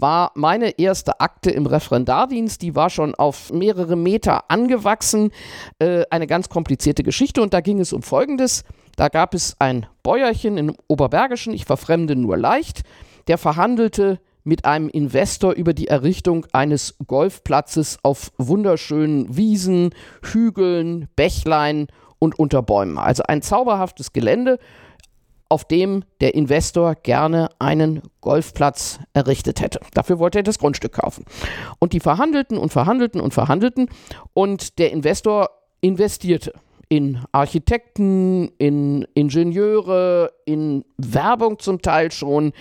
war 0.00 0.32
meine 0.34 0.78
erste 0.78 1.20
Akte 1.20 1.50
im 1.50 1.66
Referendardienst. 1.66 2.62
Die 2.62 2.74
war 2.74 2.90
schon 2.90 3.14
auf 3.14 3.52
mehrere 3.52 3.96
Meter 3.96 4.50
angewachsen. 4.50 5.30
Äh, 5.78 6.04
eine 6.10 6.26
ganz 6.26 6.48
komplizierte 6.48 7.02
Geschichte. 7.02 7.42
Und 7.42 7.54
da 7.54 7.60
ging 7.60 7.80
es 7.80 7.92
um 7.92 8.02
Folgendes. 8.02 8.64
Da 8.96 9.08
gab 9.08 9.34
es 9.34 9.56
ein 9.58 9.86
Bäuerchen 10.02 10.58
im 10.58 10.74
Oberbergischen, 10.86 11.54
ich 11.54 11.64
verfremde 11.64 12.16
nur 12.16 12.36
leicht, 12.36 12.82
der 13.28 13.38
verhandelte 13.38 14.20
mit 14.44 14.64
einem 14.64 14.88
Investor 14.88 15.52
über 15.52 15.72
die 15.72 15.88
Errichtung 15.88 16.46
eines 16.52 16.96
Golfplatzes 17.06 17.98
auf 18.02 18.32
wunderschönen 18.36 19.36
Wiesen, 19.36 19.94
Hügeln, 20.22 21.08
Bächlein 21.16 21.88
und 22.18 22.38
unter 22.38 22.62
Bäumen. 22.62 22.98
Also 22.98 23.22
ein 23.24 23.42
zauberhaftes 23.42 24.12
Gelände, 24.12 24.58
auf 25.50 25.64
dem 25.64 26.04
der 26.20 26.34
Investor 26.34 26.94
gerne 26.94 27.50
einen 27.58 28.02
Golfplatz 28.22 29.00
errichtet 29.12 29.60
hätte. 29.60 29.80
Dafür 29.92 30.18
wollte 30.18 30.38
er 30.38 30.44
das 30.44 30.58
Grundstück 30.58 30.92
kaufen. 30.92 31.24
Und 31.78 31.92
die 31.92 32.00
verhandelten 32.00 32.56
und 32.56 32.72
verhandelten 32.72 33.20
und 33.20 33.34
verhandelten 33.34 33.90
und 34.32 34.78
der 34.78 34.92
Investor 34.92 35.50
investierte 35.80 36.54
in 36.88 37.20
Architekten, 37.32 38.48
in 38.58 39.06
Ingenieure, 39.14 40.32
in 40.44 40.84
Werbung 40.98 41.58
zum 41.58 41.82
Teil 41.82 42.10
schon, 42.10 42.52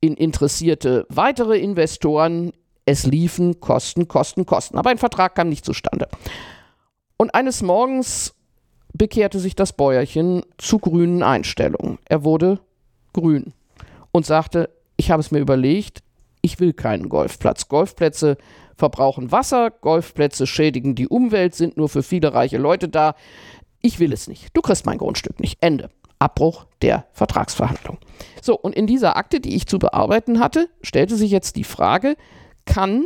in 0.00 0.14
interessierte 0.14 1.06
weitere 1.08 1.58
Investoren. 1.58 2.52
Es 2.84 3.06
liefen 3.06 3.60
Kosten, 3.60 4.06
Kosten, 4.06 4.46
Kosten. 4.46 4.78
Aber 4.78 4.90
ein 4.90 4.98
Vertrag 4.98 5.34
kam 5.34 5.48
nicht 5.48 5.64
zustande. 5.64 6.08
Und 7.16 7.34
eines 7.34 7.62
Morgens 7.62 8.35
bekehrte 8.96 9.38
sich 9.38 9.54
das 9.54 9.72
Bäuerchen 9.72 10.42
zu 10.58 10.78
grünen 10.78 11.22
Einstellungen. 11.22 11.98
Er 12.06 12.24
wurde 12.24 12.60
grün 13.12 13.52
und 14.12 14.26
sagte, 14.26 14.70
ich 14.96 15.10
habe 15.10 15.20
es 15.20 15.30
mir 15.30 15.40
überlegt, 15.40 16.02
ich 16.42 16.60
will 16.60 16.72
keinen 16.72 17.08
Golfplatz. 17.08 17.68
Golfplätze 17.68 18.36
verbrauchen 18.76 19.32
Wasser, 19.32 19.70
Golfplätze 19.70 20.46
schädigen 20.46 20.94
die 20.94 21.08
Umwelt, 21.08 21.54
sind 21.54 21.76
nur 21.76 21.88
für 21.88 22.02
viele 22.02 22.34
reiche 22.34 22.58
Leute 22.58 22.88
da 22.88 23.14
ich 23.86 24.00
will 24.00 24.12
es 24.12 24.26
nicht. 24.26 24.48
Du 24.52 24.62
kriegst 24.62 24.84
mein 24.84 24.98
Grundstück 24.98 25.38
nicht. 25.40 25.58
Ende. 25.60 25.90
Abbruch 26.18 26.66
der 26.82 27.06
Vertragsverhandlung. 27.12 27.98
So, 28.42 28.58
und 28.58 28.74
in 28.74 28.86
dieser 28.86 29.16
Akte, 29.16 29.38
die 29.38 29.54
ich 29.54 29.66
zu 29.66 29.78
bearbeiten 29.78 30.40
hatte, 30.40 30.68
stellte 30.82 31.14
sich 31.14 31.30
jetzt 31.30 31.56
die 31.56 31.64
Frage, 31.64 32.16
kann 32.64 33.04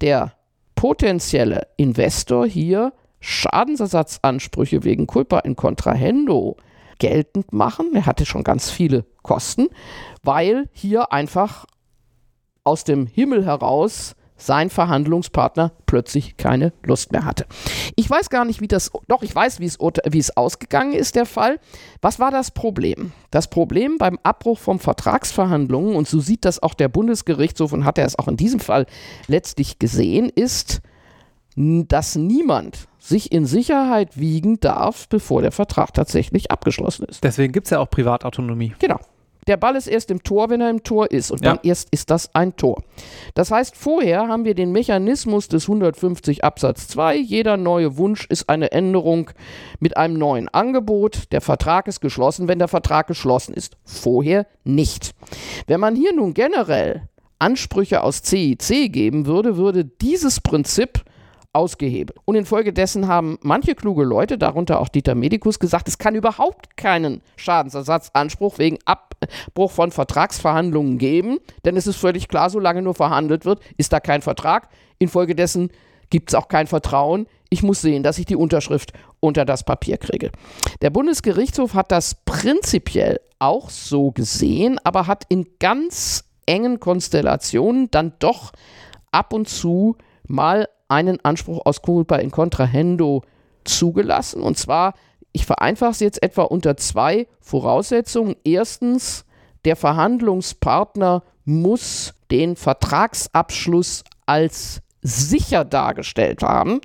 der 0.00 0.34
potenzielle 0.74 1.68
Investor 1.76 2.46
hier 2.46 2.92
Schadensersatzansprüche 3.22 4.84
wegen 4.84 5.06
Culpa 5.06 5.38
in 5.38 5.56
Contrahendo 5.56 6.56
geltend 6.98 7.52
machen? 7.52 7.92
Er 7.94 8.04
hatte 8.04 8.26
schon 8.26 8.44
ganz 8.44 8.68
viele 8.68 9.06
Kosten, 9.22 9.68
weil 10.22 10.68
hier 10.72 11.12
einfach 11.12 11.64
aus 12.64 12.84
dem 12.84 13.06
Himmel 13.06 13.46
heraus 13.46 14.14
sein 14.36 14.70
Verhandlungspartner 14.70 15.72
plötzlich 15.86 16.36
keine 16.36 16.72
Lust 16.82 17.12
mehr 17.12 17.24
hatte. 17.24 17.46
Ich 17.94 18.10
weiß 18.10 18.28
gar 18.28 18.44
nicht, 18.44 18.60
wie 18.60 18.68
das, 18.68 18.90
doch, 19.06 19.22
ich 19.22 19.34
weiß, 19.34 19.60
wie 19.60 19.66
es, 19.66 19.78
wie 19.78 20.18
es 20.18 20.36
ausgegangen 20.36 20.92
ist, 20.92 21.14
der 21.14 21.26
Fall. 21.26 21.60
Was 22.00 22.18
war 22.18 22.30
das 22.30 22.50
Problem? 22.50 23.12
Das 23.30 23.48
Problem 23.48 23.98
beim 23.98 24.18
Abbruch 24.22 24.58
von 24.58 24.78
Vertragsverhandlungen, 24.78 25.94
und 25.94 26.08
so 26.08 26.20
sieht 26.20 26.44
das 26.44 26.62
auch 26.62 26.74
der 26.74 26.88
Bundesgerichtshof 26.88 27.72
und 27.72 27.84
hat 27.84 27.98
er 27.98 28.06
es 28.06 28.18
auch 28.18 28.26
in 28.26 28.36
diesem 28.36 28.60
Fall 28.60 28.86
letztlich 29.28 29.78
gesehen, 29.78 30.28
ist, 30.28 30.82
dass 31.56 32.16
niemand 32.16 32.88
sich 32.98 33.32
in 33.32 33.46
Sicherheit 33.46 34.18
wiegen 34.18 34.60
darf, 34.60 35.08
bevor 35.08 35.42
der 35.42 35.52
Vertrag 35.52 35.92
tatsächlich 35.92 36.50
abgeschlossen 36.50 37.04
ist. 37.08 37.24
Deswegen 37.24 37.52
gibt 37.52 37.66
es 37.66 37.70
ja 37.70 37.80
auch 37.80 37.90
Privatautonomie. 37.90 38.74
Genau. 38.78 38.98
Der 39.48 39.56
Ball 39.56 39.74
ist 39.74 39.88
erst 39.88 40.12
im 40.12 40.22
Tor, 40.22 40.50
wenn 40.50 40.60
er 40.60 40.70
im 40.70 40.84
Tor 40.84 41.10
ist. 41.10 41.32
Und 41.32 41.44
ja. 41.44 41.50
dann 41.50 41.60
erst 41.64 41.88
ist 41.90 42.10
das 42.10 42.32
ein 42.32 42.54
Tor. 42.54 42.84
Das 43.34 43.50
heißt, 43.50 43.76
vorher 43.76 44.28
haben 44.28 44.44
wir 44.44 44.54
den 44.54 44.70
Mechanismus 44.70 45.48
des 45.48 45.64
150 45.64 46.44
Absatz 46.44 46.86
2. 46.88 47.16
Jeder 47.16 47.56
neue 47.56 47.96
Wunsch 47.96 48.24
ist 48.26 48.48
eine 48.48 48.70
Änderung 48.70 49.30
mit 49.80 49.96
einem 49.96 50.14
neuen 50.14 50.48
Angebot. 50.48 51.32
Der 51.32 51.40
Vertrag 51.40 51.88
ist 51.88 52.00
geschlossen, 52.00 52.46
wenn 52.46 52.60
der 52.60 52.68
Vertrag 52.68 53.08
geschlossen 53.08 53.52
ist. 53.52 53.76
Vorher 53.84 54.46
nicht. 54.62 55.10
Wenn 55.66 55.80
man 55.80 55.96
hier 55.96 56.14
nun 56.14 56.34
generell 56.34 57.08
Ansprüche 57.40 58.04
aus 58.04 58.22
CIC 58.22 58.92
geben 58.92 59.26
würde, 59.26 59.56
würde 59.56 59.84
dieses 59.84 60.40
Prinzip 60.40 61.02
ausgehebelt. 61.52 62.18
Und 62.24 62.34
infolgedessen 62.34 63.08
haben 63.08 63.38
manche 63.42 63.74
kluge 63.74 64.04
Leute, 64.04 64.38
darunter 64.38 64.80
auch 64.80 64.88
Dieter 64.88 65.14
Medikus, 65.14 65.58
gesagt, 65.58 65.88
es 65.88 65.98
kann 65.98 66.14
überhaupt 66.14 66.76
keinen 66.76 67.22
Schadensersatzanspruch 67.36 68.58
wegen 68.58 68.78
Abbruch 68.84 69.70
von 69.70 69.90
Vertragsverhandlungen 69.90 70.98
geben, 70.98 71.38
denn 71.64 71.76
es 71.76 71.86
ist 71.86 71.96
völlig 71.96 72.28
klar, 72.28 72.50
solange 72.50 72.82
nur 72.82 72.94
verhandelt 72.94 73.44
wird, 73.44 73.60
ist 73.76 73.92
da 73.92 74.00
kein 74.00 74.22
Vertrag. 74.22 74.68
Infolgedessen 74.98 75.70
gibt 76.10 76.30
es 76.30 76.34
auch 76.34 76.48
kein 76.48 76.66
Vertrauen. 76.66 77.26
Ich 77.50 77.62
muss 77.62 77.80
sehen, 77.80 78.02
dass 78.02 78.18
ich 78.18 78.26
die 78.26 78.36
Unterschrift 78.36 78.92
unter 79.20 79.44
das 79.44 79.64
Papier 79.64 79.98
kriege. 79.98 80.30
Der 80.80 80.90
Bundesgerichtshof 80.90 81.74
hat 81.74 81.90
das 81.90 82.14
prinzipiell 82.24 83.20
auch 83.38 83.70
so 83.70 84.10
gesehen, 84.10 84.78
aber 84.84 85.06
hat 85.06 85.24
in 85.28 85.46
ganz 85.58 86.24
engen 86.46 86.80
Konstellationen 86.80 87.90
dann 87.90 88.12
doch 88.18 88.52
ab 89.10 89.32
und 89.32 89.48
zu 89.48 89.96
mal 90.26 90.68
einen 90.92 91.24
Anspruch 91.24 91.64
aus 91.64 91.82
culpa 91.82 92.16
in 92.16 92.30
contrahendo 92.30 93.22
zugelassen. 93.64 94.42
Und 94.42 94.58
zwar, 94.58 94.94
ich 95.32 95.46
vereinfache 95.46 95.92
es 95.92 96.00
jetzt 96.00 96.22
etwa 96.22 96.42
unter 96.42 96.76
zwei 96.76 97.26
Voraussetzungen. 97.40 98.36
Erstens, 98.44 99.24
der 99.64 99.76
Verhandlungspartner 99.76 101.22
muss 101.44 102.14
den 102.30 102.56
Vertragsabschluss 102.56 104.04
als 104.26 104.82
sicher 105.00 105.64
dargestellt 105.64 106.42
haben. 106.42 106.80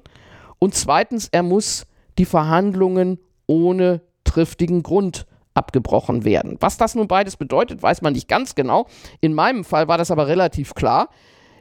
Und 0.57 0.73
zweitens, 0.73 1.27
er 1.31 1.43
muss 1.43 1.85
die 2.17 2.25
Verhandlungen 2.25 3.19
ohne 3.45 4.01
triftigen 4.23 4.83
Grund 4.83 5.27
abgebrochen 5.53 6.23
werden. 6.23 6.57
Was 6.59 6.77
das 6.77 6.95
nun 6.95 7.07
beides 7.07 7.35
bedeutet, 7.35 7.81
weiß 7.81 8.01
man 8.01 8.13
nicht 8.13 8.27
ganz 8.27 8.55
genau. 8.55 8.87
In 9.21 9.33
meinem 9.33 9.63
Fall 9.63 9.87
war 9.87 9.97
das 9.97 10.11
aber 10.11 10.27
relativ 10.27 10.75
klar. 10.75 11.09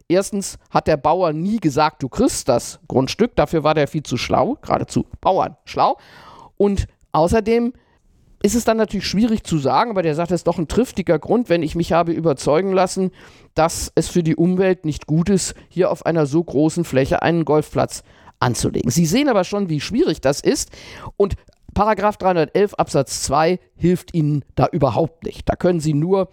Erstens 0.09 0.59
hat 0.71 0.87
der 0.87 0.97
Bauer 0.97 1.33
nie 1.33 1.59
gesagt, 1.59 2.03
du 2.03 2.09
kriegst 2.09 2.49
das 2.49 2.79
Grundstück, 2.87 3.35
dafür 3.35 3.65
war 3.65 3.75
der 3.75 3.89
viel 3.89 4.05
zu 4.05 4.17
schlau, 4.17 4.57
geradezu 4.63 5.07
Bauern 5.21 5.57
schlau. 5.65 5.97
Und 6.57 6.87
außerdem 7.13 7.73
ist 8.43 8.55
es 8.55 8.65
dann 8.65 8.77
natürlich 8.77 9.07
schwierig 9.07 9.43
zu 9.43 9.59
sagen, 9.59 9.91
aber 9.91 10.03
der 10.03 10.15
sagt, 10.15 10.31
es 10.31 10.41
ist 10.41 10.47
doch 10.47 10.59
ein 10.59 10.69
triftiger 10.69 11.19
Grund, 11.19 11.49
wenn 11.49 11.63
ich 11.63 11.75
mich 11.75 11.93
habe 11.93 12.13
überzeugen 12.13 12.73
lassen, 12.73 13.11
dass 13.55 13.91
es 13.97 14.09
für 14.09 14.23
die 14.23 14.37
Umwelt 14.37 14.85
nicht 14.85 15.07
gut 15.07 15.29
ist, 15.29 15.55
hier 15.69 15.91
auf 15.91 16.07
einer 16.07 16.27
so 16.27 16.45
großen 16.45 16.85
Fläche 16.85 17.23
einen 17.23 17.45
Golfplatz 17.45 18.05
anzulegen. 18.39 18.91
Sie 18.91 19.07
sehen 19.07 19.29
aber 19.29 19.43
schon, 19.43 19.69
wie 19.69 19.81
schwierig 19.81 20.21
das 20.21 20.41
ist 20.41 20.71
und 21.17 21.35
Paragraph 21.75 22.17
311 22.17 22.75
Absatz 22.75 23.23
2 23.25 23.59
hilft 23.75 24.15
Ihnen 24.15 24.45
da 24.55 24.67
überhaupt 24.71 25.25
nicht. 25.25 25.49
Da 25.49 25.57
können 25.57 25.81
Sie 25.81 25.93
nur 25.93 26.31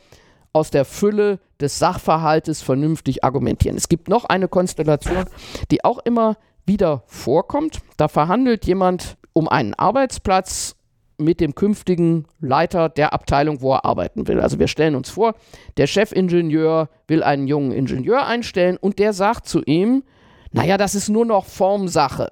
aus 0.53 0.69
der 0.69 0.85
Fülle 0.85 1.39
des 1.59 1.79
Sachverhaltes 1.79 2.61
vernünftig 2.61 3.23
argumentieren. 3.23 3.75
Es 3.75 3.89
gibt 3.89 4.07
noch 4.07 4.25
eine 4.25 4.47
Konstellation, 4.47 5.25
die 5.71 5.83
auch 5.83 5.99
immer 5.99 6.37
wieder 6.65 7.03
vorkommt. 7.07 7.79
Da 7.97 8.07
verhandelt 8.07 8.65
jemand 8.65 9.17
um 9.33 9.47
einen 9.47 9.73
Arbeitsplatz 9.73 10.75
mit 11.17 11.39
dem 11.39 11.55
künftigen 11.55 12.25
Leiter 12.39 12.89
der 12.89 13.13
Abteilung, 13.13 13.61
wo 13.61 13.73
er 13.73 13.85
arbeiten 13.85 14.27
will. 14.27 14.39
Also 14.39 14.59
wir 14.59 14.67
stellen 14.67 14.95
uns 14.95 15.09
vor, 15.09 15.35
der 15.77 15.87
Chefingenieur 15.87 16.89
will 17.07 17.23
einen 17.23 17.47
jungen 17.47 17.71
Ingenieur 17.71 18.25
einstellen 18.25 18.77
und 18.77 18.99
der 18.99 19.13
sagt 19.13 19.47
zu 19.47 19.61
ihm, 19.63 20.03
naja, 20.51 20.77
das 20.77 20.95
ist 20.95 21.09
nur 21.09 21.25
noch 21.25 21.45
Formsache. 21.45 22.31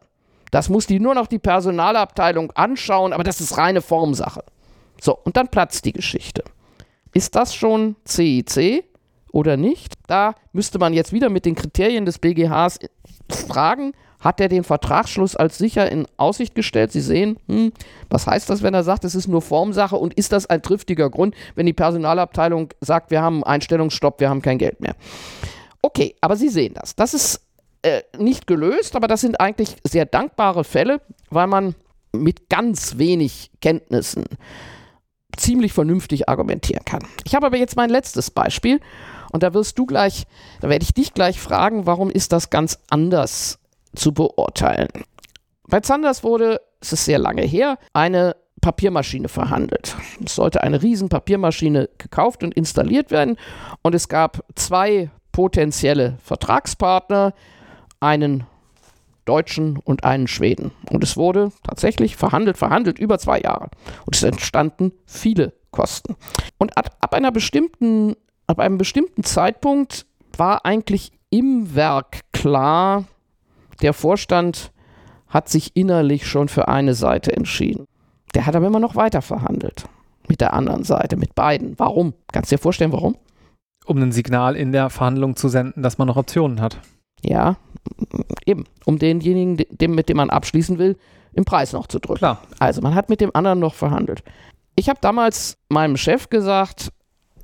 Das 0.51 0.69
muss 0.69 0.85
die 0.85 0.99
nur 0.99 1.15
noch 1.15 1.27
die 1.27 1.39
Personalabteilung 1.39 2.51
anschauen, 2.51 3.13
aber 3.13 3.23
das 3.23 3.39
ist 3.39 3.57
reine 3.57 3.81
Formsache. 3.81 4.43
So, 4.99 5.17
und 5.17 5.37
dann 5.37 5.47
platzt 5.47 5.85
die 5.85 5.93
Geschichte. 5.93 6.43
Ist 7.13 7.35
das 7.35 7.53
schon 7.53 7.95
CIC 8.07 8.83
oder 9.31 9.57
nicht? 9.57 9.93
Da 10.07 10.35
müsste 10.53 10.79
man 10.79 10.93
jetzt 10.93 11.13
wieder 11.13 11.29
mit 11.29 11.45
den 11.45 11.55
Kriterien 11.55 12.05
des 12.05 12.19
BGHs 12.19 12.79
fragen, 13.29 13.93
hat 14.19 14.39
er 14.39 14.47
den 14.47 14.63
Vertragsschluss 14.63 15.35
als 15.35 15.57
sicher 15.57 15.91
in 15.91 16.05
Aussicht 16.17 16.53
gestellt? 16.53 16.91
Sie 16.91 17.01
sehen, 17.01 17.37
hm, 17.47 17.73
was 18.09 18.27
heißt 18.27 18.49
das, 18.49 18.61
wenn 18.61 18.73
er 18.73 18.83
sagt, 18.83 19.03
es 19.03 19.15
ist 19.15 19.27
nur 19.27 19.41
Formsache 19.41 19.95
und 19.95 20.13
ist 20.13 20.31
das 20.31 20.45
ein 20.45 20.61
triftiger 20.61 21.09
Grund, 21.09 21.35
wenn 21.55 21.65
die 21.65 21.73
Personalabteilung 21.73 22.69
sagt, 22.81 23.09
wir 23.09 23.21
haben 23.21 23.43
Einstellungsstopp, 23.43 24.19
wir 24.19 24.29
haben 24.29 24.43
kein 24.43 24.59
Geld 24.59 24.79
mehr? 24.79 24.95
Okay, 25.81 26.15
aber 26.21 26.35
Sie 26.35 26.49
sehen 26.49 26.75
das. 26.75 26.95
Das 26.95 27.15
ist 27.15 27.41
äh, 27.81 28.03
nicht 28.17 28.45
gelöst, 28.45 28.95
aber 28.95 29.07
das 29.07 29.21
sind 29.21 29.41
eigentlich 29.41 29.75
sehr 29.83 30.05
dankbare 30.05 30.63
Fälle, 30.63 31.01
weil 31.31 31.47
man 31.47 31.73
mit 32.13 32.49
ganz 32.49 32.99
wenig 32.99 33.49
Kenntnissen 33.61 34.25
ziemlich 35.37 35.73
vernünftig 35.73 36.29
argumentieren 36.29 36.85
kann. 36.85 37.05
Ich 37.23 37.35
habe 37.35 37.45
aber 37.45 37.57
jetzt 37.57 37.75
mein 37.75 37.89
letztes 37.89 38.31
Beispiel 38.31 38.79
und 39.31 39.43
da 39.43 39.53
wirst 39.53 39.77
du 39.79 39.85
gleich, 39.85 40.25
da 40.59 40.69
werde 40.69 40.83
ich 40.83 40.93
dich 40.93 41.13
gleich 41.13 41.39
fragen, 41.39 41.85
warum 41.85 42.09
ist 42.09 42.31
das 42.31 42.49
ganz 42.49 42.79
anders 42.89 43.59
zu 43.95 44.13
beurteilen. 44.13 44.89
Bei 45.67 45.79
Zanders 45.79 46.23
wurde, 46.23 46.61
es 46.79 46.93
ist 46.93 47.05
sehr 47.05 47.19
lange 47.19 47.43
her, 47.43 47.77
eine 47.93 48.35
Papiermaschine 48.61 49.27
verhandelt. 49.27 49.95
Es 50.23 50.35
sollte 50.35 50.61
eine 50.61 50.81
riesen 50.81 51.09
Papiermaschine 51.09 51.89
gekauft 51.97 52.43
und 52.43 52.53
installiert 52.53 53.09
werden 53.09 53.37
und 53.81 53.95
es 53.95 54.07
gab 54.07 54.43
zwei 54.55 55.09
potenzielle 55.31 56.17
Vertragspartner, 56.23 57.33
einen 57.99 58.45
Deutschen 59.25 59.77
und 59.77 60.03
einen 60.03 60.27
Schweden. 60.27 60.71
Und 60.89 61.03
es 61.03 61.17
wurde 61.17 61.51
tatsächlich 61.63 62.15
verhandelt, 62.15 62.57
verhandelt 62.57 62.99
über 62.99 63.19
zwei 63.19 63.39
Jahre. 63.39 63.69
Und 64.05 64.15
es 64.15 64.23
entstanden 64.23 64.91
viele 65.05 65.53
Kosten. 65.71 66.15
Und 66.57 66.77
ab, 66.77 66.97
ab 66.99 67.13
einer 67.13 67.31
bestimmten, 67.31 68.15
ab 68.47 68.59
einem 68.59 68.77
bestimmten 68.77 69.23
Zeitpunkt 69.23 70.05
war 70.37 70.65
eigentlich 70.65 71.11
im 71.29 71.75
Werk 71.75 72.21
klar, 72.33 73.05
der 73.81 73.93
Vorstand 73.93 74.71
hat 75.27 75.49
sich 75.49 75.75
innerlich 75.75 76.27
schon 76.27 76.49
für 76.49 76.67
eine 76.67 76.93
Seite 76.93 77.35
entschieden. 77.35 77.87
Der 78.35 78.45
hat 78.45 78.55
aber 78.55 78.67
immer 78.67 78.79
noch 78.79 78.95
weiter 78.95 79.21
verhandelt. 79.21 79.85
Mit 80.27 80.41
der 80.41 80.53
anderen 80.53 80.83
Seite, 80.83 81.17
mit 81.17 81.35
beiden. 81.35 81.77
Warum? 81.79 82.13
Kannst 82.31 82.51
du 82.51 82.55
dir 82.55 82.61
vorstellen, 82.61 82.91
warum? 82.91 83.17
Um 83.85 83.97
ein 83.97 84.11
Signal 84.11 84.55
in 84.55 84.71
der 84.71 84.89
Verhandlung 84.89 85.35
zu 85.35 85.49
senden, 85.49 85.81
dass 85.81 85.97
man 85.97 86.07
noch 86.07 86.17
Optionen 86.17 86.61
hat. 86.61 86.79
Ja, 87.23 87.57
eben. 88.45 88.65
Um 88.85 88.99
denjenigen, 88.99 89.65
dem, 89.69 89.95
mit 89.95 90.09
dem 90.09 90.17
man 90.17 90.29
abschließen 90.29 90.77
will, 90.77 90.97
im 91.33 91.45
Preis 91.45 91.73
noch 91.73 91.87
zu 91.87 91.99
drücken. 91.99 92.19
Klar. 92.19 92.41
Also, 92.59 92.81
man 92.81 92.95
hat 92.95 93.09
mit 93.09 93.21
dem 93.21 93.31
anderen 93.33 93.59
noch 93.59 93.73
verhandelt. 93.73 94.23
Ich 94.75 94.89
habe 94.89 94.99
damals 95.01 95.57
meinem 95.69 95.97
Chef 95.97 96.29
gesagt, 96.29 96.91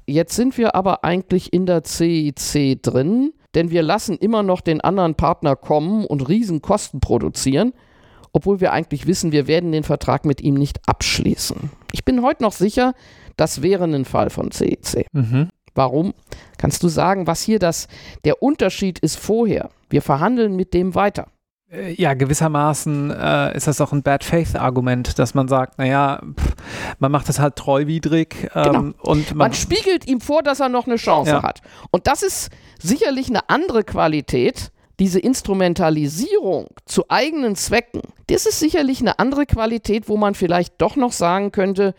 jetzt 0.05 0.35
sind 0.35 0.57
wir 0.57 0.75
aber 0.75 1.03
eigentlich 1.03 1.53
in 1.53 1.65
der 1.65 1.83
CIC 1.83 2.81
drin 2.81 3.33
denn 3.57 3.71
wir 3.71 3.81
lassen 3.81 4.17
immer 4.17 4.43
noch 4.43 4.61
den 4.61 4.81
anderen 4.81 5.15
Partner 5.15 5.55
kommen 5.55 6.05
und 6.05 6.29
Riesenkosten 6.29 6.99
produzieren, 6.99 7.73
obwohl 8.31 8.61
wir 8.61 8.71
eigentlich 8.71 9.07
wissen, 9.07 9.31
wir 9.31 9.47
werden 9.47 9.71
den 9.71 9.83
Vertrag 9.83 10.25
mit 10.25 10.41
ihm 10.41 10.53
nicht 10.53 10.79
abschließen. 10.87 11.71
Ich 11.91 12.05
bin 12.05 12.21
heute 12.21 12.43
noch 12.43 12.51
sicher, 12.51 12.93
das 13.35 13.63
wäre 13.63 13.85
ein 13.85 14.05
Fall 14.05 14.29
von 14.29 14.51
CEC. 14.51 15.07
Mhm. 15.11 15.49
Warum? 15.77 16.13
Kannst 16.57 16.81
du 16.81 16.87
sagen, 16.87 17.27
was 17.27 17.41
hier 17.41 17.59
das, 17.59 17.87
der 18.25 18.41
Unterschied 18.41 18.99
ist 18.99 19.17
vorher? 19.17 19.69
Wir 19.89 20.01
verhandeln 20.01 20.55
mit 20.55 20.73
dem 20.73 20.95
weiter. 20.95 21.27
Äh, 21.71 21.93
ja, 21.93 22.13
gewissermaßen 22.13 23.11
äh, 23.11 23.55
ist 23.55 23.67
das 23.67 23.79
auch 23.81 23.91
ein 23.91 24.01
Bad 24.01 24.23
Faith-Argument, 24.23 25.19
dass 25.19 25.33
man 25.33 25.47
sagt, 25.47 25.77
naja, 25.77 26.21
pff, 26.21 26.55
man 26.99 27.11
macht 27.11 27.29
das 27.29 27.39
halt 27.39 27.57
treuwidrig 27.57 28.49
ähm, 28.55 28.63
genau. 28.63 28.93
und 29.01 29.29
man, 29.29 29.49
man, 29.49 29.53
spiegelt 29.53 30.07
ihm 30.07 30.21
vor, 30.21 30.43
dass 30.43 30.61
er 30.61 30.69
noch 30.69 30.87
eine 30.87 30.95
Chance 30.95 31.31
ja. 31.31 31.43
hat. 31.43 31.61
Und 31.91 32.07
das 32.07 32.23
ist 32.23 32.49
sicherlich 32.79 33.29
eine 33.29 33.49
andere 33.49 33.83
Qualität, 33.83 34.71
diese 34.99 35.19
Instrumentalisierung 35.19 36.69
zu 36.85 37.05
eigenen 37.09 37.55
Zwecken. 37.55 38.01
Das 38.27 38.45
ist 38.45 38.59
sicherlich 38.59 39.01
eine 39.01 39.19
andere 39.19 39.45
Qualität, 39.45 40.09
wo 40.09 40.17
man 40.17 40.33
vielleicht 40.33 40.81
doch 40.81 40.95
noch 40.95 41.11
sagen 41.11 41.51
könnte, 41.51 41.93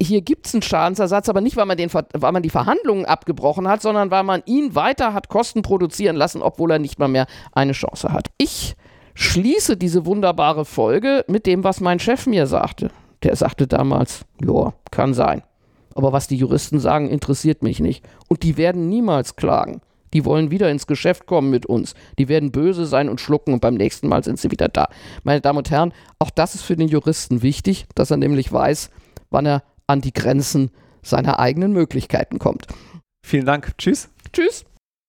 hier 0.00 0.22
gibt 0.22 0.46
es 0.46 0.54
einen 0.54 0.62
Schadensersatz, 0.62 1.28
aber 1.28 1.40
nicht, 1.40 1.56
weil 1.56 1.66
man, 1.66 1.76
den, 1.76 1.92
weil 1.92 2.32
man 2.32 2.42
die 2.42 2.50
Verhandlungen 2.50 3.04
abgebrochen 3.04 3.68
hat, 3.68 3.82
sondern 3.82 4.10
weil 4.10 4.22
man 4.22 4.42
ihn 4.46 4.74
weiter 4.74 5.12
hat 5.12 5.28
Kosten 5.28 5.62
produzieren 5.62 6.16
lassen, 6.16 6.42
obwohl 6.42 6.70
er 6.70 6.78
nicht 6.78 6.98
mal 6.98 7.08
mehr 7.08 7.26
eine 7.52 7.72
Chance 7.72 8.12
hat. 8.12 8.28
Ich 8.38 8.76
schließe 9.14 9.76
diese 9.76 10.06
wunderbare 10.06 10.64
Folge 10.64 11.24
mit 11.28 11.46
dem, 11.46 11.64
was 11.64 11.80
mein 11.80 11.98
Chef 11.98 12.26
mir 12.26 12.46
sagte. 12.46 12.90
Der 13.22 13.36
sagte 13.36 13.66
damals, 13.66 14.24
ja, 14.44 14.72
kann 14.90 15.14
sein. 15.14 15.42
Aber 15.94 16.12
was 16.12 16.26
die 16.26 16.36
Juristen 16.36 16.80
sagen, 16.80 17.08
interessiert 17.08 17.62
mich 17.62 17.80
nicht. 17.80 18.04
Und 18.28 18.42
die 18.42 18.56
werden 18.56 18.88
niemals 18.88 19.36
klagen. 19.36 19.80
Die 20.12 20.24
wollen 20.24 20.50
wieder 20.50 20.70
ins 20.70 20.86
Geschäft 20.86 21.26
kommen 21.26 21.50
mit 21.50 21.66
uns. 21.66 21.94
Die 22.18 22.28
werden 22.28 22.52
böse 22.52 22.86
sein 22.86 23.08
und 23.08 23.20
schlucken 23.20 23.52
und 23.52 23.60
beim 23.60 23.74
nächsten 23.74 24.08
Mal 24.08 24.22
sind 24.22 24.38
sie 24.38 24.50
wieder 24.50 24.68
da. 24.68 24.88
Meine 25.24 25.40
Damen 25.40 25.58
und 25.58 25.70
Herren, 25.70 25.92
auch 26.18 26.30
das 26.30 26.54
ist 26.54 26.62
für 26.62 26.76
den 26.76 26.88
Juristen 26.88 27.42
wichtig, 27.42 27.86
dass 27.94 28.10
er 28.10 28.16
nämlich 28.16 28.52
weiß, 28.52 28.90
wann 29.30 29.46
er 29.46 29.62
an 29.86 30.00
die 30.00 30.12
Grenzen 30.12 30.70
seiner 31.02 31.38
eigenen 31.38 31.72
Möglichkeiten 31.72 32.38
kommt. 32.38 32.66
Vielen 33.24 33.46
Dank. 33.46 33.76
Tschüss. 33.78 34.10
Tschüss. 34.32 34.64